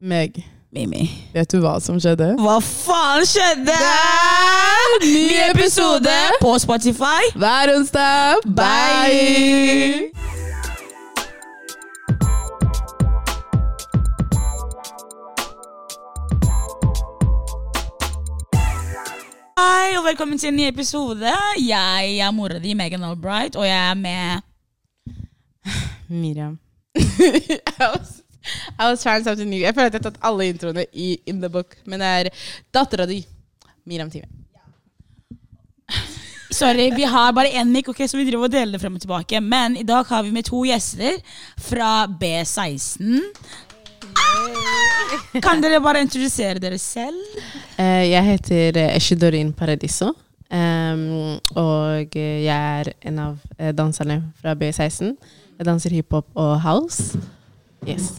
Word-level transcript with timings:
Meg, 0.00 0.44
Mimi. 0.72 1.08
vet 1.32 1.48
du 1.52 1.62
hva 1.62 1.78
som 1.80 1.96
skjedde? 1.96 2.34
Hva 2.36 2.58
faen 2.60 3.24
skjedde? 3.24 3.76
Ny 5.06 5.38
episode 5.46 6.16
på 6.42 6.52
Spotify. 6.60 7.30
hver 7.34 7.72
onsdag. 7.78 8.44
Bye! 8.56 10.10
Hei, 19.58 19.96
og 19.98 20.04
velkommen 20.04 20.38
til 20.38 20.48
en 20.48 20.56
ny 20.56 20.68
episode. 20.68 21.32
Jeg 21.68 22.18
er 22.18 22.30
mora 22.30 22.58
di, 22.58 22.74
Megan 22.74 23.04
Albright, 23.04 23.56
og 23.56 23.66
jeg 23.66 23.90
er 23.90 23.94
med 23.94 24.40
Miriam. 26.08 26.58
I, 28.78 28.90
was, 28.90 29.02
trying 29.02 29.24
something 29.24 29.50
new. 29.50 29.60
Jeg 29.62 29.74
føler 29.74 29.90
at 29.90 29.96
jeg 29.96 30.02
har 30.04 30.10
tatt 30.10 30.24
alle 30.28 30.48
introene 30.50 30.86
i 30.92 31.14
In 31.26 31.40
the 31.42 31.50
Book, 31.52 31.76
men 31.86 32.02
det 32.02 32.12
er 32.20 32.30
dattera 32.74 33.06
di, 33.08 33.20
Miriam 33.84 34.10
Time. 34.10 34.28
Sorry, 36.60 36.90
vi 36.94 37.04
har 37.04 37.32
bare 37.36 37.52
én 37.58 37.70
mic, 37.72 37.88
okay, 37.88 38.08
så 38.08 38.16
vi 38.16 38.26
driver 38.28 38.48
og 38.48 38.52
deler 38.54 38.76
det 38.76 38.82
frem 38.82 38.96
og 38.96 39.02
tilbake. 39.02 39.40
Men 39.40 39.76
i 39.76 39.86
dag 39.86 40.06
har 40.08 40.22
vi 40.24 40.34
med 40.34 40.46
to 40.46 40.62
gjester 40.66 41.18
fra 41.68 42.06
B16. 42.06 43.24
Kan 45.42 45.60
dere 45.62 45.82
bare 45.84 46.00
introdusere 46.04 46.62
dere 46.62 46.78
selv? 46.80 47.18
Uh, 47.76 48.04
jeg 48.06 48.24
heter 48.30 48.78
eh, 48.80 48.94
Eshidorin 48.96 49.52
Paradiso. 49.52 50.14
Um, 50.46 51.40
og 51.58 52.14
eh, 52.14 52.44
jeg 52.44 52.80
er 52.80 52.92
en 53.08 53.18
av 53.18 53.38
eh, 53.58 53.72
danserne 53.74 54.20
fra 54.38 54.54
B16. 54.54 55.16
Jeg 55.58 55.66
danser 55.66 55.94
hiphop 55.96 56.28
og 56.38 56.60
house. 56.62 57.18
Yes. 57.86 58.12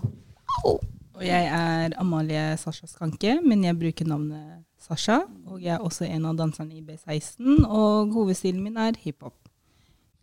Og 1.18 1.26
jeg 1.26 1.46
er 1.46 1.94
Amalie 2.00 2.58
Sasha 2.58 2.88
Skanke, 2.88 3.40
men 3.46 3.64
jeg 3.66 3.76
bruker 3.80 4.08
navnet 4.08 4.64
Sasha. 4.80 5.20
Og 5.46 5.62
jeg 5.62 5.74
er 5.76 5.84
også 5.84 6.06
en 6.06 6.26
av 6.30 6.38
danserne 6.38 6.78
i 6.78 6.84
B16, 6.86 7.66
og 7.66 8.14
hovedstilen 8.14 8.64
min 8.64 8.78
er 8.78 8.96
hiphop. 9.02 9.36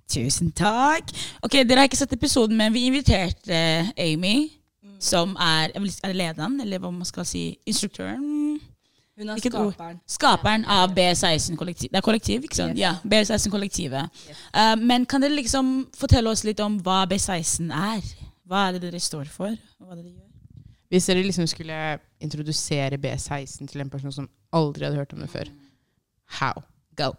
Tusen 0.08 0.52
takk. 0.52 1.10
Ok, 1.42 1.58
Dere 1.64 1.82
har 1.82 1.91
ikke 1.91 1.98
sett 1.98 2.12
episoden, 2.16 2.56
men 2.56 2.72
vi 2.72 2.86
inviterte 2.88 3.58
Amy, 3.98 4.48
som 5.00 5.36
er, 5.36 5.74
er 5.76 6.16
lederen, 6.16 6.60
eller 6.60 6.80
hva 6.80 6.92
man 6.94 7.08
skal 7.08 7.26
si, 7.28 7.50
instruktøren. 7.66 8.60
Hun 9.19 9.30
er 9.30 9.38
skaperen. 9.38 9.98
Skaperen 10.10 10.64
av 10.64 10.94
B16-kollektiv. 10.97 11.92
Det 11.92 12.00
er 12.00 12.06
kollektiv, 12.06 12.47
ikke 12.48 12.58
sant? 12.58 12.78
Ja, 12.78 12.97
B16-kollektivet. 13.04 14.24
Uh, 14.56 14.74
men 14.80 15.04
kan 15.06 15.22
dere 15.22 15.36
liksom 15.36 15.84
fortelle 15.94 16.32
oss 16.32 16.42
litt 16.47 16.62
om 16.64 16.80
hva 16.82 17.04
B16 17.10 17.70
er? 17.70 18.14
Hva 18.45 18.67
er 18.69 18.77
det 18.77 18.83
dere 18.87 19.00
står 19.00 19.28
for? 19.33 19.53
og 19.81 19.87
Hva 19.87 19.95
er 19.95 20.00
det 20.03 20.05
dere 20.05 20.19
gjør? 20.19 20.31
Hvis 20.92 21.06
dere 21.11 21.23
liksom 21.25 21.47
skulle 21.50 21.78
introdusere 22.23 22.98
B16 23.00 23.67
til 23.70 23.81
en 23.83 23.91
person 23.91 24.12
som 24.12 24.28
aldri 24.55 24.84
hadde 24.84 25.00
hørt 25.00 25.14
om 25.17 25.23
det 25.25 25.31
før, 25.33 25.48
how? 26.39 26.62
Go. 26.97 27.12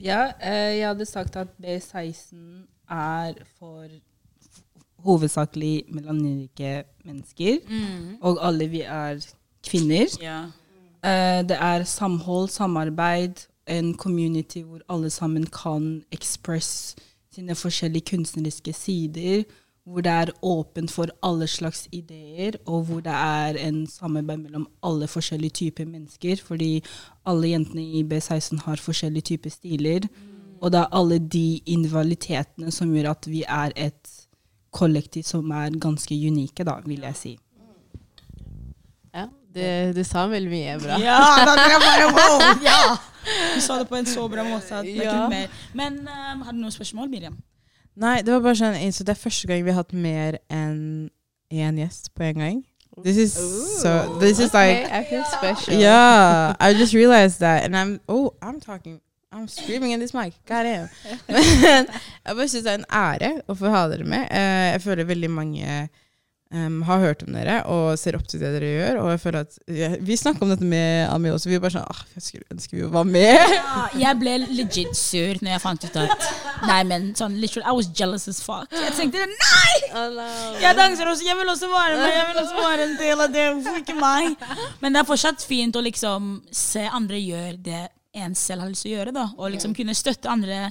Ja, 0.00 0.32
eh, 0.42 0.78
jeg 0.78 0.88
hadde 0.88 1.06
sagt 1.06 1.36
at 1.40 1.48
B16 1.62 2.66
er 2.90 3.38
for 3.58 3.88
hovedsakelig 5.04 5.84
melaninrike 5.88 6.84
mennesker. 7.04 7.58
Og 8.20 8.38
alle 8.46 8.68
vi 8.68 8.80
er 8.80 9.24
kvinner. 9.64 10.06
Ja. 10.20 10.42
Eh, 11.04 11.42
det 11.48 11.56
er 11.60 11.84
samhold, 11.84 12.48
samarbeid, 12.48 13.46
en 13.68 13.94
community 13.96 14.62
hvor 14.62 14.80
alle 14.88 15.10
sammen 15.10 15.46
kan 15.46 16.04
express 16.12 16.96
sine 17.34 17.54
forskjellige 17.54 18.04
kunstneriske 18.10 18.72
sider. 18.72 19.44
Hvor 19.84 20.00
det 20.00 20.12
er 20.12 20.30
åpent 20.42 20.90
for 20.90 21.10
alle 21.22 21.46
slags 21.46 21.82
ideer, 21.92 22.56
og 22.66 22.86
hvor 22.88 23.00
det 23.04 23.12
er 23.12 23.58
en 23.66 23.82
samarbeid 23.86 24.38
mellom 24.46 24.64
alle 24.82 25.04
forskjellige 25.12 25.50
typer 25.60 25.84
mennesker. 25.84 26.40
Fordi 26.40 26.82
alle 27.28 27.50
jentene 27.50 27.82
i 27.84 28.02
B16 28.08 28.62
har 28.64 28.80
forskjellige 28.80 29.22
typer 29.34 29.50
stiler. 29.52 30.08
Og 30.62 30.72
det 30.72 30.80
er 30.80 30.94
alle 30.96 31.18
de 31.18 31.60
individualitetene 31.66 32.72
som 32.72 32.94
gjør 32.96 33.10
at 33.10 33.28
vi 33.28 33.42
er 33.44 33.74
et 33.76 34.14
kollektiv 34.72 35.22
som 35.28 35.50
er 35.52 35.76
ganske 35.78 36.14
unike, 36.16 36.64
da, 36.64 36.78
vil 36.86 37.04
jeg 37.04 37.16
si. 37.20 37.34
Ja, 39.14 39.26
det, 39.54 39.68
det 40.00 40.06
sa 40.08 40.24
veldig 40.26 40.50
mye 40.50 40.78
bra. 40.82 40.96
Ja, 40.98 41.18
da 41.44 41.52
kan 41.60 41.74
jeg 41.76 41.82
bare 41.84 42.06
wow! 42.16 42.62
Ja! 42.64 42.80
Du 43.54 43.60
sa 43.62 43.76
det 43.82 43.86
på 43.88 43.96
en 44.00 44.08
så 44.08 44.24
bra 44.28 44.42
måte 44.48 44.80
at 44.80 44.84
det 44.88 44.96
er 44.96 45.04
Ja. 45.04 45.12
ikke 45.12 45.28
mer. 45.30 45.60
Men 45.78 46.00
um, 46.08 46.42
har 46.42 46.52
du 46.52 46.58
noen 46.64 46.72
spørsmål, 46.74 47.08
Miriam? 47.12 47.36
Nei, 47.96 48.22
det 48.26 48.32
var 48.34 48.40
bare 48.42 48.58
sånn, 48.58 48.76
så 48.92 49.04
det 49.06 49.14
er 49.14 49.20
første 49.22 49.46
gang 49.46 49.62
vi 49.64 49.70
har 49.70 49.82
hatt 49.84 49.92
mer 49.94 50.38
enn 50.50 51.10
én 51.54 51.76
gjest 51.78 52.10
på 52.16 52.24
en 52.26 52.40
gang. 52.42 52.62
This 53.04 53.16
is 53.18 53.32
so, 53.82 54.18
this 54.20 54.38
is 54.38 54.52
like, 54.54 54.86
I 54.90 55.02
feel 55.04 55.24
special. 55.30 55.74
yeah, 55.78 56.54
I 56.60 56.72
just 56.74 56.94
realized 56.94 57.40
that, 57.40 57.64
and 57.64 57.76
I'm, 57.76 58.00
oh, 58.08 58.34
I'm 58.42 58.60
talking, 58.60 59.00
I'm 59.32 59.48
screaming 59.48 59.90
in 59.92 59.98
this 60.00 60.14
mic, 60.14 60.34
god 60.46 60.62
damn. 60.62 60.88
Men 61.28 61.86
jeg 61.90 62.36
bare 62.36 62.48
syns 62.48 62.64
det 62.66 62.72
er 62.72 62.78
en 62.82 62.86
ære 62.90 63.32
å 63.50 63.56
få 63.58 63.70
ha 63.74 63.84
dere 63.90 64.06
med. 64.06 64.26
Eh, 64.30 64.72
Jeg 64.74 64.82
føler 64.86 65.04
veldig 65.10 65.30
mange 65.30 65.88
em, 66.54 66.76
har 66.86 67.02
hørt 67.02 67.24
om 67.26 67.34
dere 67.34 67.56
og 67.70 67.98
ser 68.00 68.16
opp 68.18 68.26
til 68.30 68.40
det 68.42 68.52
dere 68.54 68.70
gjør, 68.70 69.00
og 69.02 69.10
jeg 69.12 69.20
føler 69.24 69.44
at, 69.44 69.58
ja, 69.74 69.90
vi 70.00 70.16
snakka 70.18 70.44
om 70.46 70.52
dette 70.52 70.68
med 70.70 71.08
Ami 71.10 71.32
også, 71.34 71.50
vi 71.50 71.58
var 71.58 71.66
bare 71.66 71.76
sånn, 71.76 71.88
ah, 71.90 72.02
jeg 72.14 72.26
skulle 72.28 72.54
ønske 72.54 72.78
vi 72.78 72.90
var 72.94 73.08
med. 73.08 73.42
Ja, 73.54 73.84
jeg 74.04 74.20
ble 74.22 74.36
legit 74.44 74.94
sur 74.98 75.40
når 75.42 75.56
jeg 75.56 75.62
fant 75.64 75.86
ut 75.88 75.98
at 76.04 76.28
Nei, 76.64 76.78
men 76.88 77.10
sånn 77.18 77.34
literally, 77.42 77.66
I 77.68 77.74
was 77.76 77.90
jealous 77.92 78.28
as 78.30 78.38
fuck. 78.44 78.70
Jeg 78.72 78.94
tenkte 78.96 79.26
nei! 79.28 79.74
Jeg 80.62 80.78
danser 80.78 81.10
også, 81.10 81.26
jeg 81.26 81.36
vil 81.40 81.50
også 81.52 81.68
være 81.72 81.98
med, 81.98 82.14
jeg 82.14 82.30
vil 82.30 82.40
også 82.44 82.62
være 82.62 82.86
en 82.86 82.96
del 83.02 83.24
av 83.26 83.34
det. 83.34 83.44
Hvorfor 83.58 83.82
ikke 83.82 83.98
meg? 83.98 84.46
Men 84.80 84.94
det 84.94 85.02
er 85.02 85.10
fortsatt 85.10 85.44
fint 85.44 85.76
å 85.76 85.84
liksom 85.84 86.32
se 86.54 86.86
andre 86.88 87.20
gjøre 87.20 87.58
det 87.66 87.82
en 88.14 88.34
selv 88.38 88.64
har 88.64 88.70
lyst 88.70 88.86
til 88.86 88.94
å 88.94 88.98
gjøre, 88.98 89.14
da. 89.14 89.26
Og 89.36 89.52
liksom 89.54 89.74
kunne 89.76 89.96
støtte 89.98 90.30
andre 90.30 90.68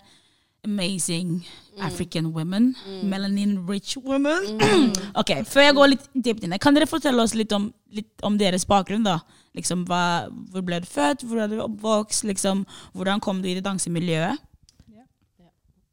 amazing 0.63 1.43
African 1.79 2.33
women. 2.33 2.75
Melanin 3.03 3.67
rich 3.67 3.97
women. 3.97 4.61
ok, 5.19 5.43
Før 5.45 5.67
jeg 5.67 5.75
går 5.75 5.91
litt 5.91 6.07
dypt 6.13 6.45
inn, 6.45 6.55
kan 6.61 6.75
dere 6.75 6.87
fortelle 6.89 7.23
oss 7.23 7.35
litt 7.35 7.51
om, 7.55 7.71
litt 7.93 8.25
om 8.25 8.37
deres 8.39 8.65
bakgrunn? 8.69 9.05
da? 9.05 9.19
Liksom, 9.57 9.85
hva, 9.89 10.29
Hvor 10.53 10.65
ble 10.65 10.81
du 10.83 10.89
født? 10.89 11.25
Hvor 11.27 11.43
er 11.43 11.51
du 11.51 11.59
oppvokst? 11.63 12.25
Liksom, 12.29 12.65
hvordan 12.93 13.23
kom 13.23 13.41
du 13.43 13.49
i 13.51 13.57
det 13.57 13.65
dansemiljøet? 13.65 14.41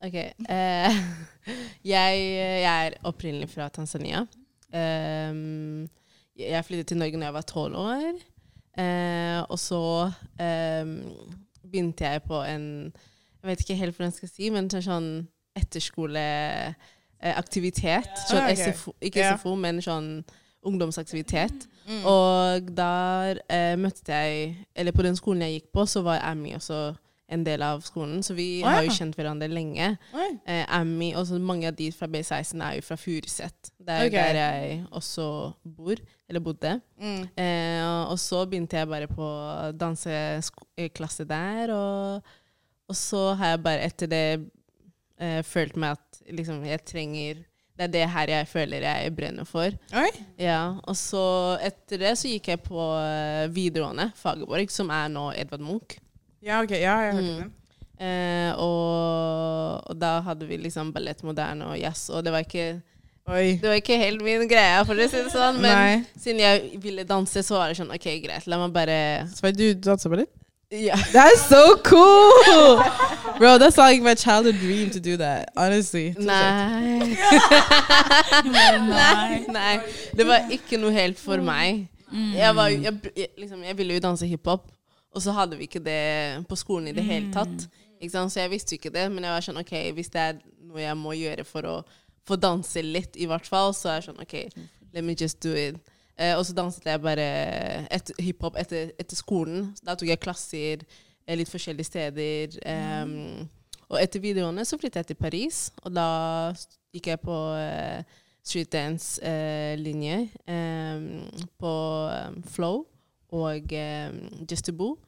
Ok. 0.01 0.17
Uh, 0.49 0.97
jeg, 1.93 2.21
jeg 2.65 2.87
er 2.87 2.97
opprinnelig 3.05 3.51
fra 3.53 3.69
Tanzania. 3.69 4.25
Um, 4.73 5.89
jeg 6.39 6.65
flyttet 6.65 6.89
til 6.89 7.01
Norge 7.01 7.21
da 7.21 7.29
jeg 7.29 7.37
var 7.37 7.49
tolv 7.49 7.77
år. 7.77 8.21
Uh, 8.79 9.41
og 9.51 9.59
så 9.61 9.83
um, 10.41 10.95
begynte 11.67 12.07
jeg 12.07 12.23
på 12.25 12.39
en 12.47 12.67
Jeg 13.41 13.47
vet 13.51 13.61
ikke 13.65 13.81
helt 13.81 13.95
hvordan 13.97 14.11
jeg 14.13 14.19
skal 14.19 14.33
si, 14.35 14.45
men 14.51 14.65
sånn- 14.69 14.89
sånn 14.89 15.11
etterskoleaktivitet. 15.57 18.13
Sånn 18.29 18.45
okay. 18.45 18.55
ok. 18.55 18.61
SFO, 18.75 18.91
ikke 19.01 19.21
Ja. 19.21 19.37
SFO, 19.37 19.57
men 19.57 19.81
sånn 19.85 20.25
ungdomsaktivitet. 20.67 21.67
Og 22.07 22.75
der 22.77 23.41
eh, 23.51 23.77
møtte 23.81 24.13
jeg 24.13 24.57
Eller 24.77 24.93
på 24.93 25.03
den 25.03 25.17
skolen 25.17 25.43
jeg 25.43 25.53
gikk 25.61 25.73
på, 25.75 25.87
så 25.89 26.03
var 26.07 26.21
Ammy 26.23 26.55
også 26.55 26.95
en 27.31 27.45
del 27.47 27.63
av 27.63 27.81
skolen. 27.87 28.25
Så 28.27 28.35
vi 28.35 28.59
Å, 28.63 28.67
har 28.69 28.83
jo 28.85 28.91
kjent 28.91 29.15
hverandre 29.19 29.49
lenge. 29.51 29.99
Oi. 30.19 30.31
Eh, 30.51 30.65
Ammy 30.75 31.13
og 31.15 31.27
så 31.29 31.39
mange 31.39 31.69
av 31.71 31.77
de 31.79 31.93
fra 31.95 32.09
B16 32.11 32.59
er 32.67 32.75
jo 32.81 32.83
fra 32.83 32.97
Furuset. 32.99 33.71
Det 33.79 33.93
er 33.95 34.01
jo 34.03 34.09
okay. 34.11 34.19
der 34.19 34.35
jeg 34.41 34.83
også 34.99 35.27
bor, 35.63 35.95
eller 36.29 36.41
bodde. 36.43 36.83
Mm. 36.99 37.23
Eh, 37.39 38.11
og 38.11 38.19
så 38.19 38.43
begynte 38.51 38.77
jeg 38.81 38.91
bare 38.91 39.07
på 39.11 39.27
danseklasse 39.79 41.25
der, 41.31 41.71
og, 41.75 42.23
og 42.91 42.97
så 42.99 43.21
har 43.39 43.55
jeg 43.55 43.63
bare 43.65 43.87
etter 43.87 44.11
det 44.11 44.25
eh, 45.21 45.41
følt 45.47 45.77
meg 45.79 45.95
at 45.99 46.21
liksom, 46.35 46.61
jeg 46.67 46.83
trenger 46.87 47.41
Det 47.81 47.87
er 47.87 47.93
det 47.95 48.03
her 48.13 48.29
jeg 48.35 48.49
føler 48.51 48.83
jeg 48.85 49.13
brenner 49.17 49.47
for. 49.49 49.73
Oi. 49.97 50.11
Ja, 50.37 50.75
og 50.85 50.97
så 51.01 51.23
etter 51.65 52.03
det 52.03 52.11
så 52.21 52.29
gikk 52.29 52.51
jeg 52.53 52.61
på 52.67 52.83
eh, 53.01 53.47
videregående, 53.55 54.11
Fagerborg, 54.21 54.69
som 54.75 54.91
er 54.93 55.09
nå 55.09 55.31
Edvard 55.33 55.65
Munch. 55.65 55.97
Ja, 56.45 56.59
ok, 56.61 56.75
ja, 56.77 56.99
jeg 57.07 57.15
hørte 57.17 57.31
Mm. 57.31 57.41
den. 57.41 57.57
Eh, 58.01 58.53
og, 58.57 59.81
og 59.91 59.97
da 60.01 60.13
hadde 60.25 60.47
vi 60.49 60.57
liksom 60.61 60.93
ballett 60.93 61.23
moderne 61.27 61.67
og 61.73 61.79
jazz, 61.81 62.07
og 62.13 62.25
det 62.25 62.33
var 62.33 62.45
ikke 62.47 62.69
Oi. 63.31 63.59
det 63.61 63.69
var 63.69 63.77
ikke 63.81 63.99
helt 64.01 64.23
min 64.25 64.47
greie, 64.51 64.79
for 64.89 64.97
å 64.97 65.09
si 65.09 65.21
det 65.21 65.33
sånn. 65.35 65.61
Men 65.63 65.77
Nei. 65.77 66.05
siden 66.19 66.41
jeg 66.43 66.81
ville 66.83 67.05
danse, 67.09 67.43
så 67.47 67.59
var 67.61 67.69
det 67.73 67.77
sånn 67.81 67.93
OK, 67.95 68.09
greit, 68.25 68.47
la 68.49 68.59
meg 68.63 68.73
bare 68.77 68.97
Så 69.33 69.53
du 69.57 69.67
danser 69.77 70.11
på 70.13 70.21
Ja. 70.71 70.97
That's 71.13 71.49
so 71.49 71.77
cool! 71.83 72.83
Bro, 73.39 73.59
that's 73.59 73.77
like 73.77 74.03
my 74.03 74.15
childhood 74.15 74.61
dream 74.61 74.91
to 74.91 75.01
do 75.01 75.17
that, 75.17 75.51
honestly. 75.57 76.15
Nei. 76.19 77.17
Nei. 78.45 79.45
Nei. 79.49 79.81
Det 80.15 80.27
var 80.29 80.47
ikke 80.53 80.79
noe 80.79 80.93
helt 80.95 81.19
for 81.19 81.43
meg. 81.43 81.89
Jeg, 82.11 82.55
var, 82.55 82.69
jeg, 82.69 82.93
jeg, 83.17 83.29
liksom, 83.39 83.65
jeg 83.65 83.79
ville 83.79 83.97
jo 83.97 84.03
danse 84.05 84.27
hiphop, 84.27 84.69
og 85.15 85.23
så 85.23 85.35
hadde 85.35 85.59
vi 85.59 85.67
ikke 85.67 85.83
det 85.83 86.47
på 86.51 86.59
skolen 86.59 86.91
i 86.91 86.95
det 86.95 87.05
hele 87.07 87.33
tatt. 87.35 87.67
Ikke 88.01 88.13
sant? 88.13 88.33
Så 88.35 88.45
jeg 88.45 88.53
visste 88.55 88.75
jo 88.77 88.83
ikke 88.83 88.95
det, 88.95 89.09
men 89.11 89.27
jeg 89.27 89.35
var 89.35 89.47
sånn 89.47 89.61
OK, 89.63 89.75
hvis 89.97 90.13
det 90.15 90.23
er 90.23 90.39
noe 90.71 90.85
jeg 90.85 90.99
må 90.99 91.15
gjøre 91.19 91.47
for 91.49 91.67
å 91.67 91.77
få 92.29 92.39
danse 92.39 92.83
litt, 92.85 93.19
i 93.19 93.27
hvert 93.31 93.47
fall, 93.49 93.75
så 93.75 93.91
er 93.91 93.99
jeg 93.99 94.11
sånn 94.11 94.23
OK, 94.23 94.37
let 94.95 95.07
me 95.07 95.17
just 95.19 95.43
do 95.43 95.51
it. 95.57 95.81
Eh, 96.21 96.37
og 96.37 96.45
så 96.47 96.53
danset 96.53 96.87
jeg 96.87 97.01
bare 97.01 97.29
et, 97.89 98.13
hiphop 98.21 98.59
etter, 98.61 98.93
etter 99.01 99.17
skolen. 99.17 99.71
Da 99.87 99.97
tok 99.97 100.11
jeg 100.11 100.21
klasser 100.21 100.83
eh, 100.85 101.37
litt 101.39 101.49
forskjellige 101.49 101.89
steder. 101.89 102.59
Um, 102.69 103.49
og 103.89 103.99
etter 104.03 104.23
videregående 104.23 104.67
så 104.69 104.79
flyttet 104.79 105.01
jeg 105.01 105.11
til 105.11 105.19
Paris, 105.19 105.71
og 105.83 105.95
da 105.97 106.09
gikk 106.95 107.09
jeg 107.11 107.21
på 107.25 107.37
uh, 107.57 108.03
streetdance-linje 108.47 110.19
um, 110.47 111.07
på 111.59 111.73
um, 112.13 112.37
Flow 112.47 112.85
og 113.35 113.73
um, 113.73 114.21
Just 114.51 114.69
to 114.69 114.77
Boo. 114.77 114.99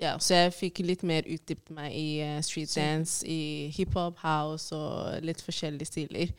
Ja, 0.00 0.14
så 0.20 0.34
jeg 0.34 0.54
fikk 0.56 0.80
litt 0.84 1.04
mer 1.08 1.28
utdypt 1.28 1.72
meg 1.74 1.92
i 1.96 2.08
uh, 2.22 2.38
streetdance, 2.44 3.26
i 3.26 3.68
hiphop, 3.76 4.20
house 4.22 4.76
og 4.76 5.20
litt 5.24 5.42
forskjellige 5.44 5.90
stiler. 5.92 6.36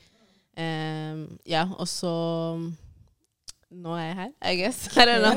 Ja, 0.58 1.68
og 1.78 1.86
så 1.86 2.12
nå 3.72 3.96
er 3.98 4.06
jeg 4.06 4.16
her, 4.16 4.32
I 4.42 4.56
guess. 4.62 4.88
I 4.96 5.06
don't 5.08 5.24
know. 5.24 5.36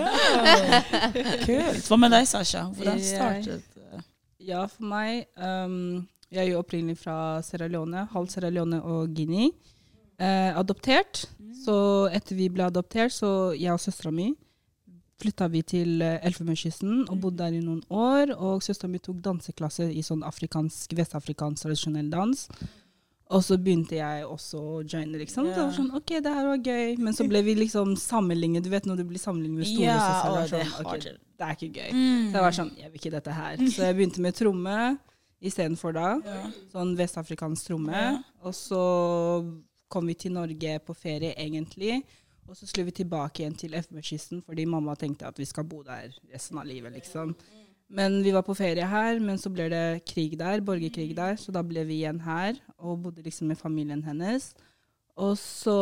Kult. 1.46 1.82
Hva 1.88 1.98
med 1.98 2.14
deg, 2.14 2.28
Sasha? 2.30 2.66
Hvordan 2.76 3.02
startet 3.02 3.64
det? 3.74 4.04
Ja, 4.40 4.64
for 4.70 4.86
meg 4.88 5.26
um, 5.36 6.06
Jeg 6.30 6.46
er 6.46 6.52
jo 6.52 6.60
opprinnelig 6.62 7.00
fra 7.02 7.16
Sierra 7.44 7.68
Leone, 7.68 8.06
halv 8.12 8.30
Sierra 8.32 8.52
Leone 8.54 8.78
og 8.86 9.10
Guinea. 9.16 9.50
Eh, 10.20 10.52
adoptert. 10.56 11.24
Så 11.64 11.74
etter 12.14 12.38
vi 12.38 12.46
ble 12.52 12.68
adoptert, 12.68 13.12
så 13.12 13.52
jeg 13.56 13.72
og 13.74 13.82
søstera 13.82 14.12
mi 14.14 14.30
flytta 15.20 15.48
vi 15.52 15.62
til 15.66 16.00
eh, 16.04 16.18
Elfenbenskysten 16.26 17.04
og 17.10 17.18
bodde 17.22 17.42
der 17.42 17.56
i 17.56 17.62
noen 17.64 17.82
år. 17.92 18.34
Og 18.36 18.64
søstera 18.64 18.90
mi 18.90 19.00
tok 19.02 19.20
danseklasse 19.24 19.90
i 19.92 20.04
sånn 20.06 20.24
afrikansk, 20.26 20.94
vestafrikansk 20.96 21.66
tradisjonell 21.66 22.10
dans. 22.12 22.46
Og 23.30 23.44
så 23.46 23.54
begynte 23.62 23.94
jeg 23.94 24.24
også 24.26 24.58
å 24.58 24.78
joine, 24.82 25.18
liksom. 25.20 25.46
Det 25.52 25.60
var 25.60 25.74
sånn, 25.74 25.92
ok, 25.94 26.16
det 26.24 26.32
her 26.34 26.48
var 26.48 26.64
gøy. 26.66 26.96
Men 26.98 27.14
så 27.14 27.26
ble 27.30 27.44
vi 27.46 27.54
liksom 27.60 27.92
sammenlignet. 28.00 28.64
Du 28.66 28.70
vet 28.72 28.88
når 28.88 29.02
du 29.02 29.04
blir 29.06 29.22
sammenlignet 29.22 29.62
med 29.62 29.68
storesøster. 29.70 30.32
og 30.32 30.40
det 30.40 30.48
sånn, 30.50 30.72
okay, 30.82 31.14
det 31.38 31.46
er 31.46 31.54
ikke 31.54 31.70
gøy. 31.70 31.92
Mm. 31.94 32.24
Så 32.24 32.40
jeg 32.40 32.46
var 32.46 32.56
sånn, 32.58 32.72
jeg 32.80 32.90
vil 32.90 33.00
ikke 33.02 33.14
dette 33.14 33.36
her. 33.36 33.62
Så 33.62 33.86
jeg 33.86 33.98
begynte 34.00 34.24
med 34.24 34.38
tromme 34.38 34.78
istedenfor 35.40 35.94
da. 35.96 36.08
Yeah. 36.26 36.48
Sånn 36.74 36.96
vestafrikansk 36.98 37.70
tromme. 37.70 38.02
Og 38.42 38.56
så 38.56 38.82
kom 39.90 40.10
vi 40.10 40.18
til 40.18 40.34
Norge 40.34 40.74
på 40.86 40.96
ferie, 40.98 41.30
egentlig. 41.38 42.00
Og 42.50 42.58
så 42.58 42.66
skulle 42.66 42.88
vi 42.90 42.98
tilbake 42.98 43.44
igjen 43.44 43.54
til 43.54 43.78
Elfenbenskysten, 43.78 44.42
fordi 44.42 44.66
mamma 44.66 44.96
tenkte 44.98 45.28
at 45.30 45.38
vi 45.38 45.46
skal 45.46 45.68
bo 45.70 45.84
der 45.86 46.10
resten 46.32 46.58
av 46.58 46.66
livet, 46.66 46.96
liksom. 46.98 47.36
Men 47.90 48.20
vi 48.22 48.30
var 48.30 48.44
på 48.46 48.54
ferie 48.54 48.86
her, 48.86 49.18
men 49.18 49.38
så 49.40 49.50
ble 49.50 49.66
det 49.72 50.02
krig 50.06 50.36
der, 50.38 50.62
borgerkrig 50.62 51.10
der, 51.18 51.34
så 51.40 51.50
da 51.54 51.62
ble 51.66 51.82
vi 51.88 52.00
igjen 52.00 52.20
her 52.22 52.58
og 52.78 53.00
bodde 53.06 53.24
liksom 53.24 53.50
med 53.50 53.58
familien 53.58 54.04
hennes. 54.06 54.52
Og 55.20 55.34
så 55.36 55.74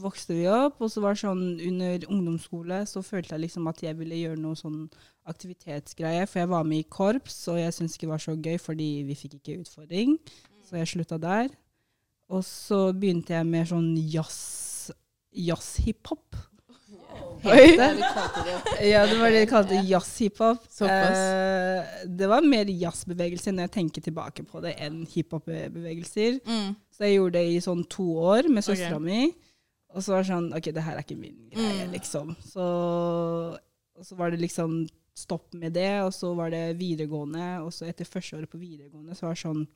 vokste 0.00 0.36
vi 0.38 0.46
opp, 0.48 0.78
og 0.80 0.92
så 0.92 1.02
var 1.02 1.16
det 1.16 1.24
sånn 1.24 1.42
under 1.68 2.06
ungdomsskole 2.06 2.78
så 2.88 3.02
følte 3.04 3.34
jeg 3.34 3.48
liksom 3.48 3.66
at 3.68 3.82
jeg 3.82 3.98
ville 3.98 4.20
gjøre 4.20 4.40
noe 4.40 4.56
sånn 4.56 4.86
aktivitetsgreie, 5.28 6.22
for 6.30 6.40
jeg 6.40 6.52
var 6.54 6.64
med 6.68 6.84
i 6.84 6.88
korps, 6.88 7.42
og 7.50 7.58
jeg 7.60 7.74
syntes 7.74 7.98
ikke 7.98 8.06
det 8.06 8.14
var 8.14 8.24
så 8.24 8.36
gøy 8.38 8.56
fordi 8.62 8.88
vi 9.10 9.18
fikk 9.18 9.36
ikke 9.40 9.58
utfordring. 9.64 10.16
Så 10.62 10.78
jeg 10.78 10.92
slutta 10.94 11.18
der. 11.20 11.50
Og 12.32 12.46
så 12.46 12.80
begynte 12.96 13.34
jeg 13.34 13.50
med 13.50 13.68
sånn 13.68 13.90
jazz, 14.08 14.92
jazz-hiphop. 15.34 16.38
Ja, 18.92 19.04
det 19.06 19.16
var 19.18 19.30
det 19.32 19.42
de 19.42 19.48
kalte 19.50 19.78
jazz-hiphop. 19.86 20.64
Eh, 20.86 21.92
det 22.06 22.28
var 22.30 22.46
mer 22.46 22.70
jazzbevegelse 22.70 23.52
når 23.54 23.66
jeg 23.66 23.74
tenker 23.78 24.04
tilbake 24.04 24.44
på 24.46 24.62
det, 24.64 24.76
enn 24.82 25.02
hiphop-bevegelser. 25.10 26.40
Mm. 26.46 26.74
Så 26.92 27.06
jeg 27.06 27.18
gjorde 27.18 27.38
det 27.38 27.46
i 27.50 27.60
sånn 27.64 27.84
to 27.90 28.06
år 28.22 28.48
med 28.52 28.66
søstera 28.66 28.98
okay. 28.98 29.06
mi. 29.06 29.32
Og 29.92 30.04
så 30.04 30.14
var 30.14 30.24
det 30.24 30.30
sånn 30.30 30.50
OK, 30.56 30.70
det 30.72 30.84
her 30.86 30.96
er 30.96 31.04
ikke 31.04 31.20
min 31.20 31.38
greie, 31.52 31.86
Mm. 31.86 31.92
liksom. 31.92 32.34
Så, 32.46 32.66
og 33.98 34.06
så 34.06 34.16
var 34.16 34.32
det 34.32 34.40
liksom 34.40 34.82
stopp 35.14 35.52
med 35.52 35.74
det, 35.76 36.00
og 36.06 36.12
så 36.16 36.32
var 36.34 36.50
det 36.54 36.78
videregående. 36.78 37.60
Og 37.66 37.72
så 37.74 37.86
etter 37.90 38.08
første 38.08 38.38
året 38.38 38.50
på 38.50 38.60
videregående 38.62 39.16
så 39.18 39.26
var 39.28 39.36
det 39.36 39.42
sånn 39.44 39.66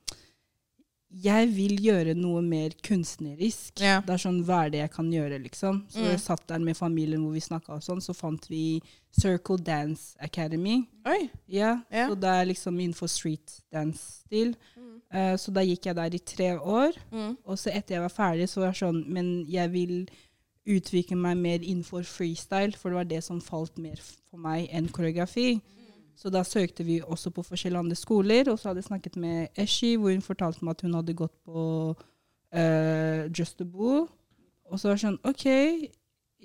Jeg 1.11 1.49
vil 1.55 1.77
gjøre 1.81 2.15
noe 2.19 2.43
mer 2.43 2.71
kunstnerisk. 2.85 3.81
Ja. 3.81 4.01
Det 4.05 4.11
er 4.17 4.19
sånn 4.21 4.43
hva 4.45 4.65
er 4.67 4.71
det 4.71 4.81
jeg 4.81 4.91
kan 4.93 5.11
gjøre, 5.13 5.39
liksom. 5.43 5.85
Så 5.89 5.99
Mm. 6.03 6.11
jeg 6.11 6.21
satt 6.21 6.47
der 6.49 6.59
med 6.59 6.77
familien 6.77 7.21
hvor 7.23 7.33
vi 7.33 7.41
snakka 7.41 7.75
og 7.77 7.81
sånn, 7.83 8.03
så 8.03 8.15
fant 8.15 8.47
vi 8.49 8.83
Circle 9.19 9.57
Dance 9.59 10.17
Academy. 10.21 10.87
Oi. 11.07 11.31
Ja, 11.49 11.83
Ja. 11.91 12.09
Så 12.09 12.15
det 12.21 12.29
er 12.29 12.45
liksom 12.47 12.79
innenfor 12.81 13.09
street 13.09 13.61
dance-stil. 13.73 14.57
Eh, 15.13 15.37
så 15.37 15.53
da 15.53 15.61
gikk 15.61 15.85
jeg 15.87 15.95
der 15.95 16.15
i 16.15 16.19
tre 16.19 16.59
år. 16.59 16.93
Mm. 17.13 17.37
Og 17.47 17.57
så 17.57 17.71
etter 17.73 17.95
jeg 17.95 18.01
var 18.03 18.09
ferdig, 18.11 18.49
så 18.49 18.57
var 18.61 18.73
jeg 18.73 18.83
sånn 18.83 19.07
Men 19.09 19.47
jeg 19.47 19.71
vil 19.71 20.09
utvikle 20.67 21.17
meg 21.17 21.37
mer 21.37 21.59
innenfor 21.61 22.03
freestyle, 22.05 22.75
for 22.77 22.91
det 22.91 22.97
var 22.97 23.05
det 23.05 23.23
som 23.25 23.41
falt 23.41 23.79
mer 23.79 23.95
for 24.31 24.37
meg 24.39 24.69
enn 24.73 24.89
koreografi. 24.89 25.61
Så 26.17 26.33
da 26.33 26.41
søkte 26.49 26.85
vi 26.87 27.01
også 27.05 27.31
på 27.35 27.45
forskjellige 27.45 27.83
andre 27.85 27.99
skoler, 27.99 28.49
og 28.49 28.59
så 28.59 28.71
hadde 28.71 28.81
jeg 28.81 28.89
snakket 28.89 29.19
med 29.21 29.59
Eshi, 29.61 29.97
hvor 30.01 30.15
hun 30.15 30.25
fortalte 30.25 30.65
meg 30.65 30.77
at 30.77 30.85
hun 30.87 30.97
hadde 30.97 31.17
gått 31.19 31.35
på 31.45 31.65
uh, 31.93 33.23
Just 33.37 33.61
a. 33.61 33.67
Og 34.67 34.81
så 34.81 34.89
var 34.89 34.97
det 34.97 35.03
sånn 35.05 35.21
OK, 35.29 35.45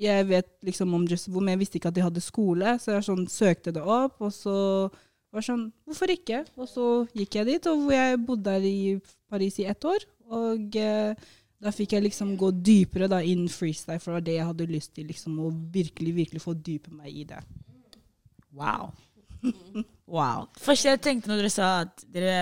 jeg 0.01 0.27
vet 0.27 0.49
liksom 0.67 0.91
om 0.97 1.07
Just 1.07 1.29
a 1.29 1.33
men 1.37 1.53
jeg 1.53 1.61
visste 1.63 1.79
ikke 1.79 1.91
at 1.93 1.97
de 1.97 2.03
hadde 2.03 2.23
skole, 2.23 2.75
så 2.83 2.97
jeg 2.97 3.07
sånn, 3.07 3.23
søkte 3.31 3.73
det 3.75 3.83
opp, 3.83 4.19
og 4.19 4.33
så 4.35 4.57
var 5.31 5.45
sånn 5.45 5.69
Hvorfor 5.87 6.11
ikke? 6.11 6.43
Og 6.59 6.67
så 6.69 6.87
gikk 7.15 7.39
jeg 7.39 7.47
dit, 7.53 7.69
og 7.71 7.91
jeg 7.93 8.19
bodde 8.27 8.51
der 8.51 8.67
i 8.67 8.97
Paris 9.31 9.59
i 9.63 9.67
ett 9.71 9.87
år. 9.87 10.03
Og 10.31 10.75
eh, 10.79 11.29
da 11.61 11.71
fikk 11.75 11.95
jeg 11.95 12.05
liksom 12.07 12.33
gå 12.39 12.49
dypere 12.63 13.07
da 13.11 13.21
inn 13.23 13.45
freestyle, 13.51 13.99
for 14.01 14.11
det 14.11 14.17
var 14.17 14.25
det 14.27 14.35
jeg 14.37 14.49
hadde 14.49 14.69
lyst 14.71 14.93
til. 14.97 15.07
liksom, 15.11 15.39
Å 15.39 15.51
virkelig, 15.73 16.15
virkelig 16.17 16.43
fordype 16.43 16.91
meg 16.95 17.23
i 17.23 17.25
det. 17.29 17.41
Wow. 18.51 18.91
wow. 20.15 20.47
Først 20.61 20.87
jeg 20.87 21.01
tenkte 21.03 21.31
når 21.31 21.43
dere 21.43 21.53
sa 21.53 21.69
at 21.85 22.03
dere 22.13 22.41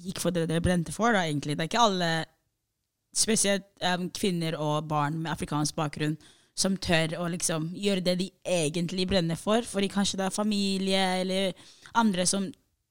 gikk 0.00 0.20
for 0.22 0.34
det 0.34 0.46
dere 0.48 0.64
brente 0.64 0.94
for, 0.94 1.12
da, 1.14 1.24
egentlig. 1.26 1.56
Det 1.56 1.66
er 1.66 1.70
ikke 1.70 1.86
alle, 1.86 2.10
spesielt 3.16 3.66
um, 3.82 4.06
kvinner 4.14 4.54
og 4.60 4.86
barn 4.88 5.18
med 5.18 5.32
afrikansk 5.32 5.74
bakgrunn, 5.78 6.16
som 6.56 6.76
tør 6.78 7.16
å 7.18 7.26
liksom 7.32 7.70
gjøre 7.74 8.04
det 8.06 8.16
de 8.20 8.28
egentlig 8.46 9.08
brenner 9.10 9.38
for. 9.38 9.66
Fordi 9.66 9.90
kanskje 9.90 10.20
det 10.20 10.26
er 10.28 10.34
familie 10.34 11.04
eller 11.22 11.52
andre 11.98 12.26
som 12.28 12.46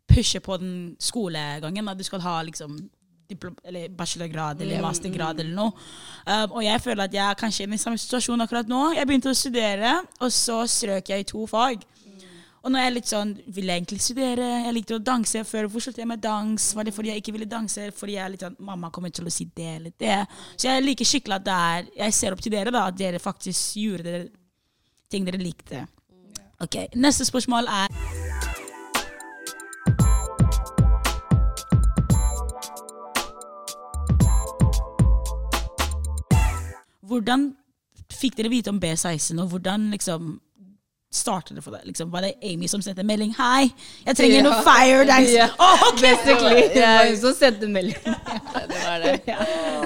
pusher 0.09 0.43
på 0.43 0.57
den 0.59 0.95
skolegangen. 0.99 1.87
At 1.87 1.99
du 1.99 2.03
skal 2.07 2.23
ha 2.25 2.39
liksom 2.43 2.79
eller 3.29 3.89
bachelorgrad 3.93 4.61
eller 4.61 4.81
mastergrad 4.81 5.39
eller 5.39 5.53
noe. 5.53 5.71
Um, 6.25 6.57
og 6.57 6.63
jeg 6.65 6.81
føler 6.81 7.03
at 7.03 7.13
jeg 7.13 7.25
er 7.25 7.37
kanskje 7.37 7.63
i 7.63 7.69
den 7.69 7.81
samme 7.81 8.01
situasjonen 8.01 8.41
akkurat 8.45 8.69
nå. 8.69 8.79
Jeg 8.97 9.05
begynte 9.07 9.29
å 9.29 9.37
studere, 9.37 9.99
og 10.19 10.33
så 10.33 10.63
strøk 10.65 11.11
jeg 11.13 11.25
i 11.25 11.27
to 11.29 11.45
fag. 11.49 11.85
Og 12.59 12.71
nå 12.71 12.79
er 12.79 12.89
jeg 12.89 12.95
litt 12.97 13.11
sånn 13.11 13.29
Vil 13.55 13.69
jeg 13.69 13.81
egentlig 13.81 14.01
studere? 14.03 14.47
Jeg 14.65 14.75
likte 14.75 14.97
å 14.97 15.03
danse 15.03 15.43
før. 15.47 15.69
Hvor 15.71 15.83
sluttet 15.83 16.03
jeg 16.03 16.09
med 16.09 16.23
dans? 16.23 16.65
Var 16.75 16.87
det 16.87 16.95
fordi 16.95 17.13
jeg 17.13 17.23
ikke 17.23 17.35
ville 17.37 17.49
danse? 17.49 17.89
Fordi 17.95 18.17
jeg 18.17 18.23
er 18.25 18.33
litt 18.33 18.43
sånn 18.43 18.57
Mamma 18.67 18.91
kommer 18.95 19.13
til 19.15 19.29
å 19.29 19.33
si 19.33 19.47
det 19.55 19.69
eller 19.77 19.95
det. 19.99 20.17
Så 20.55 20.67
jeg 20.67 20.83
liker 20.83 21.07
skikkelig 21.07 21.39
at 21.39 21.47
det 21.47 21.59
er 21.69 21.87
Jeg 22.03 22.17
ser 22.17 22.35
opp 22.35 22.43
til 22.43 22.55
dere, 22.55 22.73
da. 22.75 22.87
At 22.91 22.99
dere 22.99 23.21
faktisk 23.23 23.79
gjorde 23.79 24.07
dere, 24.09 24.27
ting 25.09 25.27
dere 25.27 25.39
likte. 25.41 25.85
Ok, 26.59 26.81
Neste 26.99 27.27
spørsmål 27.27 27.69
er 27.71 27.87
Hvordan 37.09 37.47
fikk 38.13 38.35
dere 38.37 38.51
vite 38.51 38.69
om 38.69 38.77
B16, 38.77 39.39
og 39.41 39.49
hvordan 39.49 39.87
liksom 39.95 40.35
startet 41.11 41.55
det 41.57 41.63
for 41.63 41.71
deg? 41.73 41.81
Liksom, 41.89 42.11
var 42.13 42.21
det 42.21 42.33
Amy 42.43 42.67
som 42.67 42.81
sendte 42.81 43.03
melding? 43.03 43.33
'Hei, 43.37 43.71
jeg 44.05 44.15
trenger 44.17 44.43
noe 44.45 44.59
fire 44.63 45.05
dance'. 45.09 45.33
Yeah. 45.33 45.49
Oh, 45.59 45.87
ok! 45.89 46.01
Basically. 46.01 46.61
Det 46.73 46.83
var 46.85 47.07
hun 47.07 47.17
som 47.17 47.33
sendte 47.39 47.67
melding. 47.67 47.97
Ja, 48.53 48.61
det 48.67 48.79
var 48.85 48.97
det. 48.99 49.19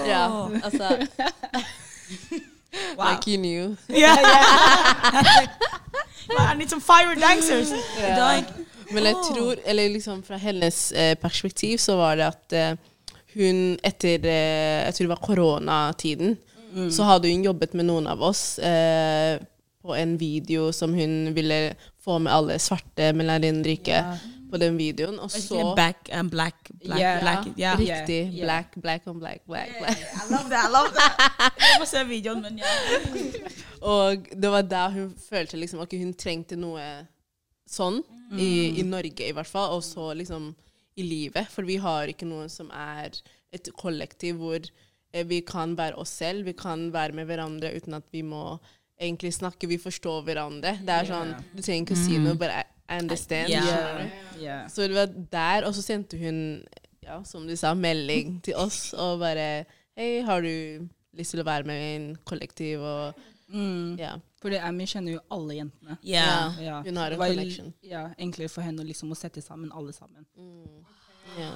Ja, 0.08 0.48
altså 0.63 1.08
Wow. 2.98 3.06
Like 3.12 3.27
you 3.32 3.38
knew. 3.38 3.77
Yeah. 3.89 4.18
I 6.51 6.56
need 6.58 6.70
some 6.70 6.82
fire 6.82 7.15
dancers 7.15 7.70
Yeah. 8.00 8.44
Men 8.92 9.03
jeg 9.03 9.15
tror, 9.30 9.56
eller 9.65 9.89
liksom 9.89 10.24
fra 10.24 10.38
hennes 10.38 10.92
eh, 10.92 11.15
perspektiv, 11.15 11.77
så 11.77 11.96
var 11.98 12.15
det 12.15 12.25
at 12.27 12.53
eh, 12.53 12.75
hun 13.34 13.77
etter 13.84 14.25
eh, 14.25 14.86
Jeg 14.86 14.94
tror 14.94 15.03
det 15.06 15.10
var 15.10 15.22
koronatiden, 15.24 16.38
så 16.92 17.03
hadde 17.03 17.30
hun 17.32 17.44
jobbet 17.46 17.74
med 17.74 17.86
noen 17.86 18.08
av 18.08 18.22
oss 18.22 18.60
eh, 18.60 19.39
på 19.83 19.95
en 19.99 20.15
video 20.17 20.71
som 20.73 20.93
hun 20.95 21.33
ville 21.35 21.75
få 22.03 22.19
med 22.23 22.31
alle 22.33 22.55
svarte 22.59 23.09
melaninrike 23.15 23.99
på 24.51 24.59
den 24.61 24.77
videoen. 24.79 25.17
Og 25.19 25.31
så 25.31 25.73
Back 25.75 26.09
and 26.13 26.31
black, 26.31 26.69
black, 26.83 26.99
Yeah. 27.01 27.19
black. 27.21 27.47
Yeah. 27.59 27.79
Riktig. 27.79 28.21
Yeah. 28.33 28.45
Black, 28.45 28.75
black 28.81 29.07
and 29.07 29.19
black, 29.19 29.41
black, 29.45 29.73
black. 29.79 29.99
I 29.99 30.31
love 30.31 30.49
that, 30.49 30.69
I 30.69 30.71
love 30.71 30.93
that. 30.95 31.53
Jeg 31.73 31.81
må 31.81 31.87
se 31.89 32.03
videoen, 32.07 32.41
men 32.45 32.61
ja. 32.61 32.69
Og 33.81 34.27
det 34.31 34.51
var 34.53 34.61
da 34.63 34.85
hun 34.93 35.09
følte 35.29 35.57
liksom 35.59 35.81
at 35.83 35.91
hun 35.99 36.13
trengte 36.15 36.55
noe 36.59 36.83
sånn, 37.69 37.99
i, 38.39 38.79
i 38.79 38.83
Norge 38.87 39.27
i 39.27 39.33
hvert 39.35 39.49
fall, 39.49 39.75
og 39.75 39.83
så 39.85 40.11
liksom 40.17 40.51
i 40.97 41.03
livet. 41.05 41.49
For 41.51 41.65
vi 41.67 41.75
har 41.81 42.07
ikke 42.11 42.25
noe 42.29 42.47
som 42.49 42.69
er 42.73 43.11
et 43.53 43.67
kollektiv 43.77 44.39
hvor 44.41 44.61
eh, 44.61 45.25
vi 45.29 45.41
kan 45.45 45.75
være 45.77 45.97
oss 46.01 46.13
selv, 46.21 46.45
vi 46.47 46.53
kan 46.57 46.87
være 46.93 47.13
med 47.17 47.27
hverandre 47.29 47.73
uten 47.75 47.97
at 47.97 48.05
vi 48.13 48.21
må 48.25 48.59
egentlig 49.00 49.33
snakker, 49.33 49.67
vi 49.67 49.77
forstår 49.81 50.23
hverandre. 50.27 50.77
Det 50.85 50.89
er 50.89 51.05
sånn, 51.09 51.33
Du 51.55 51.62
trenger 51.62 51.83
ikke 51.88 51.97
å 51.97 52.05
si 52.05 52.17
noe, 52.19 52.35
but 52.35 52.50
I 52.51 52.97
understand. 53.00 53.50
Yeah. 53.50 54.09
Yeah. 54.39 54.67
Så 54.69 54.88
det 54.88 54.95
var 54.95 55.07
der, 55.31 55.65
og 55.67 55.73
så 55.75 55.81
sendte 55.81 56.17
hun, 56.17 56.63
ja, 57.03 57.21
som 57.23 57.47
du 57.47 57.55
sa, 57.55 57.73
melding 57.73 58.41
til 58.43 58.55
oss 58.55 58.93
og 58.93 59.19
bare 59.19 59.65
Hei, 59.95 60.21
har 60.25 60.41
du 60.41 60.88
lyst 61.13 61.31
til 61.35 61.41
å 61.43 61.45
være 61.45 61.67
med 61.69 61.77
i 61.81 61.95
en 61.95 62.15
kollektiv? 62.25 62.79
Og 62.81 63.13
Mm. 63.53 64.00
ja. 64.00 64.15
Fordi 64.41 64.55
Amy 64.57 64.85
kjenner 64.89 65.13
jo 65.13 65.19
alle 65.29 65.53
jentene. 65.59 65.97
Ja. 66.01 66.51
Ja. 66.59 66.81
Hun 66.81 66.95
har 66.97 67.12
en 67.12 67.19
connection. 67.19 67.73
Ja, 67.83 68.07
enklere 68.17 68.50
for 68.50 68.62
henne 68.65 68.83
liksom 68.83 69.12
å 69.12 69.15
sette 69.15 69.41
sammen 69.43 69.69
alle 69.71 69.93
sammen. 69.93 70.25
Mm. 70.35 70.85
ja. 71.38 71.51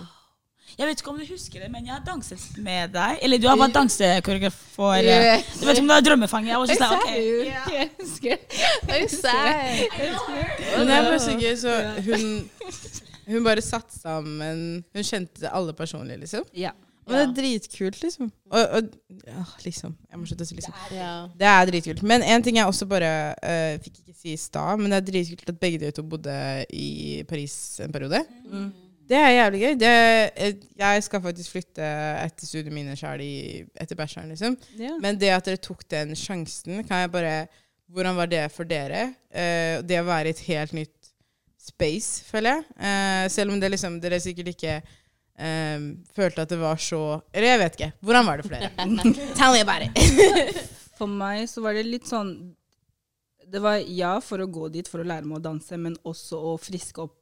Jeg 0.76 0.90
vet 0.90 1.00
ikke 1.02 1.12
om 1.14 1.20
du 1.22 1.26
husker 1.30 1.64
det, 1.64 1.70
men 1.72 1.86
jeg 1.88 1.94
har 1.96 2.02
danset 2.06 2.42
med 2.62 2.92
deg. 2.94 3.22
Eller 3.26 3.40
du 3.42 3.48
har 3.50 3.58
vært 3.58 3.76
dansekoreograf 3.78 4.58
for 4.76 4.98
eh, 5.00 5.46
Du 5.58 5.66
vet 5.66 5.80
om 5.82 5.88
du 5.88 5.94
har 5.96 6.04
drømmefanger? 6.06 6.52
Jeg 6.52 6.60
var 6.62 6.68
sånn, 6.74 6.98
ok. 6.98 7.14
Jeg 7.78 7.88
husker 8.02 8.36
det. 8.36 8.66
Jeg 8.92 9.06
husker 9.08 9.38
det 10.78 10.94
er 10.94 11.08
bare 11.08 11.22
så 11.24 11.34
gøy, 11.38 11.54
så 11.58 11.74
hun, 12.06 12.26
hun 13.30 13.48
bare 13.48 13.64
satt 13.66 13.96
sammen 13.96 14.60
Hun 14.94 15.08
kjente 15.08 15.50
alle 15.50 15.74
personlig, 15.78 16.20
liksom. 16.26 16.46
Ja. 16.58 16.76
Og 17.08 17.14
det 17.16 17.22
er 17.24 17.36
dritkult, 17.38 18.02
liksom. 18.04 18.32
Og, 18.52 18.64
og 18.78 19.22
ja, 19.24 19.44
liksom. 19.64 19.94
Jeg 20.12 20.20
må 20.20 20.28
slutte 20.28 20.44
å 20.44 20.50
si 20.50 20.58
liksom. 20.58 20.74
Ja. 20.92 21.12
Det 21.40 21.48
er 21.48 21.70
dritkult. 21.70 22.02
Men 22.04 22.26
en 22.26 22.44
ting 22.44 22.60
jeg 22.60 22.68
også 22.68 22.88
bare 22.90 23.12
uh, 23.40 23.78
fikk 23.80 24.02
ikke 24.02 24.18
si 24.18 24.34
i 24.36 24.40
stad, 24.42 24.82
men 24.82 24.92
det 24.92 25.00
er 25.00 25.08
dritkult 25.08 25.54
at 25.54 25.62
begge 25.62 25.80
dere 25.86 25.96
to 25.96 26.04
bodde 26.04 26.36
i 26.76 27.24
Paris 27.30 27.56
en 27.86 27.96
periode. 27.96 28.20
Mm. 28.52 28.68
Det 29.08 29.16
er 29.16 29.30
jævlig 29.32 29.62
gøy. 29.62 29.76
Det, 29.80 29.92
eh, 30.36 30.66
jeg 30.80 31.04
skal 31.06 31.24
faktisk 31.24 31.54
flytte 31.56 31.92
etter 32.26 32.50
studiene 32.50 32.76
mine 32.76 32.98
sjøl 33.00 33.24
etter 33.24 33.96
bacheloren, 33.96 34.34
liksom. 34.34 34.58
Ja. 34.80 34.98
Men 35.04 35.20
det 35.20 35.32
at 35.36 35.48
dere 35.48 35.62
tok 35.64 35.86
den 35.92 36.16
sjansen, 36.18 36.84
kan 36.88 37.06
jeg 37.06 37.14
bare 37.16 37.40
Hvordan 37.88 38.18
var 38.18 38.28
det 38.28 38.42
for 38.52 38.68
dere? 38.68 39.14
Uh, 39.32 39.80
det 39.88 40.02
å 40.02 40.04
være 40.04 40.28
i 40.28 40.34
et 40.36 40.42
helt 40.50 40.74
nytt 40.76 41.12
space, 41.56 42.26
føler 42.28 42.58
jeg. 42.58 42.66
Uh, 42.76 43.28
selv 43.32 43.54
om 43.54 43.62
det 43.62 43.70
liksom, 43.72 43.96
dere 44.04 44.20
sikkert 44.20 44.50
ikke 44.52 44.74
um, 45.40 45.86
følte 46.16 46.44
at 46.44 46.52
det 46.52 46.60
var 46.60 46.82
så 46.84 47.22
Eller 47.32 47.54
jeg 47.54 47.62
vet 47.62 47.78
ikke. 47.78 47.92
Hvordan 48.02 48.28
var 48.28 48.42
det 48.42 48.50
for 48.50 48.58
dere? 48.58 48.72
Tell 49.40 49.56
me 49.56 49.64
about 49.64 49.88
it. 49.88 50.60
For 50.98 51.08
meg 51.08 51.46
så 51.46 51.62
var 51.62 51.78
det 51.78 51.86
litt 51.86 52.08
sånn 52.10 52.32
Det 53.46 53.60
var 53.62 53.78
ja 53.78 54.16
for 54.18 54.42
å 54.42 54.48
gå 54.50 54.66
dit 54.74 54.88
for 54.90 55.04
å 55.04 55.06
lære 55.06 55.30
meg 55.30 55.38
å 55.38 55.44
danse, 55.46 55.78
men 55.78 55.94
også 56.04 56.40
å 56.42 56.56
friske 56.60 57.04
opp 57.06 57.14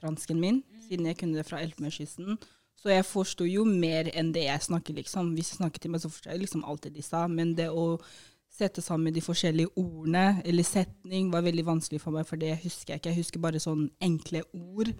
fransken 0.00 0.38
min, 0.40 0.60
siden 0.86 1.10
jeg 1.10 1.18
kunne 1.20 1.38
det 1.38 1.46
fra 1.48 1.60
Elfenbenskysten. 1.62 2.38
Så 2.76 2.92
jeg 2.92 3.06
forsto 3.08 3.46
jo 3.48 3.64
mer 3.66 4.10
enn 4.14 4.32
det 4.34 4.46
jeg 4.46 4.64
snakker, 4.68 4.96
liksom. 4.98 5.32
Hvis 5.34 5.52
jeg 5.52 5.60
snakker 5.60 5.82
til 5.82 5.92
meg, 5.92 6.02
så 6.02 6.10
forstår 6.12 6.34
jeg 6.34 6.44
liksom 6.44 6.64
alt 6.68 6.84
det 6.86 6.94
de 6.96 7.04
sa. 7.04 7.24
Men 7.30 7.54
det 7.58 7.70
å 7.72 7.86
sette 8.52 8.84
sammen 8.84 9.14
de 9.14 9.24
forskjellige 9.24 9.72
ordene, 9.80 10.42
eller 10.44 10.66
setning, 10.66 11.30
var 11.32 11.44
veldig 11.44 11.64
vanskelig 11.66 12.00
for 12.02 12.14
meg, 12.14 12.28
for 12.28 12.40
det 12.40 12.54
husker 12.62 12.94
jeg 12.94 13.02
ikke. 13.02 13.12
Jeg 13.12 13.22
husker 13.22 13.42
bare 13.42 13.62
sånn 13.62 13.88
enkle 14.04 14.44
ord 14.52 14.92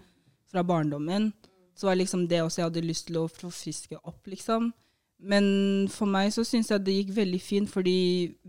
fra 0.51 0.65
barndommen. 0.65 1.31
Så 1.77 1.89
var 1.89 1.97
liksom 1.99 2.25
det 2.29 2.41
også 2.41 2.61
jeg 2.61 2.69
hadde 2.71 2.85
lyst 2.85 3.07
til 3.09 3.21
å 3.21 3.29
forfriske 3.29 4.01
opp, 4.01 4.21
liksom. 4.29 4.71
Men 5.17 5.87
for 5.89 6.09
meg 6.09 6.29
så 6.35 6.43
syns 6.45 6.69
jeg 6.69 6.83
det 6.85 6.93
gikk 6.93 7.13
veldig 7.15 7.39
fint, 7.41 7.69
fordi 7.71 7.97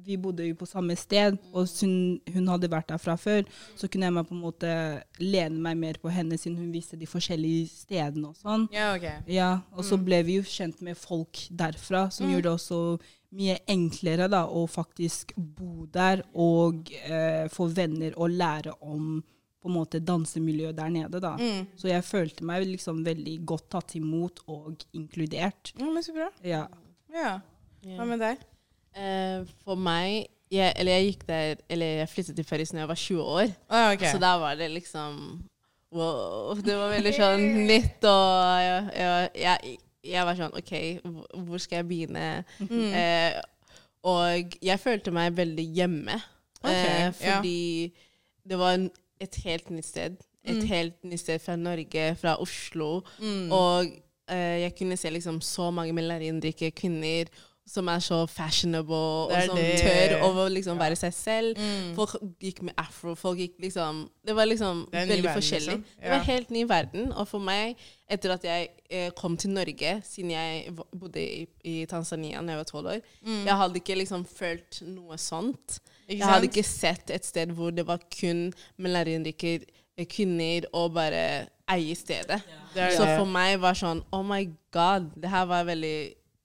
vi 0.04 0.18
bodde 0.20 0.44
jo 0.50 0.56
på 0.58 0.68
samme 0.68 0.96
sted, 1.00 1.38
og 1.52 1.68
hun, 1.80 1.94
hun 2.34 2.50
hadde 2.52 2.70
vært 2.70 2.90
der 2.92 3.00
fra 3.00 3.16
før. 3.20 3.46
Så 3.78 3.88
kunne 3.88 4.08
jeg 4.08 4.16
meg 4.18 4.28
på 4.28 4.36
en 4.36 4.42
måte 4.42 4.72
lene 5.22 5.62
meg 5.64 5.78
mer 5.80 6.00
på 6.02 6.12
henne, 6.12 6.36
siden 6.36 6.58
hun 6.60 6.74
viste 6.74 6.98
de 7.00 7.08
forskjellige 7.08 7.70
stedene 7.72 8.32
og 8.32 8.36
sånn. 8.36 8.68
Ja, 8.74 8.92
ok. 8.98 9.08
Ja, 9.32 9.52
og 9.72 9.86
så 9.88 9.96
ble 10.00 10.20
vi 10.28 10.36
jo 10.40 10.44
kjent 10.48 10.84
med 10.84 11.00
folk 11.00 11.46
derfra, 11.48 12.08
som 12.12 12.28
gjorde 12.28 12.50
det 12.50 12.54
også 12.58 12.82
mye 13.38 13.58
enklere 13.68 14.28
da, 14.32 14.44
å 14.48 14.64
faktisk 14.70 15.34
bo 15.36 15.88
der 15.92 16.22
og 16.32 16.88
eh, 17.04 17.44
få 17.52 17.68
venner 17.76 18.16
og 18.16 18.32
lære 18.32 18.76
om 18.80 19.18
på 19.58 19.68
en 19.70 19.74
måte 19.74 19.98
dansemiljøet 20.00 20.76
der 20.78 20.90
nede. 20.94 21.20
da. 21.20 21.34
Mm. 21.36 21.66
Så 21.76 21.88
jeg 21.90 22.04
følte 22.06 22.44
meg 22.46 22.66
liksom 22.66 23.02
veldig 23.06 23.36
godt 23.46 23.68
tatt 23.74 23.94
imot 23.98 24.40
og 24.46 24.84
inkludert. 24.94 25.72
Ja, 25.78 25.88
men 25.90 26.02
så 26.06 26.14
bra. 26.14 26.28
Ja. 26.46 26.64
Ja. 27.12 27.38
Hva 27.96 28.06
med 28.06 28.22
deg? 28.22 28.42
Uh, 28.98 29.46
for 29.64 29.78
meg 29.78 30.26
jeg, 30.50 30.72
Eller 30.80 30.96
jeg 30.96 31.04
gikk 31.06 31.20
der 31.28 31.58
Eller 31.70 32.00
jeg 32.00 32.08
flyttet 32.10 32.36
til 32.38 32.46
Paris 32.48 32.72
da 32.72 32.80
jeg 32.80 32.88
var 32.90 32.98
20 32.98 33.20
år. 33.22 33.50
Ah, 33.68 33.92
okay. 33.92 34.10
Så 34.10 34.18
da 34.18 34.32
var 34.40 34.56
det 34.58 34.70
liksom 34.72 35.44
Wow. 35.92 36.56
Det 36.60 36.74
var 36.76 36.90
veldig 36.92 37.12
sånn 37.16 37.44
nytt, 37.68 38.02
og 38.04 38.58
jeg, 38.60 38.80
jeg, 38.98 39.28
jeg, 39.40 39.76
jeg 40.12 40.26
var 40.28 40.36
sånn 40.36 40.56
OK, 40.58 40.72
hvor- 41.46 41.62
skal 41.62 41.78
jeg 41.80 41.86
begynne? 41.88 42.24
Mm. 42.60 42.90
Eh, 42.92 43.38
og 44.04 44.58
jeg 44.68 44.82
følte 44.82 45.14
meg 45.16 45.32
veldig 45.38 45.64
hjemme. 45.78 46.18
Ok, 46.60 46.74
eh, 46.74 47.06
ja. 47.06 47.08
fordi 47.14 47.94
det 48.44 48.58
var 48.60 48.76
en, 48.76 48.90
et 49.20 49.34
helt 49.44 49.70
nytt 49.70 49.84
sted. 49.86 50.16
Et 50.44 50.56
Mm. 50.56 50.66
helt 50.68 51.04
nytt 51.04 51.20
sted 51.20 51.40
fra 51.40 51.56
Norge, 51.56 52.16
fra 52.16 52.36
Oslo. 52.40 53.02
Mm. 53.20 53.52
Og 53.52 53.86
eh, 54.28 54.60
jeg 54.62 54.74
kunne 54.78 54.96
se 54.96 55.10
liksom 55.10 55.40
så 55.40 55.70
mange 55.72 55.92
melanindrike 55.92 56.70
kvinner 56.76 57.26
som 57.68 57.86
er 57.88 57.98
så 58.00 58.26
fashionable, 58.26 58.94
og 59.28 59.42
som 59.44 59.56
det. 59.56 59.80
tør 59.82 60.22
å 60.24 60.48
liksom 60.48 60.78
være 60.80 60.96
seg 60.96 61.12
selv. 61.12 61.58
Mm. 61.58 61.90
Folk 61.98 62.14
gikk 62.40 62.62
med 62.62 62.72
afro, 62.80 63.14
folk 63.14 63.38
gikk 63.38 63.58
liksom 63.60 64.08
Det 64.24 64.34
var 64.36 64.46
liksom 64.46 64.86
Det 64.90 65.02
veldig 65.08 65.22
verden, 65.24 65.34
forskjellig. 65.42 65.66
liksom. 65.66 65.84
Det 66.00 66.10
var 66.10 66.18
helt 66.24 66.50
ny 66.50 66.64
verden. 66.64 67.12
Og 67.12 67.28
for 67.28 67.38
meg, 67.40 67.76
etter 68.08 68.30
at 68.32 68.42
jeg 68.44 68.68
eh, 68.90 69.10
kom 69.10 69.36
til 69.36 69.50
Norge, 69.50 70.02
siden 70.04 70.30
jeg 70.30 70.74
bodde 70.98 71.20
i, 71.20 71.46
i 71.64 71.84
Tanzania 71.86 72.40
da 72.40 72.52
jeg 72.52 72.56
var 72.56 72.64
tolv 72.64 72.86
år, 72.86 73.00
Mm. 73.26 73.44
jeg 73.44 73.54
hadde 73.56 73.74
ikke 73.80 73.96
liksom 73.98 74.24
følt 74.26 74.82
noe 74.86 75.16
sånt. 75.18 75.80
Ikke 76.08 76.22
Jeg 76.22 76.28
hadde 76.30 76.48
ikke 76.48 76.64
sett 76.64 77.10
et 77.12 77.26
sted 77.28 77.52
hvor 77.52 77.74
det 77.74 77.84
var 77.86 78.00
kun 78.12 78.48
melanindrike 78.80 79.58
kvinner 80.08 80.64
og 80.72 80.94
bare 80.96 81.22
eie 81.68 81.94
stedet. 81.98 82.40
Det 82.74 82.82
er 82.82 82.96
Så 82.96 83.04
for 83.18 83.28
meg 83.28 83.58
var 83.60 83.76
sånn 83.76 84.00
Oh 84.14 84.24
my 84.24 84.44
God. 84.72 85.10
Det 85.20 85.28
her 85.28 85.44
var 85.50 85.66
veldig 85.68 85.96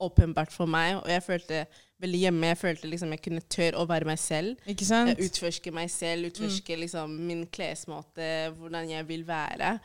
åpenbart 0.04 0.52
for 0.52 0.68
meg, 0.68 0.98
og 1.00 1.08
jeg 1.08 1.24
følte 1.24 1.64
veldig 2.04 2.20
hjemme. 2.26 2.50
Jeg 2.52 2.60
følte 2.60 2.90
liksom 2.92 3.14
jeg 3.16 3.24
kunne 3.24 3.44
tørre 3.56 3.80
å 3.80 3.88
være 3.88 4.10
meg 4.10 4.20
selv. 4.20 4.58
Ikke 4.68 4.88
sant? 4.88 5.14
Eh, 5.14 5.28
Utforske 5.30 5.72
meg 5.72 5.92
selv, 5.94 6.28
utforske 6.32 6.78
liksom 6.82 7.14
min 7.30 7.46
klesmåte, 7.48 8.30
hvordan 8.58 8.90
jeg 8.92 9.08
vil 9.08 9.24
være. 9.28 9.78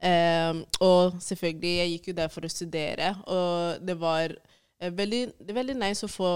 Um, 0.00 0.62
og 0.80 1.18
selvfølgelig, 1.22 1.74
jeg 1.76 1.90
gikk 1.94 2.06
jo 2.10 2.16
der 2.22 2.30
for 2.32 2.46
å 2.46 2.50
studere, 2.50 3.10
og 3.28 3.82
det 3.84 3.98
var 4.00 4.32
eh, 4.32 4.88
veldig, 4.96 5.26
det 5.44 5.54
veldig 5.54 5.76
nice 5.76 6.08
å 6.08 6.10
få 6.10 6.30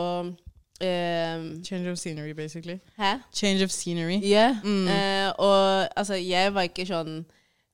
ehm, 0.81 1.65
Change 1.65 1.91
of 1.91 1.99
scenery, 1.99 2.33
basically. 2.33 2.81
Hæ? 2.99 3.19
Change 3.33 3.65
of 3.65 3.71
scenery. 3.71 4.19
Ja. 4.23 4.57
Mm. 4.65 4.87
Uh, 4.87 5.33
og 5.39 5.89
altså, 5.99 6.15
jeg 6.15 6.55
var 6.55 6.63
ikke 6.69 6.87
sånn 6.87 7.25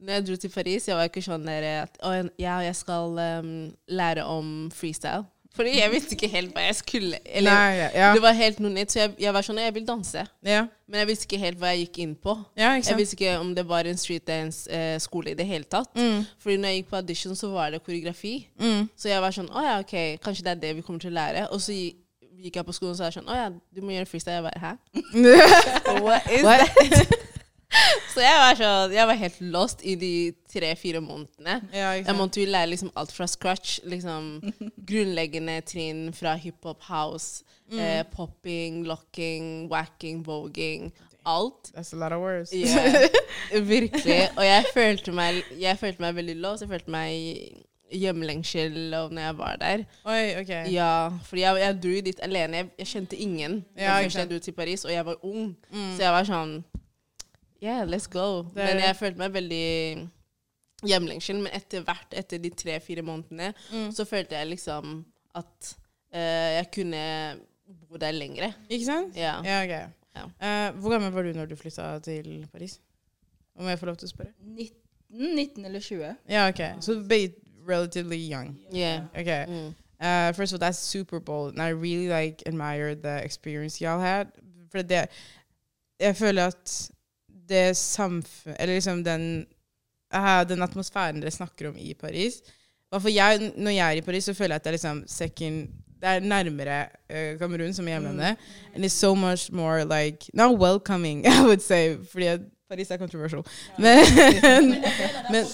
Når 0.00 0.12
jeg 0.12 0.26
dro 0.26 0.36
til 0.36 0.50
Paris, 0.50 0.88
jeg 0.88 0.96
var 0.96 1.10
ikke 1.10 1.22
sånn 1.22 1.44
der 1.44 1.66
at 1.82 1.98
Å, 2.00 2.14
ja, 2.40 2.58
jeg 2.64 2.76
skal 2.76 3.18
um, 3.20 3.50
lære 3.88 4.24
om 4.24 4.70
freestyle. 4.72 5.26
Fordi 5.56 5.72
jeg 5.80 5.90
visste 5.90 6.14
ikke 6.14 6.28
helt 6.30 6.52
hva 6.54 6.62
jeg 6.62 6.76
skulle. 6.78 7.18
Eller, 7.26 7.50
Nei, 7.50 7.70
ja. 7.74 7.88
Ja. 7.94 8.10
Det 8.14 8.22
var 8.22 8.36
helt 8.38 8.60
noe 8.62 8.70
nytt, 8.70 8.92
så 8.94 9.00
jeg, 9.00 9.14
jeg 9.18 9.34
var 9.34 9.42
sånn 9.42 9.58
Jeg 9.58 9.74
vil 9.74 9.86
danse. 9.88 10.26
ja. 10.46 10.66
Men 10.90 11.04
jeg 11.04 11.06
visste 11.06 11.26
ikke 11.28 11.38
helt 11.38 11.58
hva 11.60 11.68
jeg 11.70 11.84
gikk 11.84 11.98
inn 12.02 12.14
på. 12.18 12.32
Jeg 12.58 12.96
visste 12.98 13.14
ikke 13.14 13.34
om 13.38 13.52
det 13.54 13.62
var 13.68 13.86
en 13.86 13.98
street 13.98 14.24
dance-skole 14.26 15.30
i 15.30 15.36
det 15.38 15.46
hele 15.46 15.68
tatt. 15.70 15.92
Mm. 15.94 16.24
Fordi 16.42 16.56
når 16.58 16.72
jeg 16.72 16.80
gikk 16.80 16.88
på 16.90 16.98
audition, 16.98 17.36
så 17.38 17.50
var 17.52 17.70
det 17.70 17.78
koreografi. 17.86 18.32
Mm. 18.58 18.88
Så 18.98 19.10
jeg 19.12 19.22
var 19.22 19.36
sånn 19.36 19.52
Å 19.54 19.62
ja, 19.62 19.76
OK, 19.84 19.94
kanskje 20.24 20.48
det 20.48 20.54
er 20.56 20.62
det 20.64 20.72
vi 20.80 20.82
kommer 20.86 21.02
til 21.02 21.12
å 21.12 21.18
lære. 21.20 21.44
Og 21.54 21.62
så 21.62 21.76
gi- 22.40 22.46
gikk 22.48 22.56
jeg 22.60 22.66
på 22.66 22.72
skolen, 22.76 22.94
så 22.94 23.02
sa 23.04 23.08
jeg 23.10 23.18
sånn 23.20 23.28
Å 23.30 23.36
ja, 23.36 23.48
du 23.74 23.80
må 23.84 23.92
gjøre 23.94 24.06
freestyle. 24.10 24.38
Jeg 24.40 24.46
bare 24.48 24.60
Hæ? 24.60 24.72
What 26.02 26.30
is 26.32 26.42
that? 26.42 27.16
så 28.14 28.20
jeg 28.24 28.38
var, 28.42 28.54
så, 28.58 28.70
jeg 28.92 29.06
var 29.06 29.14
helt 29.20 29.40
lost 29.54 29.84
i 29.86 29.94
de 29.94 30.12
tre-fire 30.50 31.00
månedene. 31.04 31.60
Ja, 31.72 31.92
Jeg 32.00 32.16
måtte 32.18 32.40
jo 32.42 32.48
lære 32.50 32.72
liksom 32.72 32.90
alt 32.98 33.12
fra 33.14 33.26
scratch. 33.30 33.78
Liksom 33.86 34.40
grunnleggende 34.90 35.60
trinn 35.68 36.08
fra 36.16 36.34
hiphop, 36.36 36.82
house, 36.90 37.44
Mm. 37.70 37.78
eh, 37.78 38.00
popping, 38.10 38.80
locking, 38.84 39.68
wacking, 39.70 40.24
voging. 40.26 40.88
Alt. 41.24 41.68
That's 41.72 41.92
a 41.92 41.96
lot 41.96 42.10
of 42.10 42.18
words. 42.20 42.50
Yeah, 42.52 43.06
virkelig. 43.52 44.24
Og 44.36 44.42
jeg 44.44 44.64
følte, 44.74 45.12
meg, 45.14 45.44
jeg 45.60 45.78
følte 45.78 46.02
meg 46.02 46.16
veldig 46.16 46.34
lost. 46.42 46.64
Jeg 46.64 46.68
følte 46.72 46.90
meg 46.90 47.62
hjemlengsel 47.92 48.94
og 48.94 49.12
når 49.12 49.22
jeg 49.22 49.36
var 49.38 49.56
der. 49.60 49.84
Oi, 50.04 50.22
ok. 50.40 50.52
Ja, 50.72 50.90
fordi 51.24 51.42
jeg, 51.42 51.60
jeg 51.60 51.78
dro 51.82 52.00
dit 52.10 52.20
alene. 52.22 52.56
Jeg, 52.56 52.70
jeg 52.78 52.86
kjente 52.86 53.16
ingen 53.16 53.64
Ja, 53.76 53.96
da 53.96 54.02
først 54.04 54.18
jeg 54.18 54.30
dro 54.30 54.38
til 54.38 54.52
Paris, 54.52 54.84
og 54.84 54.92
jeg 54.92 55.06
var 55.06 55.16
ung. 55.24 55.56
Mm. 55.70 55.90
Så 55.96 56.02
jeg 56.06 56.12
var 56.12 56.24
sånn 56.28 56.54
Yeah, 57.62 57.82
let's 57.84 58.06
go. 58.08 58.42
Det 58.54 58.64
Men 58.64 58.78
jeg 58.80 58.96
følte 58.96 59.18
meg 59.20 59.32
veldig 59.34 60.08
hjemlengsel. 60.88 61.40
Men 61.44 61.52
etter 61.58 61.82
hvert, 61.84 62.14
etter 62.16 62.40
de 62.40 62.50
tre-fire 62.56 63.02
månedene, 63.04 63.50
Mm. 63.72 63.90
så 63.92 64.04
følte 64.08 64.36
jeg 64.38 64.48
liksom 64.54 65.04
at 65.34 65.74
uh, 66.14 66.48
jeg 66.56 66.70
kunne 66.74 67.02
bo 67.88 67.96
der 68.00 68.12
lengre. 68.16 68.52
Ikke 68.68 68.84
sant? 68.86 69.16
Ja. 69.16 69.36
Ja, 69.44 69.60
ok. 69.64 69.92
Ja. 70.16 70.24
Uh, 70.24 70.80
hvor 70.80 70.90
gammel 70.90 71.12
var 71.12 71.22
du 71.22 71.32
når 71.36 71.46
du 71.52 71.56
flytta 71.56 71.98
til 72.02 72.46
Paris? 72.52 72.80
Om 73.58 73.68
jeg 73.68 73.78
får 73.78 73.86
lov 73.86 73.96
til 74.00 74.08
å 74.08 74.10
spørre? 74.14 74.32
19, 74.40 74.74
19 75.36 75.64
eller 75.68 75.80
20. 75.80 76.16
Ja, 76.28 76.48
ok. 76.48 76.62
Så 76.80 76.96
ba- 77.04 77.28
relatively 77.70 78.16
young. 78.16 78.56
Yeah. 78.74 79.00
Okay. 79.14 79.46
Mm. 79.48 79.74
Uh, 80.00 80.32
first 80.32 80.52
of 80.52 80.56
all, 80.56 80.66
that's 80.66 80.78
super 80.78 81.20
bold, 81.20 81.52
and 81.52 81.62
I 81.62 81.70
really 81.70 82.08
like 82.08 82.42
admire 82.46 82.94
the 82.94 83.24
experience 83.24 83.80
y'all 83.80 84.00
had. 84.00 84.26
For 84.70 84.82
det 84.82 85.08
Jeg 86.00 86.16
føler 86.16 86.46
at 86.46 86.90
det 87.48 87.76
samfunn... 87.76 88.54
Eller 88.60 88.74
liksom 88.74 89.04
den 89.04 89.46
uh, 90.14 90.48
Den 90.48 90.62
atmosfæren 90.62 91.20
dere 91.20 91.30
snakker 91.30 91.68
om 91.68 91.76
i 91.76 91.94
Paris 91.94 92.42
for 92.98 93.08
jeg, 93.08 93.52
Når 93.56 93.70
jeg 93.70 93.86
er 93.88 93.90
i 93.90 94.00
Paris, 94.00 94.24
så 94.24 94.34
føler 94.34 94.54
jeg 94.54 94.54
at 94.54 94.64
det 94.64 94.70
er 94.70 94.72
liksom 94.72 95.04
second 95.06 95.68
det 96.00 96.08
er 96.08 96.20
nærmere 96.20 96.86
uh, 97.10 97.38
Kamerun 97.38 97.74
som 97.74 97.86
hjemlandet. 97.86 98.30
Mm. 98.30 98.74
And 98.74 98.84
it's 98.84 98.88
so 98.88 99.14
much 99.14 99.52
more 99.52 99.84
like 99.84 100.30
Not 100.34 100.58
welcoming, 100.58 101.26
I 101.40 101.42
would 101.44 101.60
say. 101.60 101.96
Fordi 102.12 102.24
Paris 102.70 102.90
er 102.90 102.96
controversial. 102.96 103.42
Men, 103.78 104.70
men 105.30 105.44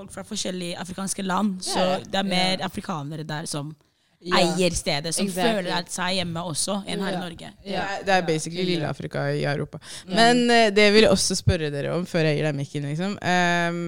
Folk 0.00 0.14
fra 0.14 0.24
forskjellige 0.24 0.78
afrikanske 0.80 1.22
land, 1.22 1.58
så 1.60 2.00
det 2.00 2.16
er 2.16 2.24
mer 2.24 2.62
afrikanere 2.64 3.26
der 3.28 3.44
som 3.50 3.74
eier 4.20 4.74
stedet, 4.76 5.12
som 5.14 5.26
exactly. 5.26 5.60
føler 5.60 5.86
seg 5.92 6.16
hjemme 6.18 6.42
også, 6.48 6.78
enn 6.88 7.04
her 7.04 7.16
i 7.16 7.20
Norge. 7.20 7.52
Det 7.64 8.14
er 8.14 8.24
basically 8.24 8.64
lille 8.68 8.88
Afrika 8.88 9.26
i 9.32 9.44
Europa. 9.44 9.80
Men 10.08 10.42
uh, 10.48 10.68
det 10.72 10.90
vil 10.94 11.06
jeg 11.06 11.12
også 11.12 11.36
spørre 11.36 11.70
dere 11.72 11.92
om, 11.96 12.06
før 12.08 12.28
jeg 12.28 12.38
gir 12.38 12.48
deg 12.48 12.56
mikken, 12.56 12.88
liksom. 12.88 13.16
Um, 13.20 13.80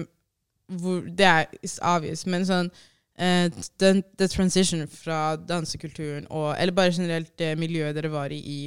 hvor, 0.83 1.01
det 1.05 1.27
er 1.27 1.49
obvious, 1.81 2.25
men 2.29 2.45
sånn 2.45 2.69
uh, 2.69 3.49
the, 3.81 3.91
the, 4.17 4.29
transition 4.29 4.85
fra 4.89 5.35
dansekulturen 5.35 6.25
og 6.29 6.53
Eller 6.57 6.73
bare 6.73 6.93
generelt 6.95 7.33
det 7.37 7.51
miljøet 7.59 7.97
dere 7.97 8.13
var 8.13 8.33
i 8.33 8.39
i 8.39 8.59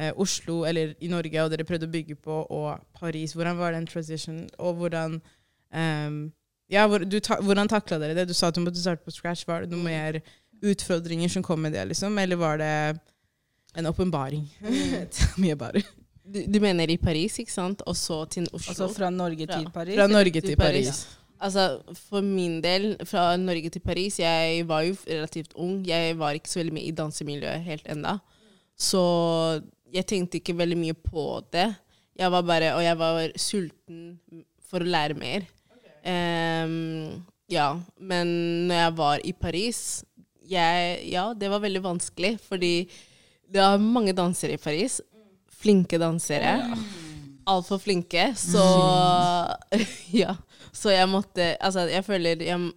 uh, 0.00 0.10
Oslo 0.16 0.64
eller 0.64 0.96
i 1.00 1.12
Norge, 1.12 1.44
og 1.44 1.52
dere 1.52 1.68
prøvde 1.68 1.88
å 1.88 1.92
bygge 1.92 2.16
på, 2.16 2.42
og 2.48 2.80
Paris. 2.96 3.36
Hvordan 3.36 3.60
var 3.60 3.72
den 3.76 3.88
transition, 3.88 4.46
og 4.58 4.80
hvordan 4.80 5.20
um, 5.72 6.20
ja, 6.70 6.86
hvor, 6.86 7.02
ta, 7.18 7.40
Hvordan 7.42 7.70
takla 7.70 7.98
dere 7.98 8.14
det? 8.14 8.28
Du 8.30 8.34
sa 8.36 8.50
at 8.50 8.58
du 8.58 8.62
måtte 8.62 8.80
starte 8.80 9.02
på 9.04 9.14
scratch. 9.14 9.46
Var 9.48 9.64
det 9.64 9.74
noen 9.74 9.88
mer 9.88 10.20
utfordringer 10.62 11.32
som 11.32 11.42
kom 11.42 11.62
med 11.64 11.74
det, 11.74 11.88
liksom? 11.90 12.18
Eller 12.18 12.38
var 12.38 12.60
det 12.60 12.74
en 13.74 13.88
åpenbaring? 13.90 14.44
Mm. 14.62 15.08
Mye 15.42 15.56
bare. 15.58 15.82
Du, 16.30 16.44
du, 16.46 16.60
mener 16.62 16.90
i 16.90 16.98
Paris, 17.00 17.40
ikke 17.42 17.52
sant? 17.52 17.82
Og 17.90 17.96
så 17.98 18.22
til 18.30 18.46
Oslo? 18.52 18.70
Altså 18.70 18.90
fra 18.94 19.10
Norge 19.10 19.48
til 19.50 19.66
Paris? 19.74 19.96
Fra 19.98 20.06
Norge 20.10 20.44
til 20.44 20.56
Paris. 20.56 20.92
Paris. 20.92 21.18
Altså, 21.40 21.66
For 21.96 22.22
min 22.22 22.60
del, 22.62 22.92
fra 23.08 23.32
Norge 23.40 23.70
til 23.72 23.80
Paris 23.80 24.18
Jeg 24.20 24.66
var 24.68 24.84
jo 24.84 24.94
relativt 25.08 25.54
ung. 25.56 25.80
Jeg 25.88 26.18
var 26.18 26.36
ikke 26.36 26.52
så 26.52 26.60
veldig 26.60 26.76
mye 26.76 26.90
i 26.90 26.96
dansemiljøet 26.96 27.66
helt 27.66 27.88
enda. 27.90 28.18
Så 28.78 29.00
jeg 29.90 30.06
tenkte 30.06 30.38
ikke 30.38 30.58
veldig 30.58 30.78
mye 30.78 30.94
på 30.94 31.40
det. 31.52 31.72
Jeg 32.20 32.30
var 32.32 32.42
bare, 32.42 32.74
Og 32.76 32.84
jeg 32.84 32.98
var 32.98 33.32
sulten 33.36 34.20
for 34.70 34.84
å 34.84 34.92
lære 34.92 35.18
mer. 35.18 35.48
Um, 36.04 37.22
ja, 37.50 37.74
men 37.98 38.30
når 38.68 38.82
jeg 38.84 38.96
var 39.00 39.24
i 39.26 39.32
Paris, 39.36 39.80
jeg, 40.50 41.00
ja, 41.10 41.30
det 41.34 41.50
var 41.50 41.62
veldig 41.62 41.82
vanskelig, 41.84 42.36
fordi 42.42 42.74
det 43.50 43.62
var 43.62 43.82
mange 43.82 44.14
dansere 44.16 44.54
i 44.54 44.62
Paris. 44.62 45.00
Flinke 45.60 45.98
dansere. 46.00 46.56
Altfor 47.50 47.80
flinke. 47.82 48.30
Så 48.38 48.62
Ja. 50.22 50.36
Så 50.72 50.92
jeg 50.94 51.08
måtte 51.10 51.56
Altså, 51.58 51.88
jeg 51.90 52.04
føler 52.06 52.42
jeg, 52.42 52.72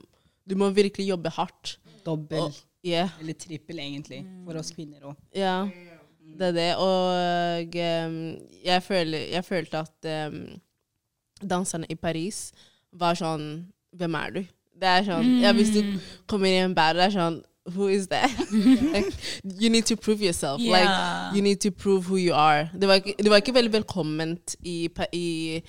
Du 0.49 0.55
må 0.57 0.69
virkelig 0.73 1.07
jobbe 1.07 1.29
hardt. 1.29 1.77
Dobbel. 2.05 2.51
Yeah. 2.83 3.13
Eller 3.21 3.33
trippel, 3.33 3.79
egentlig. 3.79 4.23
For 4.43 4.59
oss 4.59 4.73
kvinner 4.75 5.05
òg. 5.07 5.19
Ja, 5.37 5.69
det 6.39 6.49
er 6.49 6.57
det. 6.57 6.69
Og 6.83 7.77
um, 7.79 8.17
jeg, 8.65 8.83
føler, 8.83 9.29
jeg, 9.31 9.45
følte 9.47 9.85
at 9.85 10.09
um, 10.27 10.41
danserne 11.39 11.87
i 11.89 11.95
Paris 11.95 12.49
var 12.99 13.17
sånn 13.19 13.47
Hvem 13.93 14.15
er 14.19 14.35
du? 14.35 14.43
Det 14.83 14.89
er 14.89 15.07
sånn 15.07 15.33
Ja, 15.43 15.53
hvis 15.55 15.73
du 15.73 15.81
mm. 15.85 15.97
kommer 16.29 16.51
i 16.51 16.61
en 16.63 16.75
battle, 16.77 17.01
det 17.03 17.11
er 17.11 17.17
sånn 17.17 17.41
who 17.65 17.87
is 17.87 18.07
that? 18.07 18.31
like, 18.51 19.13
you 19.43 19.69
need 19.69 19.85
to 19.85 19.95
prove 19.95 20.21
yourself. 20.21 20.59
Yeah. 20.59 20.71
Like, 20.73 21.35
you 21.35 21.41
need 21.41 21.61
to 21.61 21.71
prove 21.71 22.05
who 22.05 22.17
you 22.17 22.33
are. 22.33 22.69
Det 22.73 22.87
var 22.87 22.99
ikke, 22.99 23.15
det 23.23 23.29
var 23.31 23.39
ikke 23.39 23.53
veldig 23.55 23.73
velkomment 23.73 24.55
i, 24.59 24.89
i, 25.15 25.61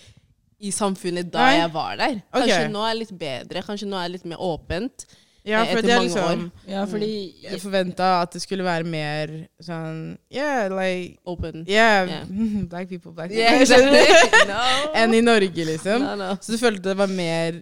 i 0.59 0.73
samfunnet 0.75 1.31
da 1.33 1.45
Nei. 1.45 1.59
jeg 1.61 1.73
var 1.75 2.01
der. 2.01 2.17
Kanskje 2.35 2.57
okay. 2.65 2.73
nå 2.73 2.83
er 2.83 2.97
det 2.97 3.03
litt 3.05 3.15
bedre. 3.21 3.63
Kanskje 3.63 3.89
nå 3.91 4.01
er 4.01 4.09
det 4.09 4.17
litt 4.19 4.27
mer 4.33 4.43
åpent. 4.43 5.07
Ja, 5.45 5.61
eh, 5.61 5.75
for 5.75 5.79
etter 5.79 5.89
det 5.89 5.93
er 5.93 5.99
mange 5.99 6.09
liksom, 6.09 6.45
år. 6.45 6.71
Ja, 6.73 6.85
fordi 6.89 7.11
mm. 7.29 7.41
jeg 7.51 7.61
forventa 7.61 8.07
at 8.23 8.33
det 8.33 8.41
skulle 8.43 8.65
være 8.65 8.89
mer 8.89 9.33
sånn 9.61 9.99
Yeah, 10.33 10.73
like 10.73 11.19
Open. 11.29 11.67
Yeah, 11.69 12.09
yeah. 12.09 12.25
black 12.73 12.89
people, 12.89 13.13
black 13.13 13.29
people. 13.29 13.43
Yeah, 13.43 13.61
exactly. 13.65 14.01
no. 14.49 14.63
Enn 14.97 15.15
i 15.15 15.21
Norge, 15.21 15.67
liksom. 15.69 16.01
No, 16.01 16.15
no. 16.17 16.31
Så 16.41 16.57
du 16.57 16.61
følte 16.63 16.89
det 16.89 16.97
var 16.97 17.13
mer 17.13 17.61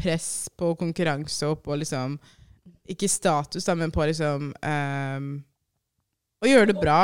press 0.00 0.48
på 0.56 0.70
konkurranse 0.78 1.50
og 1.50 1.64
på 1.64 1.74
liksom 1.82 2.14
ikke 2.90 3.08
status, 3.10 3.66
da, 3.66 3.74
men 3.78 3.90
på 3.94 4.06
liksom 4.06 4.50
um, 4.54 5.28
Å 6.40 6.48
gjøre 6.48 6.70
det 6.72 6.78
bra. 6.80 7.02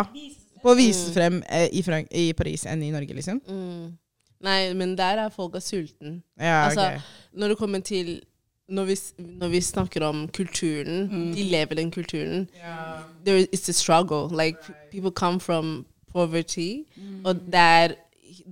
På 0.63 0.73
å 0.73 0.79
vise 0.79 1.13
frem 1.15 1.43
eh, 1.53 1.69
i, 1.77 1.83
Frank 1.87 2.09
i, 2.15 2.31
Paris 2.35 2.65
enn 2.67 2.81
i 2.83 2.95
Norge, 2.95 3.15
liksom. 3.15 3.43
Mm. 3.47 3.91
Nei, 4.47 4.61
men 4.79 4.95
der 4.99 5.21
er 5.27 5.35
folk 5.35 5.59
sulten. 5.63 6.21
Ja, 6.39 6.67
altså, 6.71 6.87
okay. 6.87 7.29
når 7.37 7.53
det 7.53 7.59
kommer 7.61 7.85
til 7.85 8.17
når 8.69 8.85
vi, 8.85 8.97
når 9.19 9.49
vi, 9.49 9.61
snakker 9.61 10.05
om 10.05 10.29
kulturen, 10.29 11.09
mm. 11.13 11.35
de 11.35 11.43
lever 11.43 11.75
den 11.75 11.91
kulturen. 11.91 12.49
Yeah. 12.57 13.03
There 13.25 13.39
is, 13.39 13.47
it's 13.53 13.69
a 13.69 13.73
struggle. 13.73 14.29
Like, 14.29 14.59
people 14.91 15.11
come 15.11 15.41
from 15.41 15.87
poverty, 16.13 16.85
mm. 16.97 17.25
og 17.25 17.35
det 17.35 17.55
er 17.55 17.95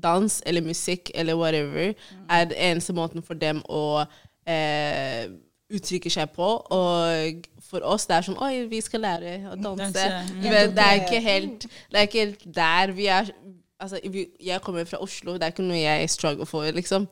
dans 0.03 0.43
eller 0.47 0.63
musikk 0.63 1.11
eller 1.15 1.35
whatever 1.35 1.87
mm. 1.87 2.27
er 2.31 2.45
den 2.45 2.57
eneste 2.57 2.93
måten 2.93 3.23
for 3.23 3.35
dem 3.35 3.63
å 3.69 4.05
eh, 4.47 5.31
uttrykke 5.75 6.11
seg 6.11 6.31
på. 6.35 6.51
Og 6.77 7.49
for 7.65 7.85
oss 7.89 8.07
det 8.07 8.19
er 8.19 8.27
sånn 8.29 8.41
Oi, 8.45 8.67
vi 8.71 8.81
skal 8.85 9.05
lære 9.07 9.37
å 9.53 9.57
danse. 9.59 10.07
Men 10.43 10.75
det 10.77 10.85
er 10.85 11.01
ikke 11.03 11.23
helt, 11.25 11.67
er 11.93 12.09
ikke 12.09 12.27
helt 12.27 12.47
der 12.57 12.95
vi 12.97 13.09
er. 13.13 13.33
Altså, 13.81 13.99
jeg 14.41 14.61
kommer 14.63 14.87
fra 14.89 15.01
Oslo, 15.03 15.35
det 15.35 15.49
er 15.49 15.55
ikke 15.55 15.67
noe 15.67 15.81
jeg 15.81 16.11
struggle 16.13 16.47
for, 16.49 16.69
liksom. 16.73 17.09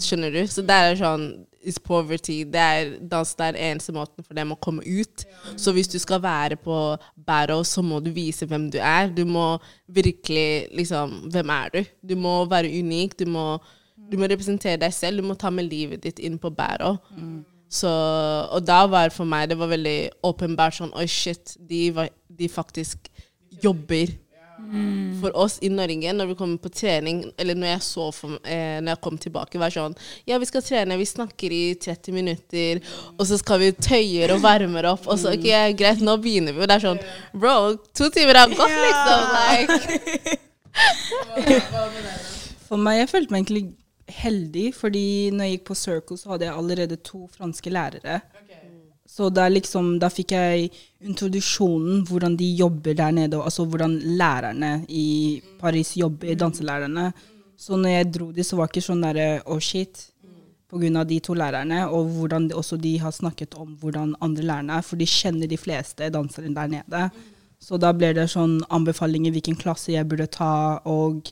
Skjønner 0.00 0.32
du? 0.34 0.40
Så 0.50 0.64
det 0.66 0.74
er 0.74 0.96
sånn 0.98 1.28
Is 1.66 1.78
poverty. 1.82 2.44
Det 2.46 2.60
er 2.60 2.90
dans 3.10 3.34
det 3.34 3.46
er 3.48 3.58
eneste 3.72 3.92
måten 3.92 4.24
for 4.24 4.36
dem 4.38 4.52
å 4.54 4.58
komme 4.62 4.84
ut. 4.86 5.24
Så 5.58 5.72
hvis 5.74 5.90
du 5.90 5.98
skal 5.98 6.22
være 6.22 6.56
på 6.56 6.76
Barrow, 7.26 7.64
så 7.66 7.82
må 7.82 7.98
du 8.04 8.12
vise 8.14 8.46
hvem 8.46 8.68
du 8.70 8.78
er. 8.78 9.10
Du 9.10 9.24
må 9.26 9.58
virkelig 9.86 10.68
liksom 10.78 11.30
Hvem 11.32 11.50
er 11.50 11.74
du? 11.74 11.80
Du 12.12 12.14
må 12.16 12.44
være 12.46 12.70
unik. 12.70 13.18
Du 13.18 13.26
må, 13.26 13.58
du 14.10 14.16
må 14.20 14.30
representere 14.30 14.78
deg 14.80 14.94
selv. 14.94 15.20
Du 15.22 15.28
må 15.28 15.34
ta 15.34 15.50
med 15.50 15.66
livet 15.66 16.04
ditt 16.06 16.22
inn 16.22 16.38
på 16.38 16.50
Barrow. 16.54 17.00
Så, 17.68 17.90
og 18.48 18.62
da 18.64 18.86
var 18.88 19.10
for 19.12 19.28
meg 19.28 19.50
det 19.50 19.58
var 19.60 19.68
veldig 19.68 19.98
åpenbart 20.24 20.78
sånn 20.78 20.94
Oi, 20.96 21.04
shit, 21.04 21.52
de, 21.68 21.90
var, 21.92 22.08
de 22.28 22.48
faktisk 22.48 23.10
jobber. 23.62 24.14
Mm. 24.68 25.16
For 25.22 25.32
oss 25.36 25.58
i 25.64 25.68
Norge, 25.72 26.12
når 26.12 26.26
vi 26.30 26.34
kommer 26.36 26.58
på 26.60 26.68
trening, 26.68 27.32
eller 27.40 27.54
når 27.56 27.68
jeg 27.70 27.82
så 27.86 28.10
for, 28.12 28.30
eh, 28.44 28.80
når 28.82 28.90
jeg 28.92 29.00
kom 29.06 29.18
tilbake, 29.18 29.58
var 29.60 29.70
sånn 29.72 29.94
Ja, 30.28 30.38
vi 30.38 30.46
skal 30.50 30.62
trene, 30.64 30.98
vi 31.00 31.06
snakker 31.08 31.52
i 31.54 31.74
30 31.80 32.12
minutter, 32.12 32.80
og 33.16 33.26
så 33.30 33.38
skal 33.40 33.58
vi 33.62 33.72
tøyer 33.72 34.32
og 34.34 34.42
varmer 34.44 34.84
opp, 34.92 35.04
og 35.08 35.16
så 35.20 35.32
OK, 35.32 35.48
greit, 35.78 36.00
nå 36.04 36.16
begynner 36.20 36.52
vi. 36.52 36.60
Og 36.60 36.68
det 36.68 36.76
er 36.76 36.84
sånn 36.84 37.00
Bro, 37.32 37.76
to 37.96 38.04
timer 38.12 38.34
har 38.42 38.48
gått, 38.52 38.76
liksom. 38.84 39.20
Like. 39.48 40.38
For 42.68 42.76
meg, 42.76 43.00
jeg 43.02 43.12
følte 43.14 43.32
meg 43.32 43.40
egentlig 43.46 43.64
heldig, 44.08 44.74
fordi 44.76 45.30
når 45.32 45.44
jeg 45.48 45.52
gikk 45.56 45.66
på 45.70 45.76
Circle, 45.78 46.18
så 46.20 46.34
hadde 46.34 46.48
jeg 46.48 46.58
allerede 46.60 46.96
to 47.04 47.20
franske 47.32 47.70
lærere. 47.72 48.20
Okay. 48.42 48.67
Så 49.18 49.32
da, 49.34 49.48
liksom, 49.50 49.96
fikk 50.14 50.36
jeg 50.36 50.68
introduksjonen 51.02 52.04
hvordan 52.06 52.36
de 52.38 52.52
jobber 52.60 52.94
der 52.94 53.16
nede, 53.16 53.40
altså 53.42 53.64
hvordan 53.66 53.96
lærerne 54.20 54.84
i 54.86 55.40
Paris 55.58 55.96
jobber, 55.98 56.36
danselærerne. 56.38 57.08
Så 57.58 57.74
når 57.74 57.96
jeg 57.96 58.12
dro 58.14 58.28
dit, 58.30 58.46
så 58.46 58.54
var 58.54 58.68
det 58.68 58.76
ikke 58.76 58.86
sånn 58.86 59.02
derre 59.02 59.26
oh 59.50 59.58
shit, 59.58 60.04
pga. 60.70 61.02
de 61.02 61.18
to 61.18 61.34
lærerne, 61.34 61.80
og 61.88 62.12
hvordan 62.14 62.46
de, 62.48 62.54
også 62.54 62.78
de 62.78 62.94
har 63.02 63.10
snakket 63.10 63.56
om 63.58 63.72
hvordan 63.80 64.14
andre 64.22 64.44
lærerne 64.52 64.78
er, 64.78 64.86
for 64.86 65.00
de 65.00 65.08
kjenner 65.10 65.50
de 65.50 65.58
fleste 65.58 66.12
danserne 66.14 66.54
der 66.54 66.70
nede. 66.76 67.08
Så 67.58 67.74
da 67.74 67.90
ble 67.90 68.12
det 68.14 68.28
sånn 68.30 68.60
anbefalinger 68.70 69.34
hvilken 69.34 69.58
klasse 69.58 69.96
jeg 69.96 70.06
burde 70.06 70.28
ta, 70.30 70.78
og 70.86 71.26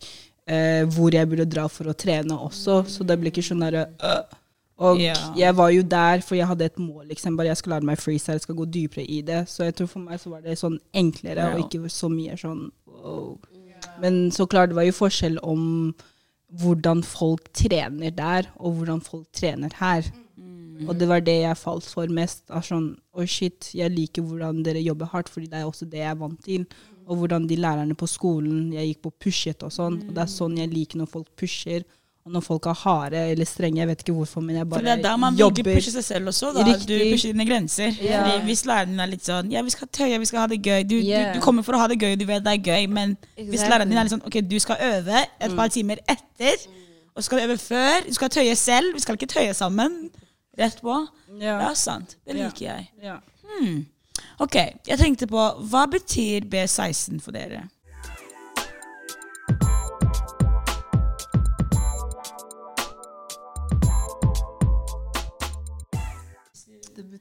eh, 0.50 0.82
hvor 0.90 1.14
jeg 1.14 1.30
burde 1.30 1.46
dra 1.46 1.68
for 1.70 1.86
å 1.86 1.94
trene 1.94 2.34
også. 2.34 2.82
Så 2.90 3.06
det 3.06 3.20
ble 3.20 3.30
ikke 3.30 3.46
sånn 3.46 3.62
derre 3.62 3.86
øh. 4.02 4.42
Og 4.76 5.00
yeah. 5.00 5.16
jeg 5.38 5.56
var 5.56 5.70
jo 5.72 5.82
der, 5.82 6.20
for 6.20 6.36
jeg 6.36 6.46
hadde 6.50 6.66
et 6.68 6.78
mål. 6.78 7.06
Liksom, 7.08 7.36
bare 7.36 7.48
jeg 7.48 7.60
skal 7.62 7.72
lære 7.76 7.88
meg 7.88 8.00
freestyle, 8.00 8.36
jeg 8.36 8.44
skal 8.44 8.58
gå 8.58 8.66
dypere 8.74 9.04
i 9.08 9.22
det. 9.24 9.46
Så 9.48 9.64
jeg 9.64 9.76
tror 9.78 9.88
for 9.88 10.04
meg 10.04 10.20
så 10.20 10.32
var 10.34 10.42
det 10.44 10.58
sånn 10.60 10.76
enklere, 10.92 11.48
og 11.54 11.64
ikke 11.64 11.88
så 11.92 12.10
mye 12.12 12.36
sånn 12.40 12.66
wow. 12.84 13.38
Men 14.02 14.26
så 14.34 14.44
klart, 14.50 14.72
det 14.72 14.76
var 14.76 14.84
jo 14.88 14.96
forskjell 14.96 15.38
om 15.46 15.62
hvordan 16.60 17.00
folk 17.06 17.48
trener 17.56 18.12
der, 18.14 18.50
og 18.60 18.78
hvordan 18.78 19.00
folk 19.04 19.24
trener 19.34 19.72
her. 19.80 20.04
Mm. 20.36 20.84
Og 20.90 20.92
det 21.00 21.08
var 21.08 21.24
det 21.24 21.38
jeg 21.40 21.60
falt 21.60 21.88
for 21.88 22.12
mest. 22.12 22.44
Av 22.52 22.64
sånn 22.66 22.92
Å, 23.16 23.22
oh 23.22 23.30
shit, 23.30 23.70
jeg 23.72 23.94
liker 23.94 24.24
hvordan 24.26 24.60
dere 24.66 24.84
jobber 24.84 25.08
hardt, 25.14 25.32
fordi 25.32 25.48
det 25.52 25.62
er 25.62 25.70
også 25.70 25.88
det 25.88 26.04
jeg 26.04 26.12
er 26.12 26.20
vant 26.20 26.44
til 26.44 26.68
og 27.06 27.20
hvordan 27.20 27.46
de 27.46 27.56
lærerne 27.56 27.94
på 27.94 28.08
skolen 28.10 28.72
Jeg 28.74 28.90
gikk 28.90 29.04
på 29.06 29.12
pushet 29.26 29.62
og 29.62 29.72
sånn. 29.74 30.00
Og 30.08 30.14
det 30.14 30.24
er 30.24 30.30
sånn 30.30 30.56
jeg 30.58 30.72
liker 30.72 31.00
når 31.00 31.10
folk 31.12 31.28
pusher, 31.38 31.84
Og 32.26 32.32
når 32.34 32.42
folk 32.42 32.66
er 32.66 32.74
harde 32.74 33.20
eller 33.30 33.46
strenge, 33.46 33.78
jeg 33.78 33.86
vet 33.88 34.00
ikke 34.02 34.12
hvorfor, 34.16 34.40
men 34.42 34.56
jeg 34.56 34.66
bare 34.68 34.80
jobber. 34.80 34.82
For 34.82 34.84
det 34.84 34.92
er 34.92 35.02
der 35.02 35.10
da 35.10 35.16
man 35.16 35.36
jobber. 35.38 35.62
pusher 35.76 35.92
seg 35.94 36.04
selv 36.04 36.26
også. 36.32 36.48
da. 36.56 36.64
Riktig. 36.66 36.88
Du 36.98 37.12
pusher 37.14 37.32
dine 37.32 37.46
grenser. 37.46 37.92
Yeah. 38.02 38.24
Fordi 38.32 38.44
Hvis 38.48 38.64
læreren 38.66 38.88
din 38.90 39.00
er 39.00 39.06
litt 39.06 39.22
sånn 39.28 39.52
Ja, 39.52 39.62
vi 39.62 39.70
skal 39.70 39.88
tøye, 39.94 40.18
vi 40.18 40.24
skal 40.26 40.40
ha 40.42 40.46
det 40.50 40.58
gøy. 40.62 40.82
Du, 40.90 40.96
Yeah. 40.96 41.28
du, 41.34 41.38
du 41.38 41.44
kommer 41.44 41.62
for 41.62 41.72
å 41.78 41.78
ha 41.78 41.86
det 41.86 42.00
gøy, 42.02 42.16
du 42.18 42.24
vet 42.26 42.42
det 42.42 42.52
er 42.52 42.62
gøy, 42.66 42.88
men 42.90 43.16
hvis 43.38 43.62
læreren 43.62 43.88
din 43.88 43.98
er 43.98 44.02
litt 44.08 44.12
sånn 44.16 44.26
Ok, 44.26 44.40
du 44.50 44.58
skal 44.58 44.76
øve 44.82 45.22
et 45.40 45.50
Mm. 45.50 45.56
par 45.56 45.68
timer 45.68 45.96
etter, 46.08 46.56
og 47.14 47.22
så 47.22 47.26
skal 47.30 47.38
du 47.38 47.44
øve 47.44 47.58
før. 47.58 48.06
Du 48.08 48.12
skal 48.14 48.28
tøye 48.28 48.56
selv, 48.56 48.94
vi 48.94 49.00
skal 49.00 49.14
ikke 49.14 49.26
tøye 49.30 49.54
sammen. 49.54 50.10
Rett 50.58 50.80
på. 50.82 51.06
Ja. 51.40 51.60
Ja, 51.60 51.74
sant. 51.74 52.16
Det 52.26 52.34
liker 52.34 52.66
jeg. 52.66 52.90
Ja. 53.02 53.16
Hmm. 53.60 53.86
Ok, 54.40 54.54
jeg 54.88 54.98
tenkte 54.98 55.26
på 55.28 55.38
Hva 55.70 55.86
betyr 55.86 56.40
B16 56.50 57.20
for 57.22 57.30
dere? 57.30 57.68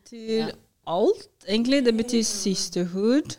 Det 0.05 0.21
betyr 0.21 0.51
alt, 0.87 1.45
egentlig. 1.47 1.85
Det 1.85 1.97
betyr 1.97 2.23
sisterhood. 2.23 3.37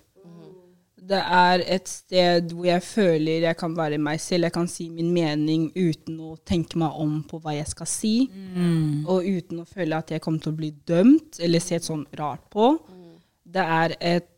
Det 1.07 1.18
er 1.22 1.62
et 1.70 1.88
sted 1.88 2.50
hvor 2.50 2.66
jeg 2.66 2.83
føler 2.83 3.44
jeg 3.46 3.57
kan 3.57 3.76
være 3.76 3.98
meg 3.98 4.18
selv. 4.20 4.42
Jeg 4.48 4.52
kan 4.52 4.66
si 4.68 4.88
min 4.90 5.12
mening 5.14 5.68
uten 5.76 6.18
å 6.20 6.37
tenke 6.44 6.79
meg 6.79 6.98
om 6.98 7.20
på 7.22 7.38
hva 7.38 7.55
jeg 7.55 7.68
skal 7.70 7.87
si. 7.87 8.14
Og 9.07 9.22
uten 9.22 9.61
å 9.62 9.68
føle 9.70 9.96
at 9.96 10.11
jeg 10.11 10.20
kommer 10.24 10.42
til 10.42 10.52
å 10.52 10.57
bli 10.59 10.72
dømt 10.88 11.38
eller 11.38 11.62
sett 11.62 11.87
sånn 11.87 12.07
rart 12.18 12.42
på. 12.50 12.72
Det 13.46 13.62
er 13.62 13.94
et 14.00 14.33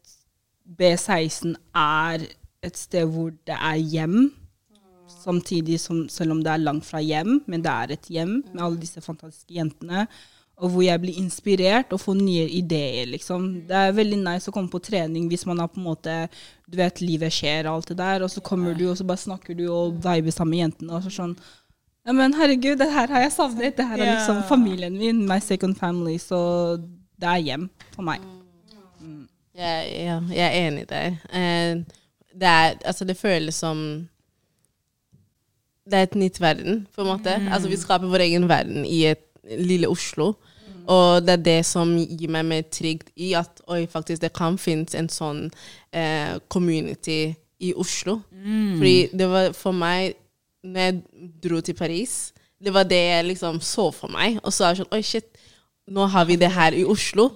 B16 0.68 1.54
er 1.72 2.26
et 2.62 2.76
sted 2.76 3.08
hvor 3.08 3.32
det 3.48 3.56
er 3.56 3.80
hjem. 3.80 4.34
Samtidig 5.08 5.80
som, 5.80 6.04
selv 6.12 6.32
om 6.36 6.42
det 6.44 6.52
er 6.52 6.60
langt 6.60 6.84
fra 6.84 7.00
hjem, 7.00 7.40
men 7.48 7.62
det 7.64 7.72
er 7.72 7.94
et 7.96 8.10
hjem 8.12 8.42
med 8.52 8.60
alle 8.60 8.76
disse 8.82 9.00
fantastiske 9.00 9.56
jentene. 9.56 10.04
Og 10.58 10.72
hvor 10.72 10.82
jeg 10.82 10.98
blir 10.98 11.18
inspirert 11.20 11.92
og 11.94 12.00
får 12.02 12.16
nye 12.18 12.48
ideer, 12.58 13.04
liksom. 13.12 13.44
Det 13.68 13.76
er 13.78 13.94
veldig 13.94 14.16
nice 14.24 14.50
å 14.50 14.54
komme 14.54 14.72
på 14.72 14.80
trening 14.82 15.28
hvis 15.30 15.46
man 15.46 15.60
har 15.62 15.70
på 15.70 15.78
en 15.78 15.86
måte 15.86 16.16
Du 16.66 16.76
vet, 16.80 17.00
livet 17.00 17.32
skjer 17.32 17.68
og 17.68 17.76
alt 17.76 17.92
det 17.92 17.98
der, 18.00 18.24
og 18.26 18.32
så 18.32 18.42
kommer 18.44 18.74
du, 18.74 18.88
og 18.90 18.98
så 18.98 19.06
bare 19.06 19.22
snakker 19.22 19.54
du 19.54 19.68
og 19.70 20.00
viber 20.02 20.34
sammen 20.34 20.56
med 20.56 20.64
jentene, 20.64 20.98
og 20.98 21.06
så 21.06 21.14
sånn 21.14 21.36
Ja, 22.08 22.16
men 22.16 22.34
herregud, 22.34 22.80
det 22.80 22.90
her 22.90 23.12
har 23.12 23.22
jeg 23.26 23.36
savnet. 23.36 23.76
Det 23.76 23.86
her 23.86 24.00
er 24.00 24.14
liksom 24.16 24.42
familien 24.48 24.98
min, 24.98 25.22
my 25.28 25.38
second 25.44 25.76
family. 25.76 26.16
Så 26.18 26.40
det 27.20 27.28
er 27.28 27.46
hjem 27.50 27.70
for 27.94 28.06
meg. 28.06 28.24
Jeg, 29.58 29.86
ja, 30.06 30.18
jeg 30.30 30.44
er 30.46 30.68
enig 30.68 30.84
der. 30.88 31.16
Eh, 31.34 31.80
det, 32.32 32.48
er, 32.48 32.76
altså, 32.86 33.04
det 33.04 33.18
føles 33.18 33.54
som 33.58 33.80
Det 35.88 35.98
er 35.98 36.06
et 36.06 36.18
nytt 36.20 36.40
verden, 36.40 36.86
på 36.94 37.02
en 37.02 37.08
måte. 37.08 37.32
Altså, 37.48 37.68
vi 37.68 37.78
skaper 37.80 38.10
vår 38.10 38.26
egen 38.28 38.48
verden 38.48 38.84
i 38.84 39.06
et 39.08 39.24
lille 39.56 39.88
Oslo. 39.88 40.34
Og 40.88 41.24
det 41.24 41.34
er 41.36 41.44
det 41.44 41.58
som 41.68 41.90
gir 41.98 42.30
meg 42.32 42.46
mer 42.48 42.64
trygt 42.72 43.10
i 43.20 43.34
at 43.36 43.60
oi, 43.68 43.82
faktisk, 43.90 44.22
det 44.24 44.32
kan 44.36 44.56
finnes 44.60 44.96
en 44.96 45.10
sånn 45.12 45.42
eh, 45.92 46.38
community 46.48 47.34
i 47.60 47.74
Oslo. 47.76 48.20
Fordi 48.78 48.96
det 49.18 49.28
var 49.28 49.52
for 49.56 49.76
meg 49.76 50.16
Når 50.68 50.80
jeg 50.80 50.94
dro 51.42 51.60
til 51.62 51.74
Paris, 51.78 52.32
det 52.58 52.72
var 52.74 52.82
det 52.90 52.98
jeg 52.98 53.26
liksom 53.28 53.60
så 53.62 53.90
for 53.94 54.10
meg. 54.10 54.40
Og 54.42 54.52
så 54.52 54.64
er 54.66 54.74
det 54.74 54.82
sånn 54.82 54.96
Oi, 54.96 55.02
shit. 55.06 55.28
Nå 55.90 56.04
har 56.12 56.24
vi 56.28 56.36
det 56.36 56.50
her 56.52 56.74
i 56.76 56.84
Oslo. 56.84 57.28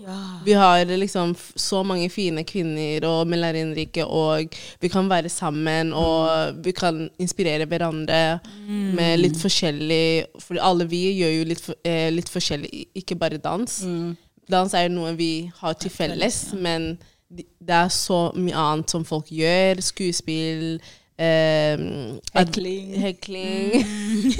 Vi 0.44 0.52
har 0.52 0.84
liksom 0.84 1.34
så 1.56 1.82
mange 1.82 2.08
fine 2.10 2.44
kvinner 2.44 3.04
og 3.08 3.26
melarinnrike, 3.30 4.04
og 4.04 4.52
vi 4.80 4.88
kan 4.92 5.08
være 5.10 5.28
sammen, 5.32 5.92
og 5.92 6.58
vi 6.64 6.72
kan 6.76 7.08
inspirere 7.18 7.66
hverandre 7.66 8.40
med 8.96 9.20
litt 9.22 9.38
forskjellig 9.40 10.26
For 10.40 10.60
alle 10.60 10.86
vi 10.90 11.04
gjør 11.20 11.32
jo 11.38 11.44
litt, 11.48 11.70
eh, 11.84 12.10
litt 12.12 12.28
forskjellig, 12.28 12.86
ikke 12.94 13.16
bare 13.16 13.38
dans. 13.38 13.80
Dans 14.50 14.74
er 14.74 14.88
jo 14.88 14.96
noe 14.96 15.14
vi 15.16 15.50
har 15.60 15.72
til 15.74 15.90
felles, 15.90 16.52
men 16.52 16.98
det 17.32 17.72
er 17.72 17.88
så 17.88 18.32
mye 18.36 18.54
annet 18.54 18.90
som 18.90 19.04
folk 19.04 19.30
gjør. 19.32 19.80
Skuespill 19.80 20.80
ad- 21.22 22.46
Hekling. 22.46 22.94
Hekling. 23.00 23.84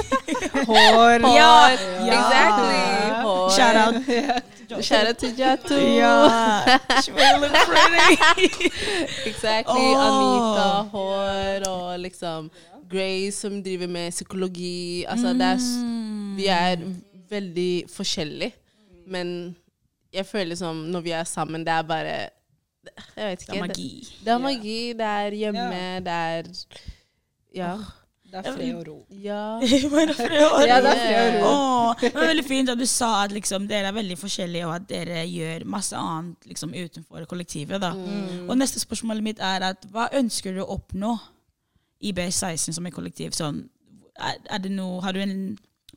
Hår. 0.67 1.21
Hår. 1.23 1.37
Ja. 1.37 1.73
Exactly. 2.07 3.23
Hår. 3.23 3.51
Shout 3.51 3.77
out. 3.77 3.95
Shout 4.85 5.09
out 5.09 5.39
Jatu. 5.39 5.75
Ja. 5.75 6.79
She 7.03 7.13
will 7.13 7.41
look 7.41 7.53
pretty. 7.53 8.71
Exactly. 9.31 9.93
Oh. 9.95 10.07
Anita, 10.07 10.69
hår 10.93 11.69
og 11.69 11.99
liksom 12.01 12.51
Grace 12.91 13.33
som 13.41 13.63
driver 13.65 13.87
med 13.89 14.11
psykologi. 14.13 15.05
Altså, 15.09 15.33
det 15.33 15.43
er, 15.43 15.57
Mm. 15.59 16.37
vi 16.37 16.47
er 16.47 16.77
veldig 17.31 17.85
forskjellige. 17.97 18.53
Men 19.07 19.57
jeg 20.13 20.27
føler 20.27 20.55
som 20.57 20.77
når 20.77 21.01
vi 21.01 21.11
er 21.11 21.25
sammen, 21.25 21.61
det 21.65 21.73
er 21.73 21.83
bare 21.83 22.29
Jeg 23.17 23.31
vet 23.31 23.43
ikke. 23.43 23.53
Det 23.53 23.59
er 23.59 23.67
magi. 23.67 23.91
Det, 24.03 24.25
det 24.27 24.33
er 24.33 24.39
magi. 24.39 24.79
Det 24.99 25.09
er 25.09 25.37
hjemme. 25.43 25.83
Det 26.07 26.21
er 26.21 26.55
Ja. 27.55 27.75
Det 28.33 28.41
er 28.41 28.55
fred 28.57 28.75
og 28.75 28.87
ro. 28.89 28.95
Ja. 29.11 29.41
Bare 29.93 30.15
fred 30.17 30.39
og 30.47 30.63
Ja, 30.65 30.79
det 30.81 30.93
er 30.93 31.01
fred 31.03 31.35
og 31.37 31.43
ro. 31.43 31.49
Åh, 31.49 31.97
det 32.01 32.15
var 32.15 32.31
veldig 32.31 32.45
fint 32.49 32.71
at 32.73 32.81
du 32.81 32.87
sa 32.89 33.11
at 33.25 33.35
liksom, 33.37 33.67
dere 33.69 33.91
er 33.91 33.93
veldig 33.93 34.17
forskjellige, 34.17 34.67
og 34.67 34.75
at 34.79 34.87
dere 34.89 35.27
gjør 35.29 35.67
masse 35.69 35.97
annet 35.99 36.49
liksom, 36.49 36.73
utenfor 36.73 37.27
kollektivet. 37.29 37.77
Da. 37.83 37.91
Og 38.49 38.57
neste 38.57 38.81
spørsmålet 38.81 39.27
mitt 39.27 39.43
er 39.45 39.67
at 39.69 39.85
hva 39.93 40.09
ønsker 40.17 40.57
du 40.57 40.63
å 40.65 40.71
oppnå 40.79 41.13
i 42.01 42.15
B16 42.17 42.73
som 42.73 42.89
et 42.89 42.97
kollektiv? 42.97 43.37
Sånn, 43.37 43.67
er, 44.17 44.41
er 44.49 44.65
det 44.65 44.73
noe, 44.73 45.03
har 45.05 45.13
du 45.13 45.21
en 45.21 45.37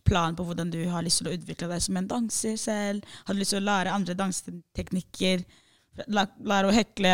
plan 0.05 0.35
på 0.35 0.43
hvordan 0.45 0.69
du 0.75 0.81
har 0.91 1.07
lyst 1.07 1.23
til 1.23 1.31
å 1.31 1.37
utvikle 1.37 1.71
deg 1.71 1.81
som 1.87 1.97
en 1.97 2.09
danser 2.11 2.59
selv? 2.59 3.07
Har 3.25 3.33
du 3.33 3.39
lyst 3.39 3.55
til 3.55 3.63
å 3.63 3.69
lære 3.69 3.95
andre 3.95 4.13
danseteknikker? 4.19 5.47
La, 6.11 6.25
lære 6.43 6.67
å 6.67 6.73
hekle 6.75 7.11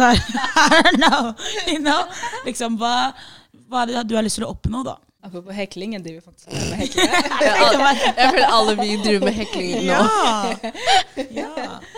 lær, 0.00 0.20
I 0.62 0.68
don't 0.72 1.00
know. 1.00 1.32
You 1.68 1.80
know? 1.84 2.06
Liksom, 2.46 2.78
hva, 2.80 3.12
hva 3.68 3.82
er 3.84 3.92
det 3.92 4.04
du 4.08 4.16
har 4.16 4.24
lyst 4.24 4.40
til 4.40 4.46
å 4.48 4.52
oppnå, 4.54 4.80
da? 4.88 4.96
Apropos 5.22 5.54
hekling, 5.54 5.92
jeg 5.94 6.02
driver 6.02 6.24
faktisk 6.32 6.48
med 6.50 6.80
hekling. 6.80 7.12
Jeg 8.16 8.30
føler 8.32 8.48
alle 8.48 8.72
vi 8.80 8.96
driver 9.04 9.28
med 9.28 9.36
hekling 9.36 9.84
nå. 9.86 10.00
ja. 11.36 11.68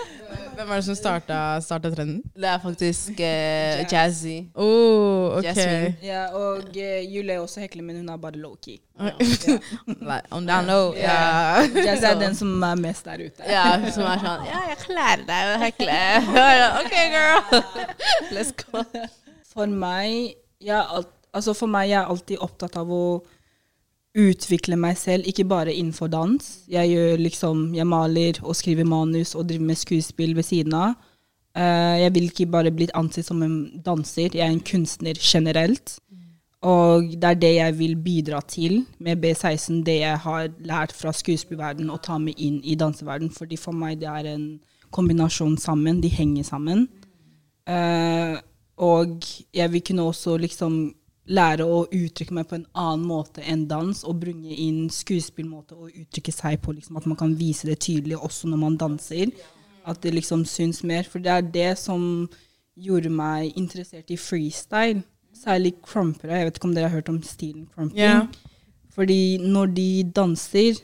Hvem 0.65 0.73
er 0.73 0.81
det 0.81 0.85
som 0.87 0.97
starta, 0.97 1.39
starta 1.61 1.91
trenden? 1.93 2.23
Det 2.33 2.49
er 2.49 2.59
faktisk 2.63 3.19
eh, 3.21 3.83
jazzy. 3.93 4.47
Oh, 4.55 5.37
ok. 5.37 5.45
Jasmine. 5.45 5.91
Ja, 6.03 6.23
og 6.33 6.63
uh, 6.73 7.15
Julie 7.15 7.35
er 7.35 7.41
også 7.43 7.61
hekler, 7.61 7.83
men 7.85 7.97
hun 7.97 8.09
er 8.09 8.17
bare 8.17 8.39
low-key. 8.41 8.79
Like, 10.09 10.23
on 10.33 10.47
down 10.47 10.65
low. 10.65 10.95
Jazzy 10.97 10.97
Ja. 10.97 11.61
Jazz 11.85 12.03
er 12.03 12.17
den 12.25 12.35
som 12.35 12.63
er 12.63 12.81
mest 12.81 13.05
der 13.05 13.27
ute. 13.27 13.45
Ja, 13.45 13.67
som 13.93 14.09
er 14.09 14.25
sånn 14.25 14.49
Ja, 14.49 14.63
jeg 14.71 14.81
kan 14.87 14.97
deg 15.29 15.51
å 15.51 15.61
hekle. 15.67 16.01
Ja, 16.55 16.71
OK, 16.81 16.97
girl. 17.13 17.61
Let's 18.33 18.57
go. 18.65 18.87
For 19.53 19.69
meg, 19.69 20.33
jeg 20.65 20.81
al 20.81 21.05
altså 21.35 21.53
for 21.59 21.69
meg 21.69 21.91
jeg 21.91 22.01
er 22.01 22.09
alltid 22.09 22.41
opptatt 22.41 22.81
av 22.81 22.89
å 22.89 23.05
utvikle 24.15 24.77
meg 24.79 24.99
selv, 24.99 25.27
ikke 25.27 25.47
bare 25.51 25.75
innenfor 25.75 26.11
dans. 26.13 26.47
Jeg 26.71 26.93
gjør 26.93 27.19
liksom, 27.19 27.65
jeg 27.75 27.87
maler 27.87 28.39
og 28.43 28.55
skriver 28.57 28.87
manus 28.87 29.35
og 29.35 29.49
driver 29.49 29.73
med 29.73 29.81
skuespill 29.81 30.37
ved 30.37 30.47
siden 30.47 30.77
av. 30.79 30.95
Uh, 31.55 31.99
jeg 32.03 32.15
vil 32.15 32.31
ikke 32.31 32.51
bare 32.51 32.73
bli 32.75 32.89
ansett 32.99 33.27
som 33.27 33.43
en 33.43 33.59
danser, 33.85 34.33
jeg 34.35 34.43
er 34.43 34.55
en 34.55 34.63
kunstner 34.63 35.19
generelt. 35.19 35.99
Og 36.65 37.11
det 37.21 37.29
er 37.29 37.37
det 37.37 37.53
jeg 37.59 37.79
vil 37.79 37.97
bidra 38.01 38.41
til 38.49 38.87
med 38.99 39.21
B16, 39.21 39.83
det 39.85 39.99
jeg 40.01 40.19
har 40.25 40.49
lært 40.65 40.95
fra 40.97 41.13
skuespillverden 41.13 41.91
og 41.93 42.01
ta 42.07 42.17
med 42.19 42.41
inn 42.41 42.63
i 42.65 42.75
danseverden. 42.75 43.31
Fordi 43.31 43.59
for 43.61 43.77
meg 43.77 44.01
det 44.01 44.09
er 44.09 44.31
en 44.33 44.47
kombinasjon 44.95 45.59
sammen, 45.61 46.01
de 46.01 46.09
henger 46.09 46.47
sammen. 46.49 46.87
Uh, 47.69 48.39
og 48.81 49.27
jeg 49.55 49.73
vil 49.73 49.85
kunne 49.85 50.09
også 50.09 50.39
liksom 50.41 50.95
lære 51.25 51.65
å 51.65 51.85
uttrykke 51.89 52.35
meg 52.37 52.49
på 52.51 52.59
en 52.59 52.67
annen 52.77 53.05
måte 53.09 53.45
enn 53.49 53.65
dans, 53.71 54.03
og 54.05 54.21
bringe 54.21 54.53
inn 54.53 54.89
skuespillmåte 54.93 55.77
å 55.77 55.89
uttrykke 55.89 56.35
seg 56.35 56.61
på. 56.65 56.75
Liksom, 56.77 56.99
at 57.01 57.09
man 57.09 57.19
kan 57.21 57.35
vise 57.39 57.69
det 57.69 57.81
tydelig 57.85 58.19
også 58.21 58.51
når 58.51 58.61
man 58.61 58.81
danser. 58.81 59.33
At 59.89 60.01
det 60.05 60.15
liksom 60.15 60.45
syns 60.49 60.83
mer. 60.85 61.09
For 61.09 61.25
det 61.25 61.33
er 61.33 61.51
det 61.55 61.71
som 61.81 62.29
gjorde 62.75 63.13
meg 63.13 63.57
interessert 63.57 64.11
i 64.13 64.19
freestyle. 64.21 65.05
Særlig 65.35 65.75
crumpere. 65.83 66.39
Jeg 66.39 66.49
vet 66.49 66.59
ikke 66.61 66.69
om 66.69 66.75
dere 66.77 66.91
har 66.91 66.99
hørt 66.99 67.13
om 67.13 67.23
stilen 67.27 67.67
crumping. 67.73 67.99
Yeah. 67.99 68.29
Fordi 68.95 69.39
når 69.43 69.73
de 69.75 69.89
danser, 70.15 70.79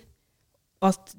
at 0.82 1.14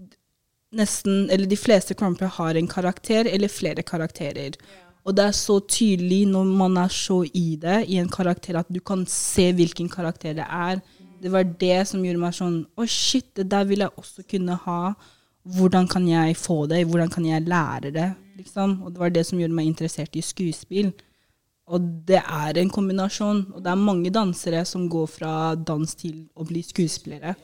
nesten, 0.75 1.29
eller 1.31 1.47
de 1.47 1.59
fleste 1.59 1.95
crumpere 1.97 2.31
har 2.37 2.57
en 2.57 2.67
karakter 2.67 3.29
eller 3.29 3.51
flere 3.51 3.83
karakterer. 3.85 4.57
Og 5.05 5.15
det 5.17 5.23
er 5.25 5.31
så 5.33 5.59
tydelig 5.65 6.27
når 6.29 6.45
man 6.59 6.77
er 6.77 6.91
så 6.93 7.23
i 7.33 7.55
det, 7.61 7.79
i 7.89 7.97
en 7.97 8.09
karakter, 8.11 8.59
at 8.59 8.67
du 8.69 8.79
kan 8.85 9.05
se 9.09 9.47
hvilken 9.57 9.89
karakter 9.89 10.35
det 10.37 10.45
er. 10.45 10.81
Det 11.21 11.31
var 11.33 11.43
det 11.43 11.87
som 11.89 12.03
gjorde 12.05 12.21
meg 12.21 12.33
sånn 12.33 12.59
Å, 12.77 12.85
shit, 12.89 13.27
det 13.37 13.47
der 13.49 13.65
vil 13.69 13.79
jeg 13.85 13.93
også 13.97 14.23
kunne 14.29 14.55
ha. 14.65 14.93
Hvordan 15.57 15.87
kan 15.89 16.05
jeg 16.07 16.35
få 16.37 16.67
det? 16.69 16.83
Hvordan 16.89 17.09
kan 17.09 17.25
jeg 17.25 17.47
lære 17.49 17.91
det? 17.93 18.09
Liksom. 18.37 18.81
Og 18.85 18.93
det 18.93 18.99
var 19.01 19.09
det 19.13 19.25
som 19.25 19.39
gjorde 19.41 19.57
meg 19.57 19.69
interessert 19.69 20.15
i 20.17 20.21
skuespill. 20.25 20.91
Og 21.71 21.81
det 22.05 22.19
er 22.21 22.57
en 22.61 22.69
kombinasjon. 22.73 23.45
Og 23.55 23.61
det 23.63 23.71
er 23.71 23.75
mange 23.79 24.11
dansere 24.13 24.63
som 24.65 24.87
går 24.89 25.07
fra 25.09 25.33
dans 25.55 25.95
til 25.97 26.27
å 26.35 26.45
bli 26.45 26.61
skuespillere. 26.65 27.35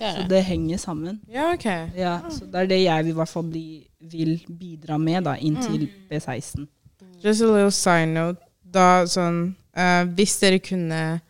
Er 0.00 0.20
Så 0.22 0.28
det. 0.28 0.44
henger 0.46 0.78
sammen. 0.78 1.20
Ja, 1.28 1.52
ok. 1.54 1.66
Ja, 1.96 2.20
så 2.30 2.46
det 2.50 2.54
er 2.60 2.66
det 2.70 2.82
jeg 2.84 3.04
vil, 3.04 3.12
i 3.14 3.18
hvert 3.18 3.28
fall 3.28 3.48
bli, 3.50 3.64
vil 4.00 4.36
bidra 4.46 4.98
med 4.98 5.24
da, 5.24 5.34
Mm. 5.34 5.88
B16. 6.10 6.66
Just 7.22 7.42
a 7.42 7.46
little 7.46 7.70
side 7.70 8.08
note. 8.12 8.40
Da 8.62 9.04
sånn 9.10 9.56
uh, 9.76 10.04
Hvis 10.14 10.36
dere 10.40 10.60
kunne 10.62 11.20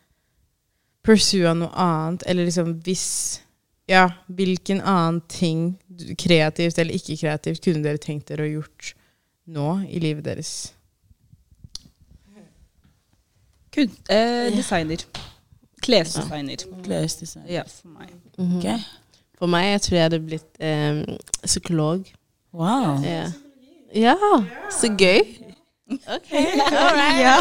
pursue 1.07 1.55
noe 1.57 1.71
annet, 1.73 2.27
eller 2.29 2.49
liksom 2.49 2.75
hvis 2.85 3.07
Ja, 3.91 4.05
hvilken 4.31 4.79
annen 4.87 5.19
ting, 5.27 5.73
kreativt 6.21 6.79
eller 6.79 6.95
ikke 6.95 7.17
kreativt, 7.19 7.65
kunne 7.65 7.83
dere 7.83 7.99
tenkt 7.99 8.29
dere 8.31 8.45
å 8.47 8.53
gjort 8.53 8.93
nå 9.51 9.81
i 9.89 9.99
livet 9.99 10.29
deres? 10.29 10.53
Kun, 13.75 13.91
eh, 14.15 14.47
designer. 14.55 15.03
Klesdesigner. 15.83 16.63
Klesdesigner. 16.85 17.51
Ja, 17.51 17.63
for 17.67 17.89
meg. 17.89 18.15
Mm 18.39 18.47
-hmm. 18.47 18.59
okay. 18.59 18.79
For 19.39 19.47
meg 19.47 19.73
jeg 19.73 19.83
tror 19.83 19.97
jeg 19.97 20.03
hadde 20.03 20.21
blitt 20.21 20.61
em, 20.61 21.05
psykolog. 21.43 22.05
Wow. 22.53 23.03
Ja. 23.05 23.33
ja, 23.95 24.17
så 24.71 24.87
gøy. 24.99 25.40
Ok, 25.91 26.31
right. 26.31 27.21
Ja. 27.21 27.37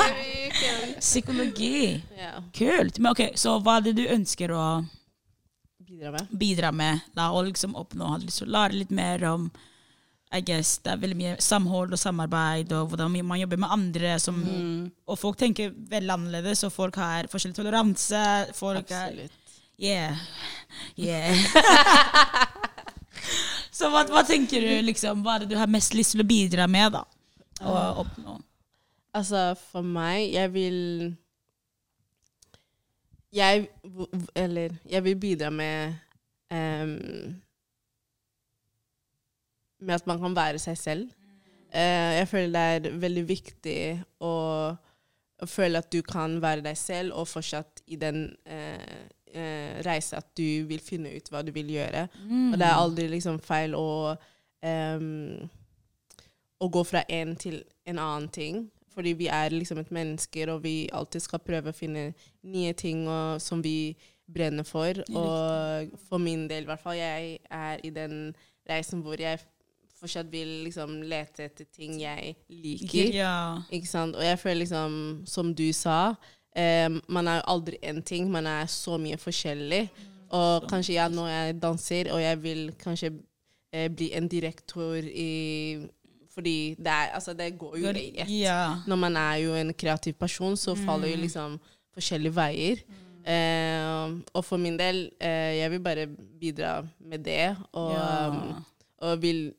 Psykologi. 0.99 2.01
Yeah. 2.17 2.43
Kult. 2.53 2.97
Men 2.99 3.11
ok, 3.11 3.21
Så 3.37 3.57
hva 3.63 3.77
er 3.77 3.81
det 3.89 3.93
du 3.99 4.05
ønsker 4.09 4.51
å 4.55 4.63
Bidra 5.89 6.11
med. 6.15 6.27
bidra 6.39 6.71
med? 6.71 6.99
Da, 7.15 7.29
og 7.31 7.45
liksom 7.49 7.75
oppnå? 7.77 8.07
Har 8.13 8.19
lyst 8.23 8.41
til 8.41 8.47
å 8.49 8.55
lære 8.57 8.79
litt 8.79 8.91
mer 8.95 9.23
om 9.29 9.49
I 10.31 10.41
guess, 10.45 10.75
Det 10.83 10.91
er 10.93 10.97
veldig 11.01 11.17
mye 11.17 11.35
samhold 11.41 11.93
og 11.95 11.97
samarbeid, 11.99 12.71
og 12.77 12.91
hvordan 12.91 13.15
man 13.25 13.39
jobber 13.41 13.57
med 13.57 13.71
andre. 13.73 14.19
Som, 14.21 14.43
Mm. 14.45 14.91
Og 15.07 15.17
folk 15.19 15.37
tenker 15.37 15.71
veldig 15.89 16.13
annerledes, 16.13 16.63
og 16.67 16.71
folk 16.73 16.95
har 17.01 17.25
forskjellig 17.31 17.55
toleranse. 17.57 18.53
Folk 18.53 18.91
er 18.91 19.07
Absolutt. 19.09 19.31
Yeah. 19.79 20.17
Yeah. 20.97 21.33
Så 23.71 23.87
hva, 23.89 24.03
hva 24.11 24.23
tenker 24.27 24.61
du, 24.61 24.73
liksom? 24.85 25.21
Hva 25.23 25.37
er 25.37 25.45
det 25.45 25.53
du 25.53 25.57
har 25.59 25.69
mest 25.71 25.93
lyst 25.95 26.11
til 26.15 26.21
å 26.23 26.27
bidra 26.27 26.67
med, 26.67 26.91
da? 26.97 27.03
Og 27.59 28.03
oppnå? 28.03 28.37
Altså, 29.13 29.53
for 29.57 29.81
meg, 29.81 30.33
jeg 30.33 30.53
vil 30.53 31.15
Jeg 33.33 33.67
Eller 34.35 34.75
jeg 34.89 35.03
vil 35.03 35.19
bidra 35.19 35.49
med 35.49 35.93
um, 36.51 37.35
Med 39.79 39.95
at 39.95 40.07
man 40.07 40.19
kan 40.19 40.35
være 40.35 40.59
seg 40.59 40.77
selv. 40.77 41.09
Uh, 41.73 42.11
jeg 42.19 42.27
føler 42.27 42.79
det 42.79 42.91
er 42.91 42.97
veldig 42.99 43.27
viktig 43.29 43.81
å, 44.19 44.33
å 45.39 45.45
føle 45.47 45.77
at 45.77 45.91
du 45.93 46.01
kan 46.01 46.41
være 46.41 46.65
deg 46.65 46.77
selv, 46.77 47.13
og 47.13 47.29
fortsatt 47.29 47.83
i 47.87 47.95
den 47.95 48.25
uh, 48.49 49.05
reise 49.85 50.17
at 50.17 50.31
du 50.37 50.65
vil 50.67 50.81
finne 50.83 51.13
ut 51.13 51.29
hva 51.31 51.43
du 51.45 51.53
vil 51.55 51.69
gjøre. 51.77 52.07
Mm. 52.25 52.51
Og 52.51 52.57
det 52.57 52.65
er 52.67 52.81
aldri 52.81 53.07
liksom 53.13 53.37
feil 53.45 53.77
å 53.77 54.15
em, 54.65 55.47
å 56.59 56.67
gå 56.71 56.83
fra 56.83 57.03
en 57.09 57.35
til 57.39 57.61
en 57.87 57.99
annen 57.99 58.29
ting. 58.29 58.67
Fordi 58.93 59.13
vi 59.15 59.27
er 59.31 59.53
liksom 59.53 59.79
et 59.79 59.91
mennesker, 59.95 60.49
og 60.51 60.63
vi 60.63 60.89
alltid 60.93 61.23
skal 61.23 61.43
prøve 61.43 61.71
å 61.71 61.75
finne 61.75 62.09
nye 62.43 62.73
ting 62.73 63.05
og, 63.07 63.39
som 63.41 63.61
vi 63.63 63.93
brenner 64.29 64.65
for. 64.67 64.97
Og 65.15 65.93
for 66.09 66.21
min 66.21 66.47
del, 66.49 66.65
i 66.65 66.69
hvert 66.69 66.83
fall, 66.83 66.97
jeg 66.99 67.37
er 67.49 67.85
i 67.85 67.93
den 67.95 68.33
reisen 68.69 69.03
hvor 69.05 69.21
jeg 69.21 69.39
fortsatt 69.99 70.29
vil 70.31 70.51
liksom 70.65 71.01
lete 71.09 71.47
etter 71.49 71.67
ting 71.75 71.97
jeg 72.01 72.35
liker. 72.49 73.15
Ja. 73.15 73.37
Ikke 73.71 73.89
sant? 73.89 74.15
Og 74.15 74.23
jeg 74.23 74.39
føler 74.39 74.61
liksom, 74.63 74.93
som 75.27 75.53
du 75.55 75.67
sa, 75.75 76.15
eh, 76.55 76.87
man 77.07 77.27
er 77.27 77.41
jo 77.41 77.47
aldri 77.55 77.79
én 77.83 78.01
ting, 78.05 78.29
man 78.31 78.47
er 78.47 78.69
så 78.71 78.97
mye 78.97 79.19
forskjellig. 79.19 79.87
Og 80.35 80.67
kanskje 80.69 80.99
ja, 80.99 81.07
nå 81.09 81.25
er 81.25 81.49
jeg 81.49 81.61
danser, 81.61 82.11
og 82.13 82.21
jeg 82.21 82.41
vil 82.43 82.67
kanskje 82.79 83.13
eh, 83.73 83.89
bli 83.91 84.11
en 84.13 84.27
direktor 84.29 84.97
i 85.03 85.31
Fordi 86.39 86.75
det, 86.79 86.87
er, 86.87 87.11
altså, 87.17 87.33
det 87.35 87.51
går 87.59 87.77
jo 87.81 87.91
i 87.91 88.07
ett. 88.15 88.29
Ja. 88.31 88.61
Når 88.87 88.95
man 89.01 89.17
er 89.19 89.35
jo 89.43 89.53
en 89.59 89.73
kreativ 89.73 90.13
person, 90.19 90.55
så 90.57 90.75
faller 90.79 91.11
jo 91.11 91.19
liksom 91.19 91.59
forskjellige 91.97 92.35
veier. 92.37 92.83
Eh, 93.27 94.13
og 94.33 94.45
for 94.47 94.57
min 94.57 94.77
del, 94.79 95.09
eh, 95.19 95.57
jeg 95.59 95.71
vil 95.71 95.79
bare 95.83 96.07
bidra 96.39 96.77
med 96.99 97.19
det. 97.27 97.55
Og, 97.73 97.91
Ja. 97.93 98.27
um, 98.29 98.65
og 99.01 99.21
vil 99.21 99.53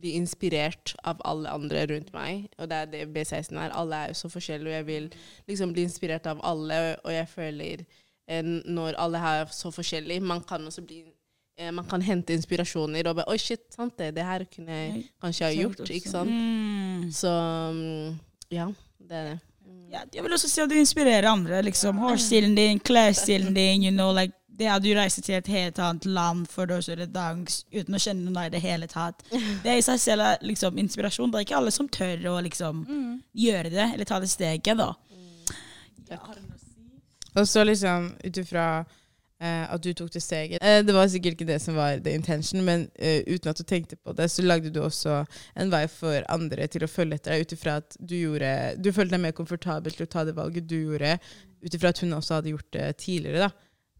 bli 0.00 0.10
inspirert 0.18 0.94
av 1.04 1.20
alle 1.24 1.48
andre 1.50 1.84
rundt 1.86 2.12
meg. 2.14 2.48
Og 2.58 2.68
det 2.70 2.76
er 2.76 2.84
det 2.90 3.02
B16 3.14 3.56
er. 3.58 3.70
Alle 3.74 3.96
er 3.96 4.06
jo 4.08 4.14
så 4.14 4.28
forskjellige, 4.28 4.66
og 4.72 4.76
jeg 4.78 4.86
vil 4.86 5.10
liksom 5.48 5.72
bli 5.72 5.82
inspirert 5.86 6.26
av 6.26 6.40
alle. 6.42 6.96
Og 7.04 7.12
jeg 7.12 7.28
føler 7.28 7.84
eh, 8.28 8.42
når 8.42 8.94
alle 8.98 9.18
er 9.18 9.44
så 9.54 9.70
forskjellige, 9.70 10.20
man 10.20 10.40
kan 10.42 10.66
også 10.66 10.82
bli 10.86 11.00
eh, 11.02 11.12
man 11.72 11.86
kan 11.88 12.02
hente 12.04 12.34
inspirasjoner 12.36 13.08
og 13.08 13.16
bare 13.16 13.32
Oi, 13.32 13.38
shit, 13.40 13.62
sant 13.72 13.94
det. 13.98 14.10
Det 14.16 14.24
her 14.24 14.44
kunne 14.44 14.72
jeg 14.76 15.04
kanskje 15.22 15.44
ha 15.46 15.52
gjort. 15.56 15.90
ikke 15.90 16.10
sant? 16.10 16.30
Mm. 16.30 17.06
Så 17.16 17.30
um, 17.72 18.18
ja, 18.52 18.66
det 18.98 19.16
er 19.16 19.30
det. 19.30 19.36
Mm. 19.66 19.84
Ja, 19.94 20.02
jeg 20.14 20.22
vil 20.26 20.32
også 20.36 20.48
si 20.52 20.60
at 20.60 20.70
du 20.70 20.74
inspirerer 20.76 21.30
andre. 21.30 21.62
liksom. 21.62 21.96
Hårstilen 22.02 22.54
din, 22.58 22.78
klesstilen 22.80 23.54
din. 23.56 23.82
you 23.88 23.90
know, 23.94 24.12
like, 24.12 24.34
Det 24.58 24.66
at 24.72 24.82
du 24.82 24.88
reiser 24.96 25.20
til 25.22 25.34
et 25.36 25.48
helt 25.52 25.78
annet 25.78 26.06
land 26.08 26.46
for 26.48 26.64
å 26.72 26.78
kjøre 26.80 27.06
dans 27.12 27.58
uten 27.74 27.94
å 27.94 27.98
kjenne 28.00 28.24
noen 28.30 28.46
i 28.46 28.52
det 28.54 28.60
hele 28.64 28.86
tatt. 28.88 29.20
Det 29.62 29.68
er 29.68 29.76
i 29.76 29.82
seg 29.84 29.98
selv 30.00 30.22
er 30.24 30.38
liksom 30.48 30.78
inspirasjon. 30.80 31.28
Det 31.32 31.40
er 31.42 31.44
ikke 31.48 31.58
alle 31.58 31.72
som 31.76 31.88
tør 31.88 32.24
å 32.32 32.38
liksom 32.46 32.84
gjøre 33.36 33.70
det, 33.74 33.88
eller 33.94 34.08
ta 34.08 34.20
det 34.20 34.30
steget, 34.32 34.76
da. 34.80 34.94
Og 37.36 37.48
så 37.48 37.64
liksom 37.64 38.14
ut 38.24 38.36
ifra 38.40 38.84
eh, 39.40 39.64
at 39.72 39.82
du 39.84 39.92
tok 39.92 40.10
det 40.14 40.22
steget 40.22 40.62
Uh, 40.62 40.80
Det 40.86 40.94
var 40.94 41.08
sikkert 41.12 41.34
ikke 41.36 41.46
det 41.48 41.60
som 41.62 41.74
var 41.76 41.98
the 42.04 42.14
intention, 42.14 42.62
men 42.64 42.86
uh, 43.02 43.20
uten 43.28 43.50
at 43.50 43.58
du 43.58 43.64
tenkte 43.64 43.96
på 43.96 44.12
det, 44.16 44.30
så 44.30 44.42
lagde 44.42 44.70
du 44.72 44.80
også 44.82 45.24
en 45.56 45.70
vei 45.70 45.84
for 45.92 46.22
andre 46.32 46.66
til 46.72 46.84
å 46.86 46.88
følge 46.90 47.14
etter 47.20 47.32
deg, 47.36 47.40
ut 47.46 47.52
ifra 47.52 47.76
at 47.82 47.96
du 48.00 48.16
gjorde 48.16 48.50
Du 48.82 48.92
følte 48.92 49.16
deg 49.16 49.20
mer 49.26 49.32
komfortabel 49.36 49.92
til 49.92 50.06
å 50.06 50.10
ta 50.10 50.24
det 50.24 50.36
valget 50.36 50.68
du 50.68 50.76
gjorde, 50.78 51.18
ut 51.62 51.74
ifra 51.74 51.88
at 51.92 52.00
hun 52.04 52.12
også 52.16 52.34
hadde 52.40 52.52
gjort 52.54 52.70
det 52.72 52.90
tidligere, 53.04 53.48
da. 53.48 53.50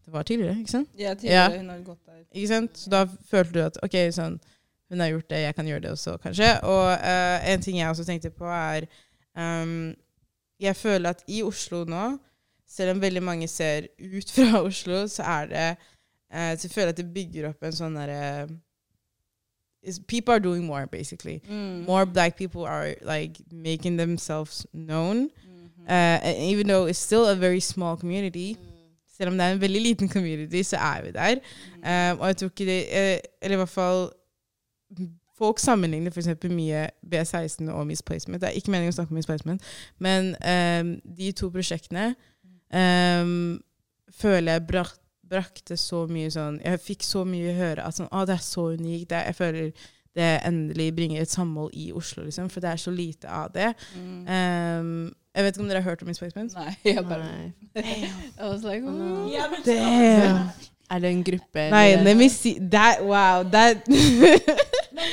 Det 0.07 0.13
var 0.13 0.23
tidligere, 0.23 0.59
ikke 0.61 0.71
sant? 0.71 0.89
Ja, 0.95 1.13
tidligere, 1.13 1.51
Ja. 1.51 1.57
hun 1.59 1.69
har 1.69 1.79
gått 1.83 2.05
der. 2.05 2.21
Ikke 2.31 2.47
sant? 2.47 2.77
Så 2.79 2.89
da 2.89 3.05
følte 3.27 3.53
du 3.53 3.61
at 3.65 3.77
ok, 3.83 3.95
sånn, 4.15 4.37
hun 4.89 5.01
har 5.03 5.09
gjort 5.11 5.27
det, 5.29 5.41
jeg 5.43 5.55
kan 5.57 5.67
gjøre 5.67 5.81
det 5.83 5.91
også, 5.91 6.13
kanskje. 6.23 6.47
Og 6.63 6.85
en 7.51 7.61
ting 7.65 7.75
jeg 7.81 7.89
også 7.91 8.05
tenkte 8.07 8.31
på, 8.31 8.47
er 8.47 8.85
um, 9.35 9.93
Jeg 10.63 10.75
føler 10.79 11.09
at 11.11 11.23
i 11.27 11.41
Oslo 11.43 11.83
nå, 11.85 12.05
selv 12.67 12.95
om 12.95 13.01
veldig 13.01 13.23
mange 13.23 13.47
ser 13.47 13.87
ut 13.99 14.31
fra 14.31 14.61
Oslo, 14.67 15.07
så 15.07 15.23
er 15.23 15.51
det 15.51 15.67
eh, 16.33 16.57
Så 16.57 16.69
føler 16.69 16.91
jeg 16.91 16.95
at 16.95 16.97
det 16.97 17.13
bygger 17.13 17.49
opp 17.49 17.63
en 17.63 17.77
sånn 17.81 17.99
derre 17.99 18.47
People 20.07 20.33
are 20.33 20.39
doing 20.39 20.65
more, 20.65 20.85
basically. 20.85 21.39
Mm. 21.47 21.85
More 21.85 22.05
black 22.05 22.35
people 22.35 22.65
are 22.65 22.95
like 23.01 23.39
making 23.51 23.97
themselves 23.97 24.65
known. 24.73 25.29
Mhm. 25.45 25.87
Uh, 25.87 26.51
even 26.51 26.67
though 26.67 26.87
it's 26.89 26.99
still 26.99 27.25
a 27.25 27.35
very 27.35 27.61
small 27.61 27.95
community, 27.95 28.57
selv 29.17 29.29
om 29.29 29.37
det 29.37 29.45
er 29.45 29.51
en 29.51 29.61
veldig 29.61 29.81
liten 29.81 30.09
community, 30.09 30.61
så 30.63 30.77
er 30.77 31.01
vi 31.01 31.11
der. 31.11 31.35
Um, 32.11 32.19
og 32.19 32.27
jeg 32.27 32.37
tror 32.37 32.47
ikke 32.47 32.65
det 32.65 32.85
eh, 32.97 33.19
Eller 33.41 33.55
i 33.55 33.61
hvert 33.63 33.69
fall 33.69 34.09
Folk 35.37 35.59
sammenligner 35.59 36.11
f.eks. 36.11 36.27
mye 36.43 36.89
B16 37.13 37.69
og 37.71 37.87
Misplacement. 37.87 38.41
Det 38.41 38.47
er 38.49 38.57
ikke 38.57 38.71
meningen 38.71 38.89
å 38.89 38.95
snakke 38.95 39.13
om 39.13 39.19
Misplacement, 39.19 39.61
men 40.01 40.31
um, 40.41 40.95
de 41.17 41.31
to 41.31 41.51
prosjektene 41.53 42.15
um, 42.73 43.59
føler 44.17 44.57
jeg 44.57 44.65
brak, 44.67 44.95
brakte 45.27 45.77
så 45.79 46.05
mye 46.07 46.31
sånn 46.31 46.61
Jeg 46.63 46.79
fikk 46.83 47.03
så 47.03 47.23
mye 47.27 47.53
høre 47.57 47.83
at 47.83 47.97
sånn, 47.97 48.09
ah, 48.11 48.25
det 48.27 48.37
er 48.37 48.43
så 48.45 48.69
unikt. 48.77 49.09
Det, 49.11 49.21
jeg 49.29 49.37
føler 49.37 49.85
det 50.17 50.31
endelig 50.47 50.95
bringer 50.97 51.21
et 51.21 51.29
samhold 51.29 51.75
i 51.77 51.91
Oslo, 51.93 52.23
liksom, 52.25 52.49
for 52.49 52.63
det 52.63 52.71
er 52.71 52.79
så 52.81 52.91
lite 52.91 53.29
av 53.29 53.51
det. 53.53 53.73
Mm. 53.93 54.23
Um, 54.25 55.13
jeg 55.37 55.45
vet 55.45 55.53
ikke 55.53 55.61
om 55.61 55.67
dere 55.69 55.81
har 55.83 55.89
hørt 55.91 56.01
om 56.01 56.09
Misplacement? 56.09 56.55
Nei, 56.57 56.73
jeg 56.95 57.03
bare 57.05 57.27
Nei. 57.27 57.51
I 58.41 58.47
was 58.47 58.63
like, 58.63 58.81
oh. 58.81 59.27
Men 59.29 59.61
Damn. 59.65 60.49
Er 60.89 60.99
det 60.99 61.09
en 61.11 61.23
gruppe? 61.23 61.69
Nei, 61.69 61.95
let 62.01 62.17
me 62.17 62.29
see. 62.29 62.57
That, 62.71 63.03
wow, 63.03 63.43
that 63.43 63.87
Men, 63.87 63.99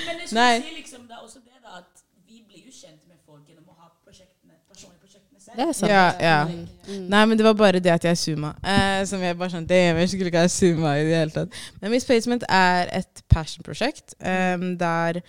men 0.07 0.21
jeg 0.21 0.29
skulle 0.29 0.63
si 0.63 0.75
liksom, 0.77 1.03
det 1.03 1.13
er 1.13 1.23
også 1.23 1.39
det 1.45 1.59
da, 1.61 1.83
at 1.83 2.05
vi 2.27 2.41
blir 2.49 2.63
jo 2.65 2.73
kjent 2.73 3.03
med 3.09 3.19
folk 3.27 3.43
gjennom 3.49 3.69
å 3.69 3.77
ha 3.83 3.91
prosjektene, 4.07 4.55
personlige 4.71 5.03
prosjektene 5.03 5.41
selv. 5.43 5.57
Det 5.59 5.67
er 5.69 5.77
sant. 5.77 5.93
Ja, 5.93 6.07
ja. 6.25 6.39
Mm. 6.87 7.07
Nei, 7.13 7.23
men 7.27 7.39
det 7.39 7.47
var 7.47 7.57
bare 7.59 7.81
det 7.83 7.93
at 7.93 8.05
jeg 8.05 8.21
zooma. 8.21 8.53
Eh, 8.61 9.03
som 9.09 9.23
jeg 9.25 9.39
bare 9.39 9.53
sånn 9.55 9.69
Damn, 9.69 10.01
jeg 10.03 10.13
skulle 10.13 10.33
ikke 10.33 10.45
ha 10.45 10.51
zooma 10.53 10.97
i 10.99 11.07
det 11.07 11.17
hele 11.19 11.35
tatt. 11.35 11.61
Men 11.81 11.95
Miss 11.95 12.07
Placement 12.09 12.45
er 12.49 12.91
et 13.01 13.25
passion-prosjekt 13.33 14.17
um, 14.21 14.75
der 14.81 15.21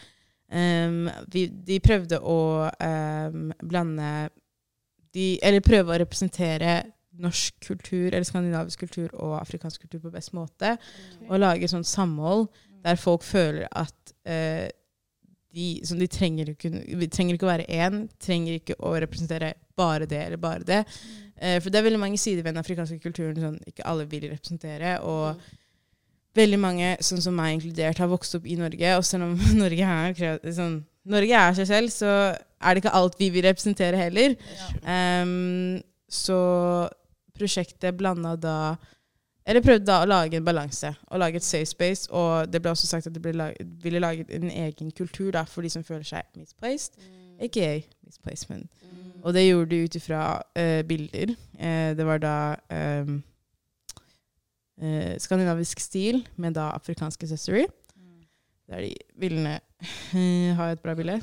um, 0.51 1.05
vi, 1.31 1.47
de 1.67 1.79
prøvde 1.83 2.19
å 2.19 2.39
um, 2.67 3.49
blande 3.63 4.11
de, 5.15 5.35
Eller 5.39 5.63
prøve 5.63 5.95
å 5.95 5.99
representere 6.01 6.81
norsk 7.15 7.55
kultur, 7.63 8.09
eller 8.09 8.25
skandinavisk 8.27 8.81
kultur 8.83 9.13
og 9.13 9.37
afrikansk 9.39 9.85
kultur 9.85 10.01
på 10.03 10.11
best 10.11 10.33
måte. 10.35 10.73
Og 11.29 11.39
lage 11.39 11.69
sånn 11.71 11.87
samhold 11.87 12.49
der 12.85 12.99
folk 12.99 13.23
føler 13.25 13.69
at 13.71 14.15
uh, 14.27 14.67
de, 15.55 15.69
som 15.87 15.99
de 15.99 16.07
trenger, 16.11 16.51
ikke, 16.51 16.69
trenger 17.07 17.37
ikke 17.37 17.47
å 17.47 17.53
være 17.53 17.69
én, 17.71 18.01
trenger 18.21 18.59
ikke 18.59 18.75
å 18.83 18.91
representere 18.99 19.53
bare 19.77 20.07
det 20.09 20.23
eller 20.25 20.41
bare 20.41 20.65
det. 20.67 20.81
Eh, 21.41 21.59
for 21.61 21.69
det 21.69 21.79
er 21.79 21.87
veldig 21.89 22.01
mange 22.01 22.17
sider 22.21 22.43
ved 22.43 22.53
den 22.53 22.63
afrikanske 22.63 22.99
kulturen 23.03 23.39
som 23.41 23.59
ikke 23.67 23.87
alle 23.87 24.07
vil 24.09 24.29
representere. 24.31 24.97
Og 25.01 25.35
veldig 26.35 26.59
mange, 26.59 26.95
sånn 27.03 27.23
som 27.23 27.35
meg 27.37 27.55
inkludert, 27.55 27.99
har 28.01 28.11
vokst 28.11 28.37
opp 28.39 28.47
i 28.47 28.57
Norge. 28.59 28.97
Og 28.97 29.05
selv 29.07 29.29
om 29.29 29.37
Norge 29.63 29.93
er, 29.97 30.41
sånn, 30.55 30.81
Norge 31.11 31.45
er 31.47 31.55
seg 31.59 31.69
selv, 31.71 31.93
så 31.93 32.11
er 32.35 32.73
det 32.73 32.83
ikke 32.83 32.97
alt 32.97 33.15
vi 33.19 33.29
vil 33.33 33.45
representere 33.45 33.99
heller. 33.99 34.35
Ehm, 34.83 35.79
så 36.11 36.39
prosjektet 37.35 37.97
blanda 37.97 38.35
da 38.39 38.57
Eller 39.45 39.61
prøvde 39.61 39.85
da 39.85 39.99
å 40.01 40.07
lage 40.07 40.39
en 40.39 40.45
balanse 40.45 40.89
og 41.11 41.19
lage 41.21 41.37
et 41.37 41.45
safe 41.45 41.67
space. 41.69 42.07
Og 42.09 42.49
det 42.49 42.63
ble 42.63 42.71
også 42.71 42.87
sagt 42.89 43.05
at 43.05 43.13
det 43.13 43.33
lag, 43.37 43.53
ville 43.83 43.99
laget 44.01 44.31
en 44.33 44.49
egen 44.49 44.89
kultur 44.89 45.29
da, 45.35 45.43
for 45.45 45.61
de 45.61 45.69
som 45.69 45.83
føler 45.85 46.07
seg 46.07 46.25
misplaced, 46.33 46.97
aka 47.39 47.81
misplacement. 48.05 48.71
Og 49.25 49.33
det 49.33 49.47
gjorde 49.47 49.69
de 49.71 49.83
ut 49.83 49.95
ifra 49.95 50.41
uh, 50.59 50.81
bilder. 50.87 51.33
Uh, 51.53 51.97
det 51.97 52.05
var 52.05 52.17
da 52.21 52.35
um, 53.01 53.23
uh, 54.81 55.15
skandinavisk 55.17 55.79
stil 55.79 56.27
med 56.35 56.53
da 56.53 56.69
afrikansk 56.75 57.23
accessory. 57.23 57.65
Der 58.69 58.81
de 58.81 58.93
bildene 59.19 59.59
har 60.57 60.71
et 60.71 60.79
bra 60.81 60.93
bilde. 60.93 61.21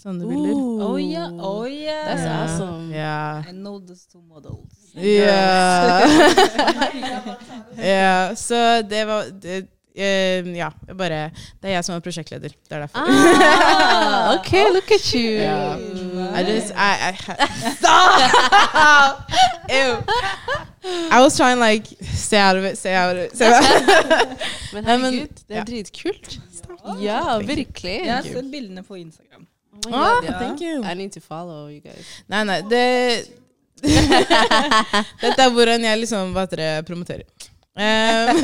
Sånne 0.00 0.24
bilder. 0.24 0.54
Oh 0.80 0.96
yeah, 0.96 1.28
oh 1.44 1.66
yeah. 1.68 2.06
That's 2.06 2.22
yeah. 2.24 2.42
awesome. 2.42 2.90
Yeah. 2.90 3.44
I 3.48 3.52
know 3.52 3.78
those 3.78 4.06
two 4.06 4.22
models. 4.22 4.94
Ja. 4.94 6.00
ja. 7.92 8.34
Så 8.36 8.82
det 8.82 9.04
var 9.06 9.28
det, 9.42 9.66
eh, 10.00 10.46
Ja, 10.56 10.68
bare 10.96 11.30
Det 11.60 11.68
er 11.70 11.74
jeg 11.76 11.84
som 11.86 11.94
er 11.96 12.00
prosjektleder. 12.04 12.48
Det 12.68 12.76
er 12.76 12.84
derfor. 12.86 12.98
Ah, 13.00 14.34
ok, 14.34 14.52
look 14.76 14.90
at 14.96 15.06
you. 15.14 15.38
Yeah. 15.40 15.78
I 16.34 16.44
just 16.46 16.72
I, 16.74 17.10
I 17.10 17.14
stop. 17.76 19.30
Ew. 19.80 19.96
I 21.10 21.20
was 21.20 21.36
trying 21.36 21.58
like 21.60 21.86
stay 22.02 22.38
out 22.40 22.56
of 22.56 22.64
it, 22.64 22.78
stay 22.78 22.94
out 22.96 23.16
of 23.16 23.22
it. 23.24 23.34
Stay 23.36 23.46
out 23.46 23.64
of 23.64 24.32
it. 24.32 24.48
Men 24.72 24.84
herregud, 24.84 25.44
det 25.48 25.56
er 25.56 25.64
dritkult. 25.64 26.38
Ja, 27.00 27.38
virkelig. 27.44 27.98
Jeg 28.06 28.14
har 28.14 28.22
sett 28.22 28.50
bildene 28.50 28.82
på 28.82 28.96
Instagram. 28.96 29.46
Oh 29.86 29.90
God, 29.90 30.24
Ah, 30.28 30.38
thank 30.38 30.60
you. 30.60 30.82
I 30.84 30.94
need 30.94 31.12
to 31.12 31.20
follow 31.20 31.68
you 31.68 31.80
guys. 31.80 32.06
Nei, 32.28 32.42
nei, 32.44 32.60
det 32.68 33.28
Dette 35.22 35.40
er 35.44 35.52
hvordan 35.54 35.84
jeg 35.86 36.00
liksom 36.02 36.34
hva 36.34 36.44
heter 36.44 36.60
det, 36.60 36.70
promoterer. 36.88 37.24
Um, 37.78 38.40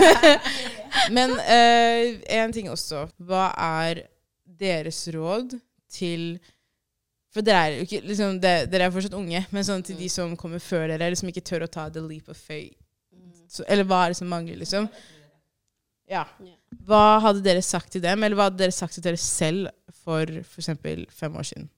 men 1.17 1.33
uh, 1.35 2.13
en 2.39 2.55
ting 2.55 2.71
også. 2.71 3.07
Hva 3.19 3.49
er 3.59 4.05
deres 4.47 5.03
råd 5.13 5.57
til 5.93 6.37
For 7.35 7.45
dere 7.45 7.67
er 7.67 7.83
ikke 7.85 8.01
liksom, 8.07 8.39
det, 8.41 8.55
Dere 8.73 8.87
er 8.87 8.95
fortsatt 8.95 9.17
unge, 9.19 9.43
men 9.53 9.67
sånn 9.67 9.85
til 9.85 9.99
de 10.01 10.09
som 10.13 10.33
kommer 10.41 10.63
før 10.63 10.87
dere, 10.89 11.03
eller 11.05 11.19
som 11.19 11.29
ikke 11.29 11.45
tør 11.45 11.67
å 11.67 11.73
ta 11.73 11.89
the 11.93 12.03
leap 12.05 12.31
of 12.33 12.39
faith. 12.41 12.79
Så, 13.53 13.67
eller 13.69 13.87
hva 13.87 14.05
er 14.05 14.13
det 14.13 14.19
som 14.19 14.31
mangler, 14.31 14.57
liksom? 14.59 14.89
Ja. 16.11 16.25
Hva 16.87 17.19
hadde 17.23 17.45
dere 17.45 17.63
sagt 17.63 17.93
til 17.95 18.03
dem, 18.03 18.25
eller 18.25 18.39
hva 18.39 18.49
hadde 18.49 18.63
dere 18.63 18.75
sagt 18.75 18.97
til 18.97 19.05
dere 19.05 19.21
selv 19.21 19.71
for 20.05 20.31
f.eks. 20.43 20.73
fem 21.15 21.37
år 21.37 21.47
siden? 21.51 21.69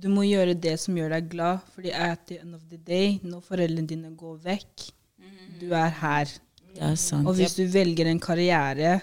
Du 0.00 0.08
må 0.12 0.22
gjøre 0.28 0.54
det 0.54 0.76
som 0.80 0.96
gjør 0.98 1.10
deg 1.16 1.28
glad, 1.32 1.58
fordi 1.74 1.90
at 1.94 2.20
the 2.28 2.38
end 2.40 2.54
of 2.54 2.62
the 2.70 2.78
day, 2.86 3.18
når 3.22 3.40
foreldrene 3.46 3.88
dine 3.90 4.10
går 4.16 4.36
vekk, 4.44 4.88
du 5.60 5.72
er 5.74 5.88
her. 6.00 6.24
Det 6.74 6.82
er 6.86 6.94
sant. 7.00 7.26
Og 7.26 7.34
hvis 7.38 7.56
du 7.58 7.64
velger 7.72 8.06
en 8.06 8.20
karriere 8.22 9.00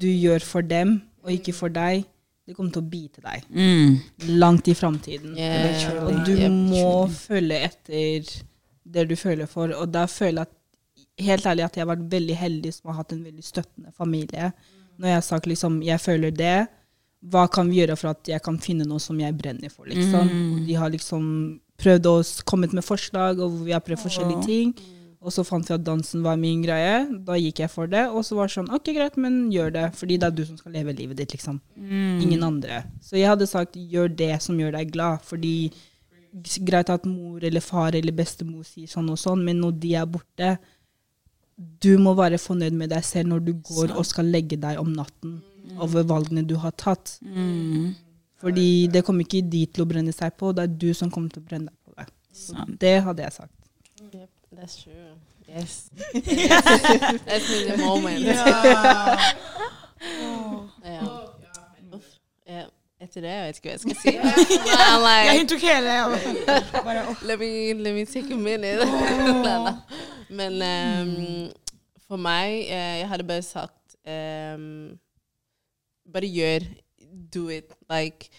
du 0.00 0.06
gjør 0.06 0.42
for 0.46 0.60
dem, 0.62 1.00
og 1.24 1.32
ikke 1.32 1.54
for 1.56 1.72
deg, 1.72 2.04
det 2.46 2.54
kommer 2.56 2.74
til 2.74 2.82
å 2.82 2.90
bite 2.90 3.22
deg 3.24 3.44
Mm. 3.50 3.94
langt 4.38 4.68
i 4.68 4.74
framtiden. 4.74 5.34
Yeah. 5.38 6.04
Og 6.04 6.24
du 6.26 6.32
Yep, 6.36 6.50
må 6.52 7.08
følge 7.08 7.58
etter 7.70 8.28
det 8.84 9.08
du 9.08 9.16
føler 9.16 9.46
for. 9.48 9.72
Og 9.72 9.90
da 9.92 10.04
føler 10.06 10.42
jeg 10.44 10.48
at, 10.48 10.52
helt 11.24 11.46
ærlig 11.46 11.64
at 11.64 11.76
jeg 11.76 11.86
har 11.86 11.96
vært 11.96 12.10
veldig 12.10 12.36
heldig 12.36 12.72
som 12.74 12.90
har 12.90 12.96
hatt 13.00 13.12
en 13.12 13.24
veldig 13.24 13.44
støttende 13.44 13.92
familie. 13.96 14.52
Når 14.98 15.08
jeg 15.08 15.16
har 15.16 15.22
sagt 15.22 15.46
liksom, 15.46 15.82
jeg 15.82 16.00
føler 16.00 16.30
det, 16.30 16.68
hva 17.30 17.46
kan 17.48 17.70
vi 17.70 17.80
gjøre 17.80 17.96
for 17.96 18.12
at 18.12 18.28
jeg 18.28 18.42
kan 18.44 18.58
finne 18.60 18.86
noe 18.88 19.02
som 19.02 19.18
jeg 19.20 19.36
brenner 19.38 19.72
for, 19.72 19.86
liksom. 19.88 20.28
Mm. 20.28 20.64
De 20.66 20.74
har 20.76 20.92
liksom 20.92 21.28
prøvd 21.80 22.08
å 22.10 22.18
komme 22.48 22.68
med 22.72 22.84
forslag, 22.84 23.40
og 23.42 23.62
vi 23.64 23.72
har 23.74 23.82
prøvd 23.84 24.02
forskjellige 24.02 24.44
ting. 24.48 24.74
Og 25.24 25.32
så 25.32 25.40
fant 25.46 25.64
vi 25.64 25.72
at 25.72 25.84
dansen 25.86 26.20
var 26.20 26.36
min 26.36 26.60
greie. 26.60 26.98
Da 27.24 27.38
gikk 27.40 27.62
jeg 27.62 27.72
for 27.72 27.88
det. 27.88 28.02
Og 28.12 28.26
så 28.28 28.36
var 28.36 28.50
det 28.50 28.58
sånn, 28.58 28.68
ok 28.76 28.90
greit, 28.92 29.16
men 29.16 29.46
gjør 29.52 29.72
det. 29.72 29.86
Fordi 29.96 30.18
det 30.20 30.28
er 30.28 30.36
du 30.36 30.42
som 30.44 30.58
skal 30.60 30.76
leve 30.76 30.92
livet 30.98 31.16
ditt, 31.16 31.32
liksom. 31.32 31.62
Ingen 31.80 32.44
andre. 32.44 32.82
Så 33.00 33.16
jeg 33.16 33.30
hadde 33.30 33.48
sagt 33.48 33.78
gjør 33.80 34.12
det 34.12 34.34
som 34.44 34.60
gjør 34.60 34.76
deg 34.76 34.92
glad. 34.92 35.24
Fordi 35.24 35.72
greit 36.68 36.92
at 36.92 37.08
mor 37.08 37.40
eller 37.46 37.64
far 37.64 37.96
eller 37.96 38.12
bestemor 38.12 38.68
sier 38.68 38.90
sånn 38.90 39.08
og 39.14 39.20
sånn, 39.22 39.44
men 39.46 39.62
når 39.62 39.80
de 39.80 39.96
er 40.00 40.08
borte 40.10 40.56
Du 41.54 41.92
må 42.02 42.16
være 42.18 42.40
fornøyd 42.42 42.74
med 42.74 42.90
deg 42.90 43.04
selv 43.06 43.30
når 43.30 43.44
du 43.46 43.52
går 43.62 43.92
og 43.94 44.02
skal 44.08 44.26
legge 44.26 44.56
deg 44.58 44.80
om 44.80 44.88
natten 44.90 45.36
over 45.78 46.02
valgene 46.08 46.44
du 46.46 46.56
har 46.60 46.74
tatt. 46.80 47.18
Mm. 47.22 47.94
Fordi 48.40 48.86
det 48.92 49.04
kommer 49.04 49.24
ikke 49.24 49.44
de 49.48 49.64
til 49.66 49.84
å 49.84 49.88
brenne 49.88 50.12
seg 50.12 50.34
på, 50.38 50.52
det 50.52 50.66
er 50.66 50.74
du 50.84 50.90
som 50.96 51.10
kommer 51.10 51.32
til 51.32 51.44
å 51.44 51.48
brenne 51.48 51.70
deg 51.70 51.78
på 51.84 51.94
det. 51.98 52.08
Så 52.34 52.66
det 52.80 52.96
hadde 53.06 53.24
jeg 53.24 53.36
sagt. 53.38 53.54
Yep, 54.12 54.30
that's 54.58 54.82
true. 54.82 55.14
Yes. 55.48 55.90
That's 57.26 57.48
the 57.48 57.76
moment. 57.78 58.24
Ja. 60.84 61.00
Uff. 61.92 62.08
Ja. 62.46 62.64
Etter 63.00 63.20
det, 63.20 63.28
jeg 63.28 63.46
vet 63.46 63.56
ikke 63.56 63.68
hva 63.68 63.72
jeg 63.72 63.80
skal 63.80 63.96
si. 64.02 64.12
I'm 64.84 65.00
like, 65.00 65.32
Jeg 65.32 65.46
tok 65.48 65.64
hele 65.64 65.94
let, 67.24 67.38
me, 67.40 67.72
let 67.72 67.94
me 67.94 68.04
take 68.04 68.32
a 68.32 68.36
minute. 68.36 68.84
Men 70.28 70.52
um, 70.60 71.48
for 72.08 72.16
meg, 72.20 72.66
uh, 72.68 72.94
jeg 73.00 73.08
hadde 73.08 73.24
bare 73.24 73.42
sagt 73.42 73.96
ehm, 74.04 74.98
Bare 76.14 76.30
gjør. 76.30 76.66
Do 77.34 77.48
it. 77.50 77.74
Like 77.90 78.30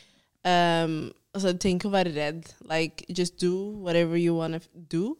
um, 0.48 1.12
altså, 1.36 1.54
Tenk 1.60 1.86
å 1.86 1.92
være 1.94 2.16
redd. 2.16 2.50
Like, 2.70 3.06
just 3.12 3.38
do 3.42 3.54
whatever 3.84 4.18
you 4.18 4.36
want 4.36 4.56
to 4.56 4.84
do. 4.92 5.18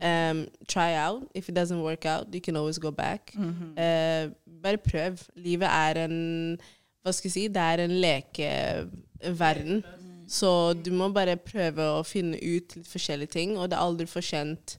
Um, 0.00 0.46
try 0.68 0.94
out. 0.94 1.28
If 1.34 1.48
it 1.48 1.56
doesn't 1.56 1.82
work 1.82 2.06
out, 2.06 2.32
you 2.32 2.40
can 2.40 2.56
always 2.56 2.78
go 2.78 2.90
back. 2.90 3.34
Eh, 3.76 4.30
bare 4.62 4.78
prøv. 4.78 5.18
Livet 5.34 5.68
er 5.68 6.04
en 6.04 6.58
Hva 7.02 7.12
skal 7.12 7.28
jeg 7.28 7.32
si? 7.32 7.48
Det 7.48 7.62
er 7.62 7.82
en 7.84 7.94
lekeverden. 8.02 9.82
Så 10.28 10.72
du 10.84 10.90
må 10.92 11.08
bare 11.08 11.36
prøve 11.40 11.82
å 11.98 12.02
finne 12.04 12.36
ut 12.36 12.76
litt 12.76 12.86
forskjellige 12.86 13.32
ting, 13.32 13.56
og 13.58 13.70
det 13.70 13.78
er 13.78 13.84
aldri 13.86 14.06
for 14.06 14.20
sent 14.20 14.76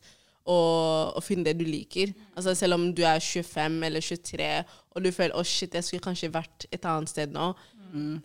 å, 0.49 0.59
å 1.17 1.21
finne 1.23 1.45
det 1.47 1.57
du 1.59 1.65
liker. 1.67 2.13
Altså 2.35 2.55
Selv 2.57 2.79
om 2.79 2.89
du 2.95 3.03
er 3.05 3.21
25 3.21 3.83
eller 3.85 4.01
23 4.01 4.47
og 4.95 5.03
du 5.05 5.11
føler 5.15 5.35
'å 5.35 5.43
shit, 5.45 5.73
jeg 5.73 5.83
skulle 5.85 6.03
kanskje 6.03 6.33
vært 6.33 6.65
et 6.71 6.85
annet 6.85 7.09
sted 7.09 7.35
nå'. 7.35 7.53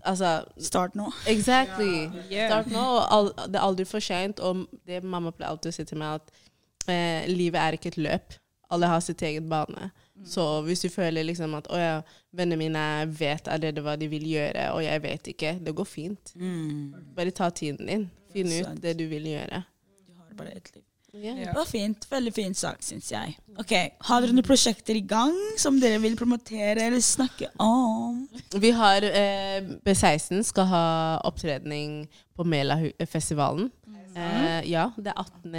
Altså, 0.04 0.44
Start 0.58 0.94
nå. 0.94 1.10
Exactly. 1.34 2.10
Yeah. 2.30 2.50
Start 2.50 2.72
nå. 2.72 2.80
og 2.80 3.04
all, 3.10 3.30
det 3.48 3.56
er 3.56 3.64
aldri 3.64 3.84
for 3.88 4.04
seint. 4.04 4.40
Og 4.40 4.66
det 4.87 5.02
mamma 5.04 5.32
pleier 5.32 5.52
alltid 5.54 5.72
å 5.72 5.76
si 5.76 5.84
til 5.88 6.00
meg, 6.00 6.20
at 6.20 6.90
eh, 6.92 7.28
livet 7.30 7.60
er 7.60 7.78
ikke 7.78 7.94
et 7.94 8.00
løp. 8.08 8.37
Alle 8.74 8.90
har 8.90 9.00
sitt 9.04 9.22
eget 9.22 9.46
bane. 9.48 9.90
Så 10.24 10.42
hvis 10.64 10.84
du 10.84 10.88
føler 10.88 11.26
liksom 11.26 11.54
at 11.58 11.68
å 11.72 11.78
ja, 11.78 11.94
vennene 12.32 12.60
mine 12.60 12.84
vet 13.12 13.48
allerede 13.50 13.82
hva 13.84 13.96
de 14.00 14.08
vil 14.08 14.24
gjøre, 14.30 14.70
og 14.72 14.80
jeg 14.84 15.02
vet 15.04 15.30
ikke, 15.34 15.52
det 15.60 15.74
går 15.76 15.88
fint. 15.88 16.32
Mm. 16.38 17.12
Bare 17.16 17.34
ta 17.34 17.50
tiden 17.50 17.90
din. 17.90 18.08
Finn 18.32 18.50
ut 18.50 18.82
det 18.82 18.96
du 18.98 19.04
vil 19.10 19.26
gjøre. 19.34 19.62
Du 20.06 20.16
har 20.18 20.37
bare 20.38 20.56
ett 20.56 20.70
liv. 20.74 20.84
Ja. 21.22 21.35
Det 21.38 21.53
var 21.55 21.64
fint. 21.68 22.07
Veldig 22.11 22.33
fin 22.35 22.55
sak, 22.55 22.81
syns 22.83 23.12
jeg. 23.12 23.37
Ok, 23.61 23.72
Har 24.09 24.20
dere 24.24 24.33
noen 24.35 24.46
prosjekter 24.46 24.94
i 24.98 25.05
gang 25.07 25.37
som 25.61 25.77
dere 25.81 26.00
vil 26.03 26.16
promotere 26.18 26.83
eller 26.88 27.00
snakke 27.05 27.46
om? 27.62 28.24
Vi 28.59 28.70
har 28.74 29.03
eh, 29.07 29.61
B16 29.87 30.42
skal 30.50 30.66
ha 30.72 30.85
opptredning 31.24 32.09
på 32.35 32.44
Mela-festivalen. 32.44 33.70
Eh, 34.14 34.61
ja, 34.70 34.88
det 34.96 35.07
er 35.14 35.18
18. 35.22 35.55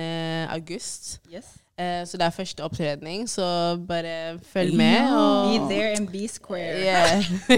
august. 0.55 1.19
Yes. 1.31 1.45
Eh, 1.79 2.03
så 2.07 2.17
det 2.17 2.25
er 2.25 2.29
første 2.35 2.63
opptredning, 2.63 3.29
så 3.29 3.75
bare 3.87 4.39
følg 4.53 4.75
med. 4.75 4.99
Be 5.07 5.75
there 5.75 5.91
and 5.97 6.07
be 6.07 6.27
square. 6.27 6.79
yeah. 6.79 7.23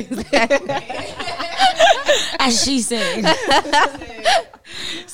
As 2.40 2.64
she 2.64 2.82
said. 2.82 3.26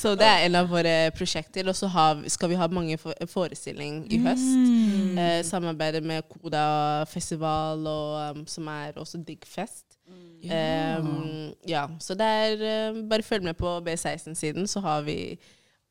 Så 0.04 0.12
det 0.20 0.26
er 0.28 0.42
en 0.44 0.58
av 0.58 0.68
våre 0.68 0.94
prosjekter. 1.16 1.68
Og 1.70 1.76
så 1.78 1.88
skal 2.28 2.52
vi 2.52 2.58
ha 2.60 2.68
mange 2.68 2.98
for, 3.00 3.16
forestilling 3.30 4.02
i 4.12 4.20
høst. 4.24 4.50
Mm. 4.52 5.18
Eh, 5.18 5.40
samarbeider 5.46 6.04
med 6.04 6.26
Koda 6.28 7.04
festival, 7.08 7.86
og, 7.88 8.36
um, 8.36 8.46
som 8.46 8.68
er 8.68 8.98
også 9.00 9.22
Diggfest. 9.24 9.86
Um, 10.44 11.54
ja, 11.64 11.86
så 12.04 12.12
det 12.12 12.26
er 12.26 12.90
um, 12.92 12.98
Bare 13.08 13.24
følg 13.24 13.46
med 13.46 13.56
på 13.56 13.78
B16-siden, 13.86 14.66
så 14.68 14.82
har 14.84 15.00
vi 15.06 15.38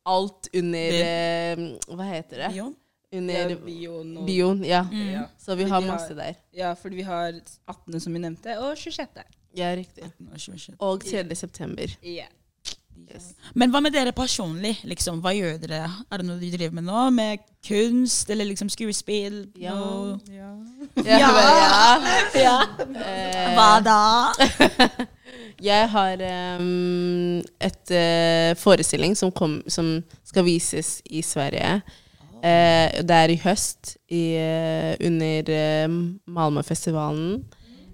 alt 0.05 0.49
under 0.53 0.99
uh, 1.57 1.95
Hva 1.97 2.09
heter 2.11 2.43
det? 2.43 2.51
Bion. 2.53 2.75
Under 3.13 3.49
Ja, 3.49 3.57
bio 3.65 3.95
Og, 4.01 4.25
bioen. 4.25 4.61
Ja. 4.65 4.83
Ja. 4.93 5.25
Så 5.41 5.55
vi 5.55 5.65
har 5.69 5.81
masse 5.85 6.13
der. 6.17 6.37
ja, 6.53 6.73
fordi 6.73 6.95
vi 6.95 7.01
har 7.01 7.33
18., 7.67 7.99
som 7.99 8.13
vi 8.13 8.19
nevnte, 8.19 8.59
og 8.59 8.77
26. 8.77 9.25
Ja, 9.57 9.73
riktig. 9.77 10.03
Og 10.79 11.01
3. 11.05 11.35
september. 11.35 11.97
Ja. 12.03 12.25
Yes. 13.13 13.33
Men 13.53 13.69
hva 13.73 13.81
med 13.83 13.93
dere 13.93 14.13
personlig? 14.15 14.77
Liksom, 14.89 15.19
hva 15.21 15.33
gjør 15.35 15.57
dere? 15.61 15.81
Er 16.09 16.21
det 16.21 16.27
noe 16.27 16.39
dere 16.41 16.57
driver 16.57 16.77
med 16.79 16.87
nå? 16.87 17.01
Med 17.13 17.43
kunst 17.65 18.29
eller 18.33 18.47
liksom 18.49 18.71
skuespill? 18.73 19.43
Ja. 19.59 19.75
Ja. 20.33 20.51
Ja. 21.05 21.19
ja. 21.19 21.91
ja. 22.45 22.55
Hva 23.57 23.69
da? 23.85 23.99
Jeg 25.63 25.89
har 25.93 26.23
um, 26.59 27.37
et 27.61 27.91
uh, 27.93 28.51
forestilling 28.59 29.13
som, 29.15 29.31
kom, 29.31 29.61
som 29.67 29.95
skal 30.27 30.45
vises 30.47 30.97
i 31.05 31.21
Sverige. 31.23 31.77
Uh, 32.43 32.89
det 33.05 33.19
er 33.19 33.31
i 33.31 33.39
høst, 33.39 33.95
i, 34.11 34.23
uh, 34.35 34.91
under 35.07 35.53
uh, 35.53 35.99
Malmöfestivalen. 36.27 37.45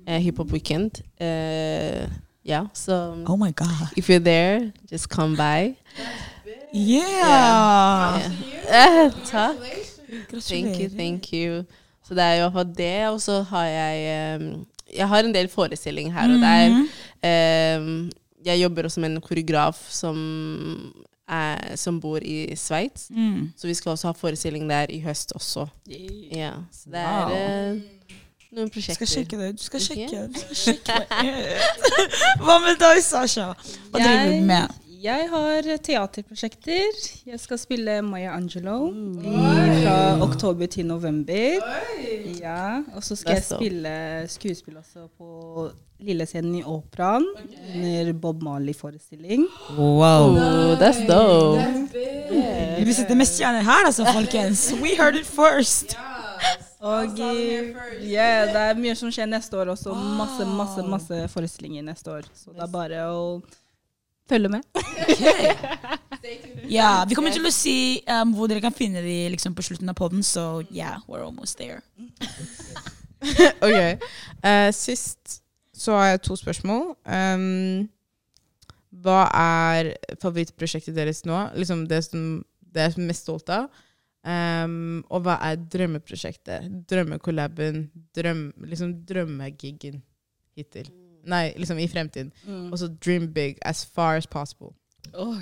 Uh, 0.07 0.17
Hiphop 0.17 0.53
Weekend. 0.55 1.03
Eh, 1.21 2.09
ja, 2.45 2.63
så 2.73 2.93
Oh 3.27 3.37
my 3.39 3.51
god. 3.55 3.87
if 3.97 4.09
you're 4.09 4.23
there, 4.23 4.71
just 4.91 5.09
come 5.09 5.35
by. 5.35 5.75
Yeah! 6.73 8.21
Eh, 8.69 9.11
takk. 9.31 9.57
Thank 10.41 10.79
you, 10.79 10.89
thank 10.89 11.33
you. 11.33 11.63
Så 12.07 12.15
det 12.15 12.23
er 12.23 12.33
i 12.33 12.39
hvert 12.41 12.53
fall 12.53 12.71
det, 12.77 13.07
og 13.09 13.21
så 13.21 13.41
har 13.41 13.65
jeg 13.65 14.39
um, 14.41 14.65
Jeg 14.97 15.07
har 15.07 15.19
en 15.23 15.33
del 15.35 15.47
forestillinger 15.49 16.13
her 16.13 16.33
og 16.33 16.39
der. 16.41 17.77
Um, 17.77 18.11
jeg 18.45 18.61
jobber 18.61 18.83
også 18.83 18.99
med 18.99 19.09
en 19.09 19.21
koreograf 19.21 19.77
som, 19.89 20.17
er, 21.27 21.75
som 21.75 21.99
bor 22.01 22.17
i 22.21 22.55
Sveits. 22.55 23.09
Mm. 23.09 23.51
Så 23.57 23.67
vi 23.67 23.73
skal 23.73 23.89
også 23.91 24.07
ha 24.07 24.11
forestilling 24.17 24.69
der 24.69 24.85
i 24.89 24.99
høst 24.99 25.31
også. 25.35 25.67
Ja, 26.35 26.51
så 26.71 26.89
det 26.89 26.99
er 26.99 27.73
Wow. 27.73 27.81
Noen 28.51 28.67
Du 28.67 28.73
prosjekter. 28.73 29.05
skal 29.05 29.07
sjekke 29.13 29.37
det. 29.39 29.49
Du 29.59 29.63
skal 29.63 29.79
sjekke, 29.79 30.27
du 30.33 30.39
skal 30.41 30.55
sjekke 30.65 30.99
det. 31.05 31.57
Hva 32.43 32.59
med 32.65 32.77
deg, 32.81 33.01
Sasha? 33.05 33.51
Hva 33.91 33.99
driver 34.01 34.31
du 34.33 34.45
med? 34.49 34.77
Jeg 34.99 35.29
har 35.31 35.67
teaterprosjekter. 35.79 36.95
Jeg 37.29 37.39
skal 37.39 37.59
spille 37.61 38.01
Maya 38.03 38.33
Angelo 38.35 38.89
fra 39.23 39.93
oktober 40.25 40.67
til 40.67 40.85
november. 40.89 41.61
Ja, 42.41 42.81
Og 42.95 43.03
så 43.07 43.15
skal 43.15 43.37
jeg 43.37 43.45
spille 43.47 43.93
skuespill 44.27 44.75
også 44.81 45.05
på 45.17 45.69
Lillescenen 46.03 46.55
i 46.59 46.63
Operaen 46.67 47.25
under 47.75 48.11
Bob 48.13 48.43
Marley-forestilling. 48.43 49.47
Wow. 49.77 50.35
That's 50.83 50.99
dope. 51.07 51.63
Vi 52.83 52.93
sitter 52.93 53.15
med 53.15 53.25
stjerner 53.27 53.63
her, 53.63 53.85
altså, 53.85 54.03
folkens. 54.13 54.73
We 54.83 54.97
heard 54.99 55.15
it 55.15 55.25
first. 55.27 55.95
Og 56.80 57.17
yeah, 57.19 58.45
det 58.47 58.59
er 58.61 58.77
mye 58.80 58.95
som 58.95 59.11
skjer 59.11 59.27
neste 59.27 59.57
år 59.59 59.73
også. 59.73 59.93
Masse, 60.15 60.45
masse, 60.47 60.86
masse 60.88 61.17
forestillinger 61.34 61.84
neste 61.84 62.13
år. 62.13 62.30
Så 62.34 62.53
det 62.55 62.63
er 62.63 62.71
bare 62.71 63.01
å 63.11 63.23
følge 64.30 64.51
med. 64.53 64.63
Ja, 66.69 67.05
Vi 67.07 67.15
kommer 67.15 67.32
til 67.32 67.47
å 67.47 67.51
si 67.53 68.01
um, 68.11 68.34
hvor 68.36 68.49
dere 68.51 68.61
kan 68.61 68.75
finne 68.75 68.99
de 69.01 69.13
liksom, 69.34 69.55
på 69.55 69.63
slutten 69.65 69.89
av 69.89 69.95
poden, 69.97 70.19
så 70.25 70.59
yeah, 70.67 70.99
we're 71.07 71.23
almost 71.23 71.57
there. 71.57 71.82
Ok. 73.65 74.03
Uh, 74.43 74.69
sist 74.75 75.39
så 75.75 75.95
har 75.95 76.11
jeg 76.11 76.21
to 76.27 76.36
spørsmål. 76.39 76.93
Um, 77.07 77.88
hva 79.03 79.25
er 79.36 79.93
favorittprosjektet 80.21 80.95
deres 80.95 81.23
nå? 81.27 81.39
Liksom 81.55 81.88
det 81.89 82.03
som 82.07 82.27
dere 82.75 82.93
er 82.93 83.07
mest 83.09 83.27
stolt 83.27 83.49
av? 83.51 83.67
Um, 84.26 85.05
og 85.09 85.22
hva 85.24 85.38
er 85.47 85.55
drømmeprosjektet? 85.55 86.67
Drømmekollaben? 86.89 87.91
Drøm, 88.15 88.53
liksom 88.67 88.93
drømmegiggen 89.09 90.01
hittil? 90.57 90.91
Nei, 91.30 91.53
liksom 91.57 91.78
i 91.80 91.88
fremtiden. 91.88 92.34
Og 92.72 92.80
så 92.80 92.88
dream 93.05 93.34
big 93.34 93.55
as 93.61 93.86
far 93.86 94.15
as 94.15 94.28
possible. 94.28 94.74
Oh 95.13 95.36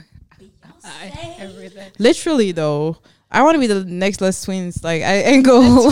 I, 0.83 1.91
literally, 1.99 2.51
though. 2.51 2.97
I 3.31 3.41
want 3.43 3.55
to 3.55 3.59
be 3.59 3.67
the 3.67 3.83
next 3.85 4.21
Les 4.21 4.41
Twins. 4.43 4.83
Like, 4.83 5.01
I 5.03 5.15
ain't 5.23 5.45
go. 5.45 5.91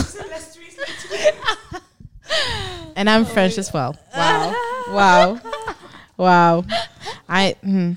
and 2.96 3.10
I'm 3.10 3.24
French 3.24 3.58
as 3.58 3.72
well. 3.72 3.96
Wow. 4.16 4.54
Wow. 4.88 5.40
Wow. 6.16 6.64
I. 7.28 7.56
Hmm. 7.62 7.92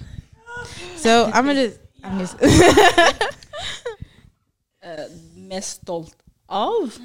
So 0.95 1.29
I'm 1.31 1.45
gonna. 1.45 1.71
I'm 2.03 2.19
just. 2.19 2.35
eh, 4.89 5.05
mest 5.49 5.83
stolt 5.83 6.17
av. 6.49 6.99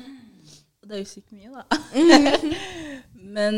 Det 0.84 0.98
er 0.98 1.00
jo 1.00 1.08
sykt 1.08 1.32
mye, 1.32 1.50
da. 1.52 1.64
Men 3.34 3.54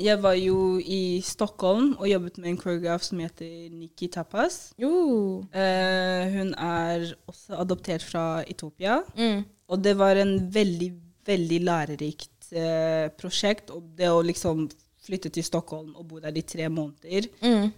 jeg 0.00 0.20
var 0.20 0.36
jo 0.36 0.76
i 0.78 1.20
Stockholm 1.24 1.94
og 1.96 2.08
jobbet 2.10 2.36
med 2.40 2.50
en 2.52 2.58
choreograf 2.60 3.04
som 3.06 3.22
heter 3.22 3.70
Nikki 3.72 4.10
Tapas. 4.12 4.58
Jo. 4.80 4.92
Eh, 5.56 6.26
hun 6.34 6.52
er 6.54 7.06
også 7.30 7.56
adoptert 7.62 8.04
fra 8.04 8.42
Etopia. 8.44 9.00
Mm. 9.16 9.46
Og 9.72 9.82
det 9.84 9.96
var 9.98 10.20
en 10.20 10.36
veldig, 10.52 10.90
veldig 11.26 11.60
lærerikt 11.64 12.52
eh, 12.52 13.08
prosjekt. 13.16 13.72
Og 13.72 13.88
det 13.96 14.12
å 14.12 14.20
liksom 14.26 14.66
flytte 15.00 15.32
til 15.32 15.46
Stockholm 15.48 15.94
og 15.96 16.10
bo 16.10 16.20
der 16.20 16.36
i 16.36 16.44
tre 16.44 16.68
måneder. 16.68 17.30
Mm. 17.40 17.72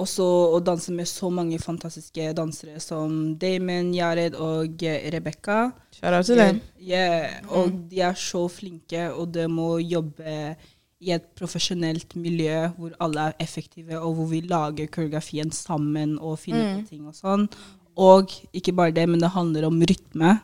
Og 0.00 0.08
så 0.08 0.26
å 0.56 0.58
danse 0.64 0.92
med 0.96 1.08
så 1.08 1.28
mange 1.32 1.58
fantastiske 1.60 2.30
dansere 2.36 2.80
som 2.80 3.34
Damon, 3.40 3.92
Jared 3.94 4.36
og 4.40 4.80
Rebekka. 4.80 5.60
Rebecca. 6.00 6.22
til 6.24 6.40
dem. 6.40 6.60
Yeah, 6.80 7.40
og 7.52 7.74
de 7.90 8.00
er 8.08 8.16
så 8.16 8.46
flinke, 8.48 9.10
og 9.12 9.34
de 9.34 9.44
må 9.52 9.74
jobbe 9.82 10.56
i 11.00 11.12
et 11.14 11.26
profesjonelt 11.36 12.14
miljø 12.20 12.68
hvor 12.76 12.94
alle 13.00 13.30
er 13.30 13.44
effektive, 13.44 13.98
og 14.00 14.16
hvor 14.16 14.30
vi 14.32 14.42
lager 14.44 14.90
koreografien 14.92 15.52
sammen 15.52 16.18
og 16.18 16.38
finner 16.42 16.80
på 16.80 16.90
ting 16.92 17.06
og 17.08 17.16
sånn. 17.16 17.46
Og 18.00 18.32
ikke 18.56 18.74
bare 18.76 18.94
det, 18.96 19.06
men 19.08 19.20
det 19.20 19.32
handler 19.34 19.68
om 19.68 19.80
rytme. 19.80 20.38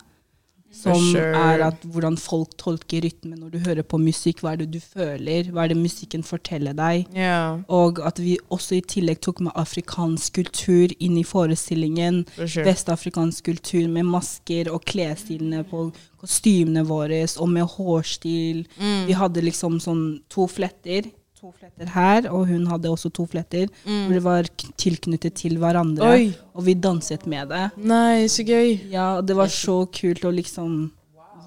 Som 0.76 0.98
sure. 1.00 1.32
er 1.32 1.62
at 1.64 1.84
hvordan 1.88 2.18
folk 2.20 2.56
tolker 2.60 3.00
rytme 3.06 3.36
når 3.38 3.50
du 3.54 3.58
hører 3.64 3.82
på 3.86 3.98
musikk. 3.98 4.42
Hva 4.44 4.52
er 4.52 4.56
det 4.60 4.70
du 4.74 4.80
føler? 4.82 5.48
Hva 5.50 5.64
er 5.64 5.72
det 5.72 5.78
musikken 5.80 6.22
forteller 6.26 6.76
deg? 6.76 7.06
Yeah, 7.16 7.62
Og 7.72 8.00
at 8.04 8.18
vi 8.20 8.36
også 8.52 8.76
i 8.76 8.82
tillegg 8.84 9.22
tok 9.24 9.40
med 9.46 9.56
afrikansk 9.56 10.34
kultur 10.36 10.92
inn 11.00 11.16
i 11.16 11.24
forestillingen. 11.24 12.26
for 12.34 12.46
sure. 12.46 12.66
Vestafrikansk 12.66 13.44
kultur 13.44 13.88
med 13.88 14.04
masker 14.04 14.68
og 14.72 14.84
klesstilene 14.84 15.64
på 15.64 15.92
kostymene 16.20 16.84
våre, 16.86 17.22
og 17.38 17.48
med 17.48 17.64
hårstil. 17.76 18.66
Mm. 18.76 19.06
Vi 19.06 19.12
hadde 19.16 19.44
liksom 19.44 19.80
sånn 19.80 20.20
to 20.28 20.46
fletter. 20.50 21.08
To 21.36 21.50
fletter 21.52 21.90
her, 21.92 22.28
og 22.32 22.46
hun 22.48 22.64
hadde 22.70 22.88
også 22.88 23.10
to 23.12 23.26
fletter. 23.28 23.68
Hvor 23.84 24.14
det 24.14 24.22
var 24.24 24.48
tilknyttet 24.80 25.36
til 25.36 25.58
hverandre. 25.60 26.08
Oi. 26.08 26.30
Og 26.56 26.64
vi 26.64 26.74
danset 26.74 27.26
med 27.28 27.52
det. 27.52 27.66
Nei, 27.76 28.24
så 28.32 28.46
gøy. 28.46 28.78
Ja, 28.92 29.18
og 29.18 29.26
det 29.28 29.36
var 29.36 29.52
så 29.52 29.82
kult 29.92 30.24
å 30.24 30.32
liksom 30.34 30.78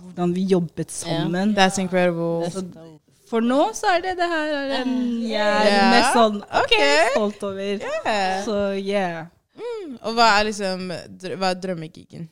Hvordan 0.09 0.31
vi 0.33 0.43
jobbet 0.49 0.91
sammen. 0.91 1.51
That's 1.55 1.77
incredible. 1.79 2.49
Så 2.51 2.63
for 3.29 3.45
nå 3.45 3.59
så 3.77 3.91
er 3.93 4.05
det 4.07 4.15
det 4.17 4.27
her 4.29 4.53
er 4.57 4.71
en 4.79 4.95
jeg 5.35 5.73
er 5.73 5.91
mest 5.93 6.15
sånn 6.17 6.39
ok. 6.41 6.75
stolt 7.13 7.45
over. 7.51 7.83
Yeah. 7.85 8.39
Så 8.45 8.57
yeah. 8.79 9.27
Og 9.99 10.15
hva 10.17 10.31
er 10.39 10.49
liksom 10.49 10.89
Hva 10.89 11.51
er 11.51 11.61
drømmegigen? 11.61 12.27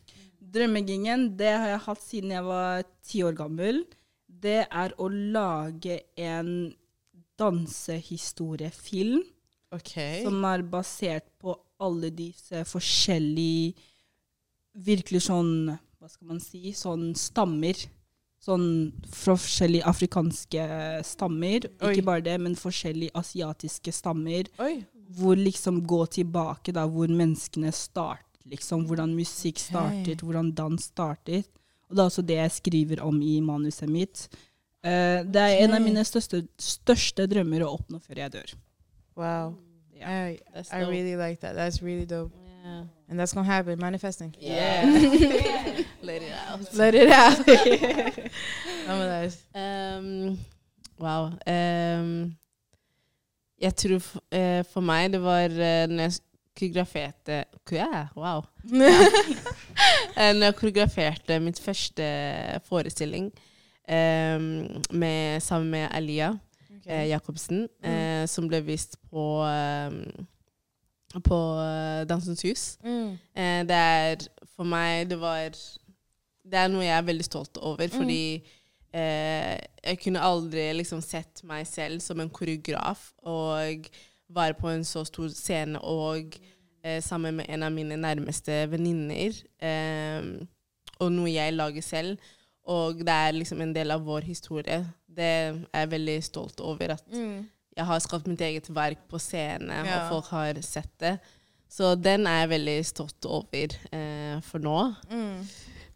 Drømmegingen, 0.58 1.30
det 1.38 1.54
har 1.54 1.70
jeg 1.74 1.84
hatt 1.86 2.04
siden 2.06 2.34
jeg 2.34 2.46
var 2.48 2.86
ti 3.06 3.22
år 3.28 3.36
gammel. 3.38 3.84
Det 4.28 4.64
er 4.66 4.94
å 4.98 5.10
lage 5.12 6.00
en 6.16 6.52
dansehistoriefilm 7.40 9.22
okay. 9.76 10.24
som 10.26 10.44
er 10.50 10.64
basert 10.68 11.28
på 11.42 11.56
alle 11.82 12.12
disse 12.14 12.64
forskjellige 12.66 13.78
Virkelig 14.78 15.24
sånn 15.26 15.72
Hva 15.98 16.10
skal 16.10 16.28
man 16.30 16.42
si? 16.42 16.70
Sånn 16.78 17.10
stammer. 17.18 17.80
Sånn 18.38 18.92
fra 19.10 19.34
forskjellige 19.34 19.88
afrikanske 19.90 20.66
stammer. 21.08 21.66
Oi. 21.82 21.90
Ikke 21.90 22.06
bare 22.06 22.22
det, 22.28 22.36
men 22.44 22.54
forskjellige 22.60 23.16
asiatiske 23.18 23.94
stammer. 23.98 24.46
Oi. 24.62 24.76
Hvor 25.18 25.40
liksom 25.40 25.82
gå 25.90 26.04
tilbake 26.20 26.76
da, 26.78 26.86
hvor 26.86 27.10
menneskene 27.10 27.74
startet. 27.74 28.24
Liksom, 28.48 28.86
hvordan 28.88 29.18
musikk 29.18 29.58
startet, 29.60 30.22
hvordan 30.22 30.54
dans 30.56 30.86
startet. 30.94 31.50
Og 31.90 31.98
det 31.98 32.04
er 32.04 32.12
også 32.12 32.24
det 32.30 32.38
jeg 32.38 32.56
skriver 32.60 33.02
om 33.04 33.18
i 33.24 33.40
manuset 33.44 33.90
mitt. 33.90 34.28
Eh, 34.88 35.22
det 35.28 35.44
er 35.44 35.62
en 35.66 35.76
av 35.76 35.84
mine 35.84 36.04
største, 36.08 36.46
største 36.62 37.28
drømmer 37.28 37.66
å 37.66 37.74
oppnå 37.76 38.00
før 38.04 38.24
jeg 38.24 38.36
dør. 38.38 38.54
Wow. 39.18 39.56
I, 39.98 40.38
I 40.72 40.82
really 40.86 41.16
like 41.16 41.42
that. 41.42 41.56
That's 41.56 41.82
really 41.82 42.06
dope. 42.06 42.32
Yeah. 42.64 42.84
And 43.10 43.20
that's 43.20 43.34
gonna 43.34 43.48
happen. 43.48 43.80
Manifesting. 43.80 44.36
Yeah. 44.40 44.86
Let 46.02 46.22
it 46.22 46.34
out. 46.48 46.74
Let 46.74 46.96
it 46.96 47.10
out. 47.12 47.40
Um, 49.54 50.40
wow. 50.98 51.32
Um, 51.46 52.38
jeg 53.60 53.76
tror 53.76 53.98
f 54.00 54.16
uh, 54.16 54.64
for 54.72 54.82
meg 54.82 55.12
det 55.12 55.20
var 55.22 55.52
uh, 55.52 55.90
når 55.92 56.04
jeg 56.04 56.14
koreograferte 56.58 57.44
yeah, 57.72 58.08
Wow. 58.16 58.46
Eh, 60.18 60.34
når 60.34 60.46
jeg 60.46 60.56
koreograferte 60.56 61.40
mitt 61.40 61.60
første 61.60 62.06
forestilling 62.66 63.32
med, 63.88 65.42
sammen 65.42 65.70
med 65.72 65.90
Elia 65.96 66.34
eh, 66.88 67.08
Jacobsen, 67.10 67.68
eh, 67.84 68.26
som 68.28 68.48
ble 68.50 68.62
vist 68.66 68.98
på 69.12 69.24
um, 69.48 70.02
på 71.24 71.38
eh, 71.62 72.04
Dansens 72.08 72.44
Hus. 72.44 72.66
Eh, 72.84 73.64
det 73.68 73.78
er 73.78 74.28
for 74.56 74.68
meg 74.68 75.08
Det 75.10 75.20
var 75.22 75.50
Det 75.52 76.60
er 76.60 76.70
noe 76.72 76.86
jeg 76.86 76.96
er 76.98 77.08
veldig 77.08 77.26
stolt 77.26 77.58
over, 77.60 77.88
fordi 77.92 78.44
eh, 78.94 79.56
jeg 79.84 80.00
kunne 80.04 80.24
aldri 80.24 80.70
liksom 80.78 81.02
sett 81.04 81.44
meg 81.44 81.68
selv 81.68 82.00
som 82.04 82.20
en 82.24 82.30
koreograf 82.32 83.12
og 83.24 83.90
være 84.28 84.56
på 84.60 84.70
en 84.72 84.84
så 84.88 85.04
stor 85.08 85.28
scene 85.32 85.80
og 85.80 86.36
eh, 86.84 87.02
sammen 87.04 87.36
med 87.36 87.50
en 87.50 87.64
av 87.64 87.72
mine 87.76 87.98
nærmeste 88.00 88.64
venninner. 88.72 89.36
Eh, 89.60 90.48
og 91.00 91.12
noe 91.14 91.30
jeg 91.30 91.54
lager 91.54 91.84
selv. 91.84 92.18
Og 92.68 93.00
det 93.00 93.14
er 93.14 93.36
liksom 93.38 93.62
en 93.64 93.74
del 93.76 93.92
av 93.96 94.04
vår 94.04 94.26
historie. 94.28 94.82
Det 95.08 95.24
er 95.24 95.82
jeg 95.82 95.92
veldig 95.92 96.18
stolt 96.26 96.60
over. 96.60 96.98
At 96.98 97.06
jeg 97.78 97.86
har 97.86 98.00
skapt 98.04 98.28
mitt 98.28 98.42
eget 98.42 98.68
verk 98.76 99.06
på 99.10 99.20
scene, 99.22 99.84
Ja. 99.86 100.02
og 100.04 100.10
folk 100.12 100.32
har 100.36 100.62
sett 100.62 100.92
det. 101.00 101.18
Så 101.70 101.96
den 101.96 102.28
er 102.28 102.40
jeg 102.46 102.50
veldig 102.50 102.78
stolt 102.86 103.26
over 103.26 103.74
eh, 103.92 104.42
for 104.42 104.60
nå. 104.64 104.78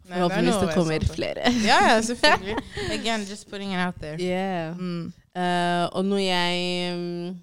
Nei, 0.02 0.18
Forhåpentligvis 0.18 0.58
det 0.60 0.68
det 0.68 0.74
kommer 0.74 0.94
er 0.94 1.06
flere. 1.14 1.52
Ja, 1.70 1.78
ja, 1.94 2.00
selvfølgelig. 2.10 2.56
Again, 2.90 3.20
just 3.28 3.48
putting 3.50 3.72
it 3.72 3.78
out 3.78 3.94
there. 4.00 4.16
Yeah. 4.20 4.76
Mm. 4.76 5.12
Uh, 5.36 5.88
og 5.92 6.04
når 6.04 6.18
jeg 6.18 6.94
um, 6.94 7.38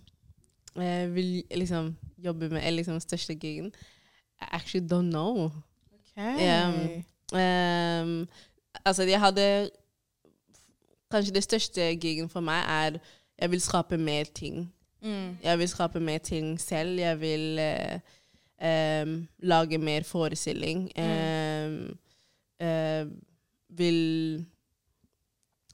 vil 1.15 1.43
liksom 1.55 1.95
jobbe 2.17 2.49
med, 2.49 2.71
liksom 2.71 2.99
største 2.99 3.35
gigen 3.35 3.71
I 4.41 4.45
actually 4.51 4.87
don't 4.87 5.09
know. 5.09 5.51
Okay. 6.17 7.03
Um, 7.33 8.27
altså, 8.89 9.05
jeg 9.07 9.19
hadde 9.21 9.45
Kanskje 11.09 11.33
det 11.33 11.41
største 11.43 11.85
gigen 11.97 12.27
for 12.29 12.43
meg 12.45 12.61
er 12.69 12.99
jeg 13.39 13.49
vil 13.49 13.61
skape 13.63 13.97
mer 13.97 14.27
ting. 14.35 14.67
Mm. 15.01 15.37
Jeg 15.41 15.57
vil 15.61 15.69
skape 15.71 15.99
mer 16.03 16.19
ting 16.21 16.51
selv. 16.61 16.99
Jeg 16.99 17.17
vil 17.21 17.57
eh, 17.63 17.99
eh, 18.61 19.13
lage 19.39 19.77
mer 19.81 20.03
forestilling. 20.05 20.83
Mm. 20.97 21.97
eh, 22.59 23.07
vil 23.69 24.45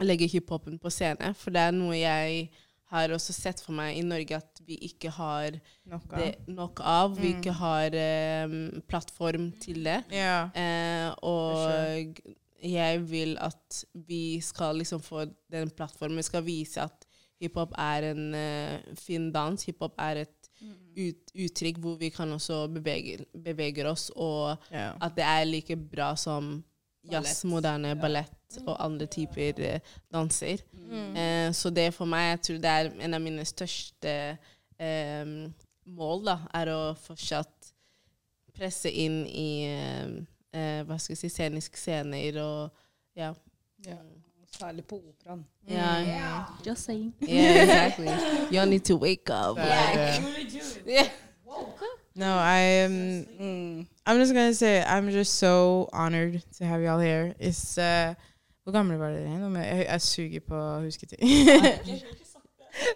legge 0.03 0.27
hiphopen 0.27 0.77
på 0.79 0.89
scene, 0.91 1.33
for 1.39 1.51
det 1.55 1.61
er 1.65 1.75
noe 1.75 1.95
jeg 1.97 2.49
har 2.93 3.11
også 3.15 3.33
sett 3.33 3.59
for 3.63 3.73
meg 3.75 3.97
i 3.97 4.03
Norge 4.05 4.37
at 4.37 4.59
vi 4.67 4.77
ikke 4.87 5.09
har 5.17 5.55
Noe. 5.89 5.99
det 6.15 6.31
nok 6.47 6.79
av. 6.83 7.15
Vi 7.17 7.31
Mm. 7.33 7.39
ikke 7.39 7.51
har 7.59 7.89
em, 7.95 8.81
plattform 8.87 9.51
til 9.59 9.83
det. 9.83 10.03
Yeah. 10.13 10.49
Eh, 10.55 11.13
og 11.23 12.19
jeg 12.65 13.01
vil 13.09 13.35
at 13.41 13.83
vi 14.07 14.39
skal 14.41 14.79
liksom 14.81 15.01
få 15.03 15.25
den 15.51 15.69
plattformen. 15.69 16.17
Vi 16.17 16.27
skal 16.27 16.45
vise 16.45 16.85
at 16.85 17.05
hiphop 17.41 17.75
er 17.77 18.11
en 18.11 18.23
uh, 18.35 18.95
fin 18.97 19.31
dans. 19.33 19.65
Hiphop 19.67 19.97
er 20.01 20.23
et 20.25 20.51
ut, 20.95 21.33
uttrykk 21.35 21.81
hvor 21.83 21.97
vi 21.99 22.09
kan 22.13 22.31
også 22.31 22.65
bevege, 22.71 23.25
beveger 23.43 23.89
oss, 23.89 24.07
og 24.15 24.55
ja. 24.71 24.93
at 25.01 25.17
det 25.17 25.25
er 25.27 25.45
like 25.49 25.75
bra 25.75 26.13
som 26.19 26.57
jazz, 27.11 27.43
moderne 27.45 27.93
ballett 27.99 28.59
og 28.63 28.75
andre 28.79 29.07
typer 29.11 29.59
uh, 29.59 29.93
danser. 30.13 30.63
Mm. 30.73 31.11
Uh, 31.17 31.49
så 31.53 31.69
det 31.69 31.91
for 31.93 32.09
meg, 32.09 32.31
jeg 32.35 32.43
tror 32.47 32.63
det 32.63 32.75
er 32.75 32.91
en 33.07 33.17
av 33.17 33.23
mine 33.23 33.45
største 33.45 34.13
eh, 34.79 35.35
mål, 35.85 36.23
da, 36.25 36.39
er 36.57 36.71
å 36.73 36.79
fortsatt 36.97 37.73
presse 38.55 38.89
inn 38.89 39.25
i 39.27 39.49
eh, 40.55 40.81
hva 40.87 40.97
skal 40.97 41.13
jeg 41.13 41.17
si, 41.25 41.29
sceniske 41.29 41.77
scener 41.79 42.39
og 42.43 42.69
ja. 43.15 43.33
Ja. 43.85 43.97
Særlig 44.55 44.85
på 44.87 44.95
operaen. 44.95 45.45
Ja, 45.67 46.43
Just 46.67 46.85
saying. 46.85 47.13
yeah, 47.27 47.63
exactly. 47.63 48.07
You 48.51 48.65
need 48.65 48.85
to 48.85 48.95
wake 48.95 49.29
up. 49.29 49.57
Yeah. 49.57 50.23
Yeah. 50.87 51.09
No, 52.15 52.37
I 52.39 52.85
um, 52.85 53.25
Mm. 53.39 53.87
I'm 54.05 54.17
just 54.19 54.33
gonna 54.33 54.53
say 54.53 54.81
I'm 54.83 55.09
just 55.11 55.33
so 55.33 55.89
honored 55.91 56.41
to 56.57 56.65
have 56.65 56.81
y'all 56.81 56.99
here. 56.99 57.35
It's 57.39 57.77
uh, 57.77 58.13
Hvor 58.63 58.71
gamle 58.71 58.99
var 58.99 59.09
dere? 59.11 59.39
Nå 59.39 59.59
Jeg, 59.59 59.85
jeg 59.89 60.01
suger 60.01 60.39
på 60.39 60.55
å 60.55 60.79
huske 60.81 61.05
ting. 61.05 61.19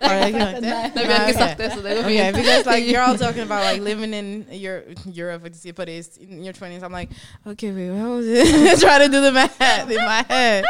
Nei, 0.01 0.31
vi 0.31 1.11
har 1.11 1.27
ikke 1.27 1.39
sagt 1.39 1.57
det, 1.57 1.71
så 1.71 1.81
det 1.81 1.95
går 1.95 2.03
Okay, 2.03 2.31
because 2.31 2.65
like 2.65 2.85
you're 2.85 3.01
all 3.01 3.17
talking 3.25 3.43
about 3.43 3.63
like 3.63 3.81
living 3.81 4.13
in 4.13 4.45
your 4.51 4.81
Europe, 5.05 5.45
in 5.45 6.43
your 6.43 6.53
twenties. 6.53 6.83
I'm 6.83 6.91
like, 6.91 7.09
okay, 7.47 7.71
wait, 7.71 7.91
what 7.91 8.09
was 8.09 8.25
it? 8.27 8.79
Try 8.85 8.97
to 8.99 9.07
do 9.07 9.21
the 9.21 9.31
math 9.31 9.89
in 9.89 9.97
my 9.97 10.23
head. 10.29 10.65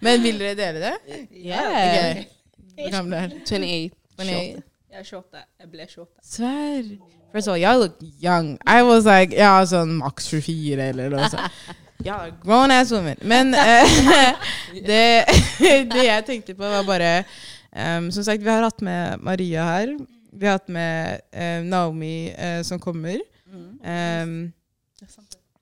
Men 0.00 0.22
vil 0.22 0.38
dere 0.38 0.54
dele 0.54 0.80
det? 0.80 0.96
Yeah. 1.30 2.10
Okay. 2.10 2.26
Hvor 2.76 2.90
gamle 2.90 3.16
er 3.16 3.28
dere? 3.28 3.40
28. 3.40 3.90
28. 4.18 4.62
Jeg 4.92 4.98
er 4.98 5.04
28. 5.04 5.44
Jeg 5.60 5.70
ble 5.70 5.86
28. 5.86 6.06
Sverr. 6.22 6.82
First 7.32 7.48
of 7.48 7.52
all, 7.52 7.60
y'all 7.60 7.78
look 7.78 7.96
young. 8.20 8.58
I 8.66 8.82
was 8.82 9.06
like, 9.06 9.32
ja, 9.36 9.54
sånn 9.64 9.96
maks 10.02 10.28
24 10.28 10.90
eller 10.92 11.14
noe 11.14 11.30
sånt. 11.32 11.78
Y'all 12.04 12.26
are 12.26 12.34
grown 12.42 12.70
ass 12.70 12.92
women. 12.92 13.16
Men 13.22 13.54
uh, 13.54 14.34
det, 14.74 15.24
det 15.94 16.04
jeg 16.04 16.24
tenkte 16.26 16.54
på, 16.54 16.66
var 16.66 16.84
bare 16.84 17.24
um, 17.76 18.10
Som 18.12 18.24
sagt, 18.24 18.42
vi 18.42 18.50
har 18.50 18.62
hatt 18.62 18.80
med 18.80 19.20
Maria 19.20 19.64
her. 19.64 19.96
Vi 20.32 20.46
har 20.46 20.58
hatt 20.58 20.68
med 20.72 21.20
uh, 21.36 21.60
Naomi 21.64 22.32
uh, 22.32 22.62
som 22.62 22.80
kommer. 22.80 23.20
Um, 23.52 24.52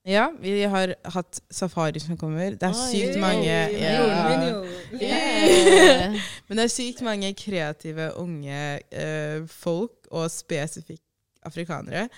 ja, 0.07 0.33
vi 0.41 0.63
har 0.63 0.95
hatt 1.05 1.41
Safari 1.51 2.01
som 2.01 2.17
kommer. 2.17 2.55
Det 2.57 2.67
er 2.67 2.77
sykt 2.77 3.19
mange 3.21 3.47
ja. 3.47 4.65
Yeah. 5.01 6.17
Men 6.49 6.59
det 6.59 6.65
er 6.65 6.73
sykt 6.73 7.03
mange 7.07 7.35
kreative 7.39 8.11
unge 8.19 8.81
uh, 8.93 9.47
folk, 9.49 9.93
og 10.11 10.31
spesifikt 10.31 11.05
afrikanere. 11.47 12.09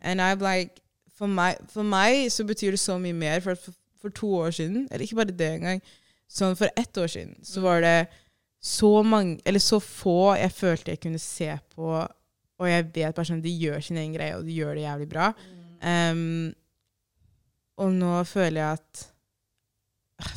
And 0.00 0.20
I'm 0.20 0.40
like, 0.40 0.80
for 1.18 1.26
meg, 1.26 1.56
for 1.70 1.82
meg 1.82 2.32
så 2.32 2.44
betyr 2.44 2.70
det 2.70 2.80
så 2.80 2.98
mye 2.98 3.12
mer. 3.12 3.40
For, 3.40 3.54
for, 3.54 3.74
for 4.00 4.08
to 4.08 4.34
år 4.34 4.50
siden, 4.50 4.88
eller 4.90 5.04
ikke 5.04 5.16
bare 5.16 5.36
det 5.38 5.50
engang, 5.58 5.82
sånn 6.30 6.56
for 6.58 6.72
ett 6.76 6.98
år 6.98 7.06
siden, 7.06 7.36
så 7.44 7.60
var 7.60 7.82
det 7.84 7.96
så 8.62 9.02
mange, 9.02 9.40
eller 9.44 9.62
så 9.62 9.80
få 9.82 10.34
jeg 10.38 10.52
følte 10.54 10.92
jeg 10.94 11.00
kunne 11.02 11.18
se 11.18 11.50
på, 11.74 11.88
og 12.62 12.68
jeg 12.70 12.88
vet 12.94 13.14
bare 13.16 13.26
sånn, 13.26 13.42
de 13.42 13.50
gjør 13.58 13.82
sin 13.82 13.98
egen 13.98 14.14
greie, 14.14 14.36
og 14.38 14.46
de 14.46 14.54
gjør 14.54 14.76
det 14.78 14.84
jævlig 14.84 15.08
bra. 15.10 15.32
Um, 15.82 16.52
og 17.82 17.94
nå 17.96 18.20
føler 18.28 18.60
jeg 18.60 18.78
at 18.78 19.08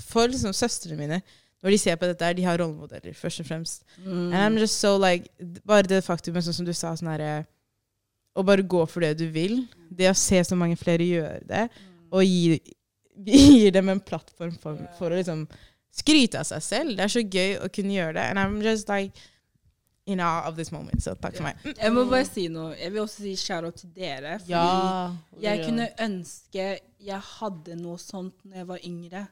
For 0.07 0.26
liksom 0.26 0.55
søstrene 0.57 0.97
mine, 0.97 1.19
når 1.61 1.76
de 1.76 1.78
ser 1.78 1.97
på 2.01 2.07
dette, 2.09 2.32
de 2.39 2.45
har 2.47 2.57
rollemodeller, 2.57 3.13
først 3.13 3.43
og 3.43 3.45
fremst. 3.45 3.84
Mm. 3.99 4.32
And 4.34 4.39
I'm 4.39 4.57
just 4.57 4.80
so 4.82 4.95
like 4.97 5.30
Bare 5.67 5.86
det 5.86 6.01
faktumet, 6.05 6.47
sånn 6.47 6.57
som 6.57 6.65
du 6.65 6.73
sa, 6.73 6.95
sånn 6.97 7.11
herre 7.11 7.43
Å 8.34 8.45
bare 8.47 8.65
gå 8.65 8.82
for 8.89 9.05
det 9.05 9.19
du 9.21 9.28
vil. 9.30 9.59
Det 9.93 10.09
å 10.09 10.17
se 10.17 10.41
så 10.47 10.57
mange 10.57 10.80
flere 10.80 11.05
gjøre 11.05 11.45
det, 11.45 11.67
og 12.09 12.26
gi, 12.26 12.57
gir 13.30 13.69
dem 13.76 13.93
en 13.93 14.01
plattform 14.01 14.57
for, 14.63 14.82
for 14.97 15.13
å 15.13 15.21
liksom 15.21 15.45
skryte 15.95 16.41
av 16.41 16.47
seg 16.49 16.63
selv. 16.65 16.95
Det 16.97 17.05
er 17.07 17.13
så 17.13 17.23
gøy 17.23 17.55
å 17.63 17.69
kunne 17.71 17.95
gjøre 17.95 18.17
det. 18.17 18.25
And 18.31 18.39
I'm 18.41 18.61
just 18.63 18.89
like 18.91 19.13
in 20.05 20.19
awe 20.21 20.43
of 20.49 20.55
this 20.59 20.71
moment. 20.71 21.01
Så 21.01 21.15
takk 21.17 21.37
for 21.39 21.47
meg. 21.47 21.63
Jeg 21.79 21.93
må 21.95 22.03
bare 22.11 22.27
si 22.27 22.47
noe. 22.53 22.75
Jeg 22.77 22.93
vil 22.93 23.01
også 23.05 23.23
si 23.25 23.35
shout-out 23.41 23.79
til 23.81 23.89
dere. 23.95 24.35
Fordi 24.39 24.51
Ja. 24.53 25.15
jeg 25.41 25.65
kunne 25.65 25.89
ønske 26.05 26.67
jeg 27.05 27.21
hadde 27.39 27.75
noe 27.79 27.97
sånt 28.01 28.33
når 28.45 28.55
jeg 28.61 28.67
var 28.67 28.79
yngre. 28.85 29.27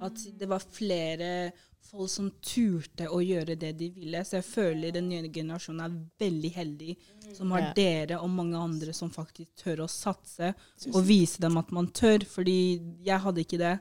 At 0.00 0.14
det 0.38 0.46
var 0.48 0.62
flere 0.62 1.52
folk 1.88 2.10
som 2.12 2.30
turte 2.44 3.06
å 3.08 3.18
gjøre 3.24 3.56
det 3.58 3.72
de 3.78 3.88
ville. 3.90 4.20
Så 4.24 4.38
jeg 4.38 4.44
føler 4.44 4.92
den 4.92 5.08
nye 5.08 5.28
generasjonen 5.32 5.80
er 5.86 5.94
veldig 6.20 6.50
heldig 6.54 6.96
som 7.34 7.50
har 7.54 7.72
dere 7.74 8.18
og 8.20 8.30
mange 8.30 8.56
andre 8.58 8.92
som 8.96 9.10
faktisk 9.10 9.54
tør 9.64 9.84
å 9.84 9.88
satse 9.90 10.52
og 10.92 11.02
vise 11.06 11.40
dem 11.40 11.56
at 11.58 11.70
man 11.72 11.88
tør. 11.88 12.24
Fordi 12.28 12.58
jeg 13.04 13.20
hadde 13.24 13.44
ikke 13.44 13.58
det. 13.58 13.78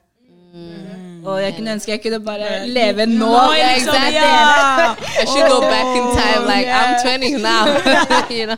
Og 1.28 1.42
jeg 1.44 1.56
kunne 1.56 1.74
ønske 1.76 1.92
jeg 1.92 2.02
kunne 2.02 2.20
bare 2.24 2.68
leve 2.68 3.06
nå. 3.06 3.32
Liksom, 3.52 3.96
exactly. 3.96 4.16
ja! 4.16 4.94
I 5.22 5.26
should 5.28 5.50
go 5.52 5.60
back 5.62 5.90
in 6.00 6.06
time. 6.16 6.44
Like 6.48 6.68
I'm 6.68 6.94
20 7.04 7.38
now. 7.44 7.64
you 8.38 8.46
know? 8.46 8.58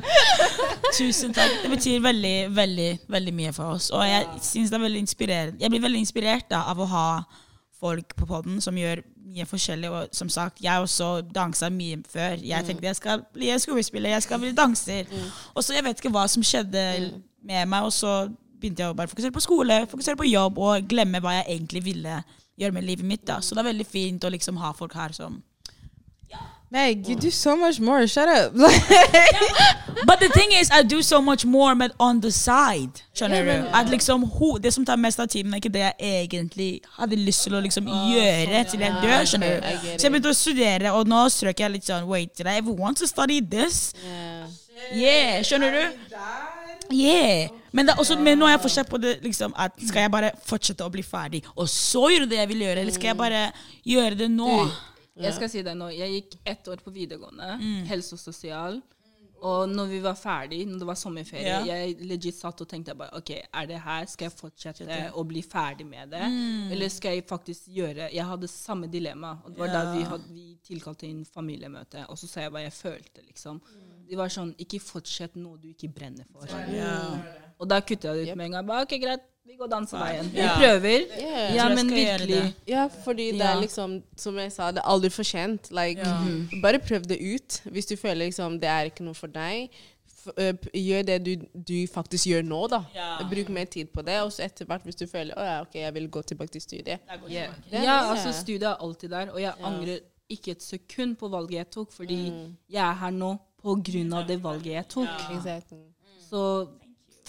Tusen 0.93 1.33
takk. 1.33 1.51
Det 1.63 1.69
betyr 1.69 1.99
veldig, 1.99 2.55
veldig 2.55 2.89
veldig 3.07 3.33
mye 3.33 3.53
for 3.53 3.63
oss. 3.63 3.89
Og 3.89 4.09
jeg 4.09 4.27
synes 4.41 4.69
det 4.69 4.77
er 4.77 4.81
veldig 4.81 4.99
inspirerende. 4.99 5.57
Jeg 5.59 5.69
blir 5.69 5.81
veldig 5.81 5.99
inspirert 5.99 6.49
da, 6.51 6.63
av 6.69 6.79
å 6.79 6.89
ha 6.93 7.07
folk 7.79 8.15
på 8.15 8.27
podden 8.27 8.61
som 8.61 8.77
gjør 8.77 9.01
mye 9.29 9.45
forskjellig. 9.49 9.89
Og 9.89 10.13
som 10.15 10.29
sagt, 10.29 10.61
jeg 10.61 10.79
også 10.79 11.21
dansa 11.35 11.69
mye 11.73 12.03
før. 12.09 12.37
Jeg 12.43 12.65
tenkte 12.65 12.89
jeg 12.89 12.99
skal 12.99 13.25
bli 13.33 13.49
skuespiller, 13.59 14.09
jeg 14.09 14.27
skal 14.27 14.39
bli 14.39 14.51
danser. 14.51 15.09
Og 15.55 15.63
så 15.63 15.73
jeg 15.77 15.87
vet 15.87 16.01
ikke 16.01 16.13
hva 16.13 16.27
som 16.27 16.45
skjedde 16.45 16.85
med 17.43 17.65
meg, 17.65 17.87
og 17.87 17.93
så 17.93 18.29
begynte 18.59 18.83
jeg 18.83 18.93
å 18.93 18.97
bare 18.97 19.11
fokusere 19.11 19.35
på 19.35 19.43
skole, 19.43 19.81
fokusere 19.91 20.19
på 20.19 20.27
jobb 20.29 20.59
og 20.59 20.87
glemme 20.89 21.21
hva 21.23 21.39
jeg 21.39 21.57
egentlig 21.57 21.83
ville 21.85 22.21
gjøre 22.59 22.75
med 22.75 22.83
livet 22.83 23.05
mitt. 23.05 23.25
da. 23.27 23.39
Så 23.41 23.55
det 23.55 23.63
er 23.63 23.71
veldig 23.71 23.87
fint 23.87 24.23
å 24.27 24.31
liksom 24.33 24.59
ha 24.63 24.73
folk 24.75 24.93
her 24.99 25.15
som 25.15 25.41
Meg, 26.71 27.07
you 27.09 27.15
do 27.15 27.31
so 27.31 27.55
much 27.55 27.79
more. 27.79 28.05
Shut 28.05 28.29
up. 28.29 28.53
But 30.05 30.19
the 30.19 30.29
thing 30.29 30.51
is, 30.51 30.69
I 30.71 30.83
do 30.83 31.01
so 31.01 31.19
much 31.19 31.43
more 31.43 31.73
but 31.73 31.95
on 31.99 32.21
the 32.21 32.31
side. 32.31 33.01
Skjønner 33.17 33.41
du? 33.43 33.69
At 33.73 33.89
liksom, 33.89 34.23
ho, 34.23 34.57
Det 34.61 34.73
som 34.73 34.85
tar 34.85 34.95
mest 35.01 35.19
av 35.19 35.27
tiden, 35.27 35.53
er 35.53 35.57
ikke 35.63 35.73
det 35.73 35.81
jeg 35.81 35.95
egentlig 36.29 36.69
hadde 36.99 37.17
lyst 37.17 37.47
til 37.47 37.57
å 37.57 37.63
liksom 37.65 37.89
gjøre 37.89 38.61
til 38.69 38.85
jeg 38.85 39.01
dør. 39.01 39.25
skjønner 39.25 39.57
du? 39.57 39.89
Så 39.97 40.05
jeg 40.05 40.11
begynte 40.13 40.29
å 40.29 40.37
studere, 40.37 40.93
og 40.93 41.09
nå 41.09 41.25
strøk 41.33 41.65
jeg 41.65 41.73
litt 41.73 41.89
sånn 41.89 42.05
Wait, 42.05 42.35
did 42.37 42.45
I 42.45 42.59
ever 42.61 42.71
want 42.77 43.01
to 43.01 43.09
study 43.09 43.41
this? 43.41 43.95
Yeah. 44.05 44.45
Yeah, 44.93 45.41
skjønner 45.41 45.73
du? 45.73 45.83
Yeah. 46.91 47.49
Men, 47.71 47.85
da, 47.85 47.93
også, 48.01 48.17
men 48.19 48.37
nå 48.39 48.45
har 48.49 48.55
jeg 48.57 48.63
forskjell 48.65 48.87
på 48.89 48.97
det 49.01 49.15
liksom, 49.23 49.53
at 49.55 49.75
skal 49.85 50.01
jeg 50.07 50.11
bare 50.11 50.31
fortsette 50.45 50.85
å 50.85 50.89
bli 50.93 51.03
ferdig, 51.05 51.43
og 51.55 51.67
så 51.69 52.07
gjøre 52.09 52.29
det 52.31 52.39
jeg 52.41 52.49
vil 52.49 52.63
gjøre, 52.65 52.79
eller 52.81 52.95
skal 52.95 53.11
jeg 53.11 53.17
bare 53.19 53.41
gjøre 53.85 54.17
det 54.23 54.29
nå? 54.33 54.53
Jeg 55.19 55.33
skal 55.35 55.49
si 55.51 55.61
det 55.61 55.73
nå. 55.77 55.89
Jeg 55.93 56.09
gikk 56.15 56.37
ett 56.47 56.67
år 56.71 56.79
på 56.85 56.93
videregående, 56.95 57.57
Mm. 57.59 57.83
helse 57.91 58.13
og 58.15 58.19
sosial. 58.23 58.81
Og 59.41 59.69
når 59.71 59.85
vi 59.87 59.99
var 60.03 60.15
ferdig, 60.19 60.65
når 60.67 60.79
det 60.79 60.87
var 60.87 60.95
sommerferie, 60.99 61.43
Ja. 61.47 61.59
jeg 61.63 61.95
legit 62.01 62.35
satt 62.35 62.59
og 62.61 62.67
tenkte 62.67 62.95
bare 62.97 63.15
OK, 63.15 63.29
er 63.53 63.65
det 63.67 63.79
her? 63.79 64.05
Skal 64.05 64.27
jeg 64.29 64.37
fortsette 64.37 65.11
å 65.15 65.23
bli 65.27 65.41
ferdig 65.41 65.85
med 65.87 66.09
det? 66.11 66.19
Mm. 66.27 66.71
Eller 66.71 66.89
skal 66.89 67.11
jeg 67.15 67.25
faktisk 67.27 67.67
gjøre 67.71 68.09
Jeg 68.13 68.25
hadde 68.25 68.47
samme 68.47 68.87
dilemma. 68.91 69.37
Og 69.45 69.51
det 69.55 69.59
var 69.59 69.67
da 69.67 69.93
vi, 69.95 70.03
hadde, 70.03 70.23
vi 70.33 70.57
tilkalte 70.67 71.07
inn 71.07 71.23
familiemøte, 71.25 72.05
og 72.09 72.17
så 72.17 72.27
sa 72.27 72.41
jeg 72.41 72.51
hva 72.51 72.59
jeg 72.63 72.73
følte, 72.73 73.21
liksom. 73.27 73.61
De 74.09 74.17
var 74.17 74.31
sånn 74.33 74.55
Ikke 74.57 74.79
fortsett 74.81 75.35
noe 75.37 75.57
du 75.61 75.67
ikke 75.69 75.89
brenner 75.93 76.25
for. 76.33 76.47
Og 77.59 77.67
da 77.69 77.81
kutta 77.83 78.13
jeg 78.15 78.25
det 78.25 78.31
ut 78.31 78.37
med 78.39 78.45
en 78.49 78.51
gang. 78.57 78.65
Bare, 78.69 78.85
ok, 78.87 78.93
greit, 79.01 79.25
vi 79.49 79.55
går 79.59 79.67
danseveien. 79.67 80.29
Vi 80.31 80.45
prøver. 80.61 81.05
Yeah. 81.19 81.55
Ja, 81.57 81.67
men 81.75 81.89
virkelig. 81.91 82.41
Ja, 82.69 82.85
fordi 83.03 83.31
det 83.35 83.41
er 83.41 83.59
liksom, 83.59 83.97
som 84.15 84.37
jeg 84.39 84.51
sa, 84.55 84.69
det 84.71 84.79
er 84.83 84.87
aldri 84.93 85.09
for 85.11 85.27
sent. 85.27 85.71
Like, 85.75 86.05
Bare 86.63 86.79
prøv 86.79 87.07
det 87.09 87.17
ut. 87.19 87.57
Hvis 87.73 87.89
du 87.89 87.95
føler 87.97 88.29
liksom 88.29 88.59
det 88.61 88.69
er 88.69 88.91
ikke 88.91 89.03
noe 89.03 89.17
for 89.17 89.27
deg, 89.33 89.73
f 90.19 90.29
gjør 90.75 91.03
det 91.07 91.17
du, 91.25 91.33
du 91.67 91.75
faktisk 91.91 92.27
gjør 92.29 92.43
nå, 92.47 92.61
da. 92.71 92.79
Ja. 92.95 93.09
Bruk 93.31 93.49
mer 93.55 93.65
tid 93.71 93.91
på 93.95 94.03
det, 94.07 94.21
og 94.21 94.31
så 94.35 94.43
etter 94.47 94.67
hvert, 94.69 94.83
hvis 94.87 94.99
du 94.99 95.05
føler 95.07 95.35
å 95.39 95.43
ja, 95.47 95.57
ok, 95.65 95.75
jeg 95.81 95.93
vil 95.95 96.07
gå 96.11 96.21
tilbake 96.31 96.51
til 96.55 96.61
studiet. 96.63 96.99
Yeah. 97.27 97.53
Er 97.71 97.83
Ja, 97.83 97.97
altså 98.13 98.31
studiet 98.35 98.67
er 98.71 98.79
alltid 98.83 99.09
der, 99.15 99.31
og 99.33 99.41
jeg 99.41 99.53
angrer 99.63 99.99
ikke 100.29 100.51
et 100.55 100.63
sekund 100.63 101.15
på 101.17 101.27
valget 101.27 101.57
jeg 101.57 101.69
tok, 101.73 101.91
fordi 101.91 102.29
Mm. 102.29 102.55
jeg 102.69 102.83
er 102.89 102.93
her 103.03 103.11
nå 103.11 103.37
på 103.59 103.75
grunn 103.85 104.13
av 104.15 104.27
det 104.27 104.39
valget 104.43 104.73
jeg 104.73 104.87
tok. 104.95 105.23
Exactly. 105.35 105.83
Så 106.29 106.41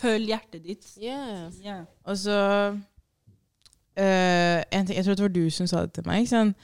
følg 0.00 0.32
hjertet 0.32 0.64
ditt. 0.64 0.90
Yeah. 1.00 1.50
Ja. 1.64 1.78
Og 2.08 2.18
så 2.18 2.40
uh, 2.70 4.58
en 4.70 4.86
ting, 4.86 4.96
Jeg 4.96 5.04
tror 5.04 5.14
det 5.14 5.26
var 5.26 5.34
du 5.34 5.50
som 5.50 5.66
sa 5.70 5.86
det 5.86 5.92
til 5.96 6.06
meg. 6.08 6.28
Sånn, 6.30 6.54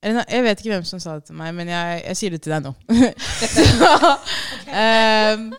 eller, 0.00 0.24
jeg 0.32 0.44
vet 0.46 0.62
ikke 0.62 0.74
hvem 0.74 0.86
som 0.88 1.00
sa 1.02 1.18
det 1.18 1.26
til 1.28 1.36
meg, 1.36 1.52
men 1.56 1.68
jeg, 1.68 1.98
jeg 2.06 2.20
sier 2.20 2.36
det 2.36 2.40
til 2.44 2.54
deg 2.54 2.62
nå. 2.64 2.72
så, 3.56 3.90
um, 4.72 5.50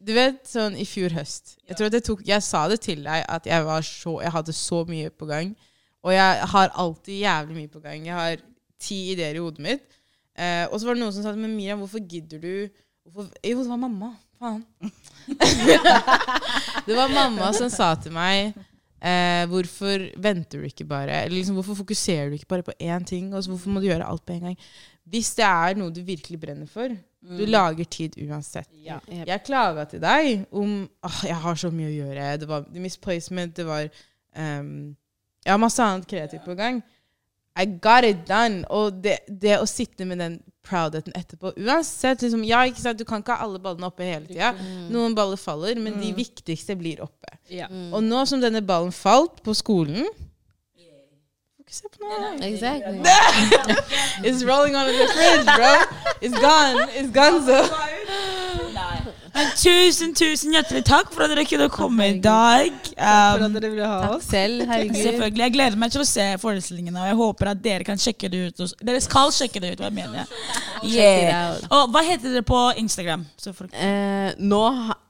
du 0.00 0.12
vet, 0.16 0.38
sånn 0.48 0.78
i 0.80 0.86
fjor 0.88 1.12
høst 1.12 1.58
Jeg 1.68 1.76
tror 1.76 1.90
at 1.90 1.96
jeg, 1.98 2.04
tok, 2.06 2.22
jeg 2.24 2.44
sa 2.46 2.62
det 2.72 2.78
til 2.86 3.02
deg 3.04 3.24
at 3.26 3.48
jeg, 3.50 3.66
var 3.66 3.84
så, 3.84 4.14
jeg 4.24 4.32
hadde 4.36 4.54
så 4.56 4.84
mye 4.88 5.10
på 5.10 5.28
gang. 5.28 5.50
Og 6.00 6.14
jeg 6.14 6.46
har 6.54 6.76
alltid 6.80 7.18
jævlig 7.20 7.56
mye 7.58 7.72
på 7.72 7.82
gang. 7.84 8.06
Jeg 8.06 8.16
har 8.16 8.44
ti 8.80 9.00
ideer 9.12 9.36
i 9.36 9.42
hodet 9.42 9.66
mitt. 9.66 9.99
Eh, 10.40 10.64
og 10.70 10.80
så 10.80 10.88
var 10.88 10.96
det 10.96 11.02
noen 11.02 11.12
som 11.12 11.26
sa 11.26 11.34
Men 11.36 11.52
Miriam, 11.52 11.82
hvorfor 11.82 12.00
gidder 12.00 12.40
du 12.40 12.52
hvorfor, 13.04 13.28
Jo, 13.44 13.60
det 13.60 13.68
var 13.68 13.80
mamma. 13.82 14.14
Faen. 14.40 14.64
det 16.86 16.96
var 16.96 17.12
mamma 17.12 17.50
som 17.52 17.68
sa 17.68 17.90
til 18.00 18.14
meg 18.16 18.54
eh, 19.04 19.44
Hvorfor 19.50 20.06
venter 20.16 20.62
du 20.62 20.70
ikke 20.70 20.86
bare? 20.88 21.26
Eller 21.26 21.36
liksom, 21.36 21.58
hvorfor 21.60 21.76
fokuserer 21.82 22.30
du 22.30 22.38
ikke 22.38 22.54
bare 22.54 22.66
på 22.70 22.76
én 22.80 23.04
ting? 23.04 23.34
Og 23.34 23.44
så 23.44 23.52
hvorfor 23.52 23.74
må 23.74 23.82
du 23.82 23.90
gjøre 23.90 24.08
alt 24.08 24.24
på 24.24 24.38
en 24.38 24.48
gang? 24.48 24.56
Hvis 25.10 25.34
det 25.36 25.44
er 25.44 25.76
noe 25.76 25.92
du 25.92 26.00
virkelig 26.06 26.38
brenner 26.40 26.70
for, 26.70 26.92
du 27.20 27.44
lager 27.44 27.84
tid 27.84 28.14
uansett. 28.22 28.68
Ja. 28.72 29.00
Jeg 29.08 29.42
klaga 29.44 29.84
til 29.90 30.00
deg 30.00 30.46
om 30.56 30.86
åh, 31.04 31.18
jeg 31.26 31.36
har 31.42 31.58
så 31.58 31.68
mye 31.74 31.90
å 31.90 31.96
gjøre. 31.98 32.28
Det 32.40 32.48
var 32.48 32.68
misplacement, 32.80 33.52
det 33.56 33.66
var 33.68 33.90
um, 34.36 34.94
Jeg 35.44 35.52
har 35.52 35.60
masse 35.60 35.84
annet 35.84 36.08
kreativt 36.08 36.46
på 36.46 36.56
gang. 36.56 36.80
I 37.58 37.66
got 37.66 38.06
it 38.06 38.24
done. 38.28 38.62
Og 38.70 39.02
det, 39.04 39.20
det 39.26 39.58
å 39.58 39.66
sitte 39.68 40.06
med 40.08 40.22
den 40.22 40.38
proudheten 40.66 41.14
etterpå 41.16 41.54
Uansett, 41.56 42.22
liksom, 42.22 42.42
ja, 42.46 42.60
ikke 42.68 42.82
sant, 42.82 43.00
Du 43.00 43.06
kan 43.08 43.24
ikke 43.24 43.34
ha 43.34 43.46
alle 43.46 43.60
ballene 43.62 43.88
oppe 43.88 44.06
hele 44.06 44.28
tida. 44.28 44.52
Noen 44.92 45.16
baller 45.18 45.40
faller, 45.40 45.80
men 45.82 45.98
de 46.02 46.12
viktigste 46.16 46.76
blir 46.78 47.02
oppe. 47.04 47.36
Ja. 47.50 47.70
Og 47.90 48.04
nå 48.06 48.24
som 48.30 48.42
denne 48.42 48.62
ballen 48.62 48.94
falt 48.94 49.42
på 49.46 49.56
skolen 49.58 50.06
se 51.70 51.86
på 51.86 52.02
noe. 52.02 52.34
Exactly. 52.42 52.98
It's 54.26 54.44
rolling 54.44 54.76
on 54.76 54.86
the 54.86 55.06
fridge, 55.14 55.46
bro. 55.46 55.74
It's 56.20 56.38
gone. 56.38 56.88
It's 56.90 57.10
gone, 57.10 57.46
so. 57.46 57.62
Men 59.34 59.50
tusen, 59.56 60.14
tusen 60.16 60.52
hjertelig 60.54 60.82
takk 60.88 61.12
for 61.14 61.24
at 61.24 61.30
dere 61.32 61.44
kunne 61.48 61.68
komme 61.72 62.06
i 62.10 62.18
dag. 62.20 62.70
For 62.96 62.98
Um, 63.40 63.44
at 63.56 63.62
dere 63.62 63.70
ville 63.72 63.86
ha 63.88 64.00
Takk 64.02 64.14
oss. 64.16 64.24
selv. 64.28 64.64
Selvfølgelig. 64.68 65.42
Jeg 65.44 65.52
gleder 65.54 65.76
meg 65.80 65.92
til 65.94 66.02
å 66.02 66.06
se 66.08 66.26
forestillingene, 66.42 67.00
og 67.00 67.06
jeg 67.08 67.16
håper 67.20 67.50
at 67.54 67.62
dere 67.64 67.84
kan 67.86 67.96
sjekke 68.00 68.28
det 68.32 68.40
ut. 68.50 68.74
Dere 68.84 69.00
skal 69.00 69.30
sjekke 69.32 69.60
det 69.62 69.72
ut, 69.74 69.80
hva 69.84 69.90
mener 69.94 70.22
jeg? 70.22 70.26
Yeah. 70.96 71.56
Og 71.70 71.90
hva 71.94 72.02
heter 72.06 72.32
dere 72.34 72.42
på 72.46 72.60
Instagram? 72.80 73.26
Så 73.40 73.52
for, 73.56 73.70
Uh, 73.70 74.32
nå 74.38 74.60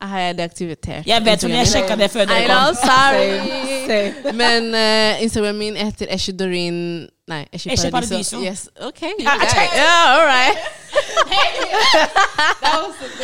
har 0.03 0.19
jeg 0.21 0.37
deaktivitert. 0.39 1.07
jeg 1.07 1.25
vet 1.25 1.45
om 1.45 1.51
jeg 1.51 1.67
sjekka 1.67 1.97
det 1.99 2.11
før 2.13 2.27
dere 2.31 2.45
dere 2.45 2.49
know, 2.49 2.75
kom. 2.75 2.85
sorry. 2.87 3.31
Same. 3.89 4.37
Men 4.37 4.71
uh, 4.75 5.23
Instagram 5.23 5.55
min 5.65 5.77
heter 5.77 6.07
Eshedorin 6.15 7.09
Nei, 7.31 7.45
Eshe 7.55 7.71
ikke 7.71 7.91
Paradiso. 7.95 8.37
Paradiso. 8.37 8.43
Yes. 8.43 8.69
OK. 8.89 9.03
you 9.19 9.25
got 9.25 9.43
it. 9.43 9.75
Yeah, 9.79 10.15
all 10.17 10.27
right. 10.27 10.57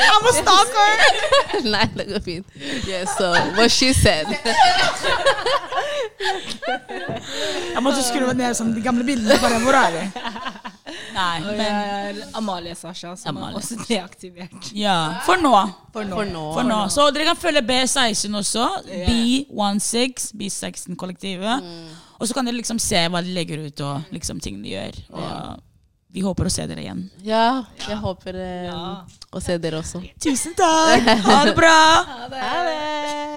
I'm 0.08 0.26
a 0.26 0.32
stalker! 0.32 0.90
Nei, 1.74 1.86
det 1.96 2.04
går 2.12 2.20
fint. 2.22 2.46
Yes, 2.86 3.16
so 3.18 3.32
what 3.58 3.70
she 3.74 3.92
said. 3.92 4.26
Jeg 7.74 7.82
måtte 7.82 8.04
skru 8.06 8.30
ned 8.36 8.54
sånn, 8.58 8.70
de 8.76 8.82
gamle 8.84 9.04
bildene. 9.06 9.38
Bare, 9.42 9.58
hvor 9.64 9.74
er 9.80 9.90
de? 9.96 10.04
Nei, 11.16 11.36
men 11.48 11.60
er 11.66 12.22
Amalie 12.38 12.74
Sasha, 12.78 13.14
som 13.18 13.34
Amalie. 13.34 13.56
er 13.56 13.60
også 13.60 13.76
deaktivert. 13.88 14.70
ja. 14.76 14.96
For 15.26 15.40
nå. 15.42 15.54
For 15.92 16.04
nå. 16.06 16.16
For 16.20 16.30
nå. 16.30 16.46
For 16.60 16.70
nå. 16.70 16.80
Så 16.92 17.08
dere 17.16 17.26
kan 17.32 17.38
følge 17.40 17.62
B16 17.66 18.36
også. 18.42 18.66
B16, 18.86 20.30
B16-kollektivet. 20.38 21.70
Og 22.16 22.28
så 22.28 22.36
kan 22.36 22.48
dere 22.48 22.58
liksom 22.58 22.80
se 22.82 23.02
hva 23.12 23.22
de 23.24 23.34
legger 23.36 23.66
ut, 23.66 23.84
og 23.84 24.12
liksom 24.14 24.40
ting 24.42 24.62
de 24.64 24.74
gjør. 24.74 25.00
Og 25.12 25.62
vi 26.16 26.24
håper 26.24 26.48
å 26.48 26.52
se 26.52 26.64
dere 26.68 26.84
igjen. 26.84 27.06
Ja, 27.26 27.66
jeg 27.82 27.98
håper 28.00 28.38
eh, 28.40 28.68
ja. 28.70 28.82
å 29.36 29.42
se 29.44 29.58
dere 29.60 29.82
også. 29.82 30.00
Tusen 30.22 30.56
takk! 30.56 31.04
Ha 31.28 31.40
det 31.50 31.56
bra! 31.58 31.78
Ha 32.08 32.28
det. 32.32 32.44
Ha 32.46 32.60
det. 32.70 33.26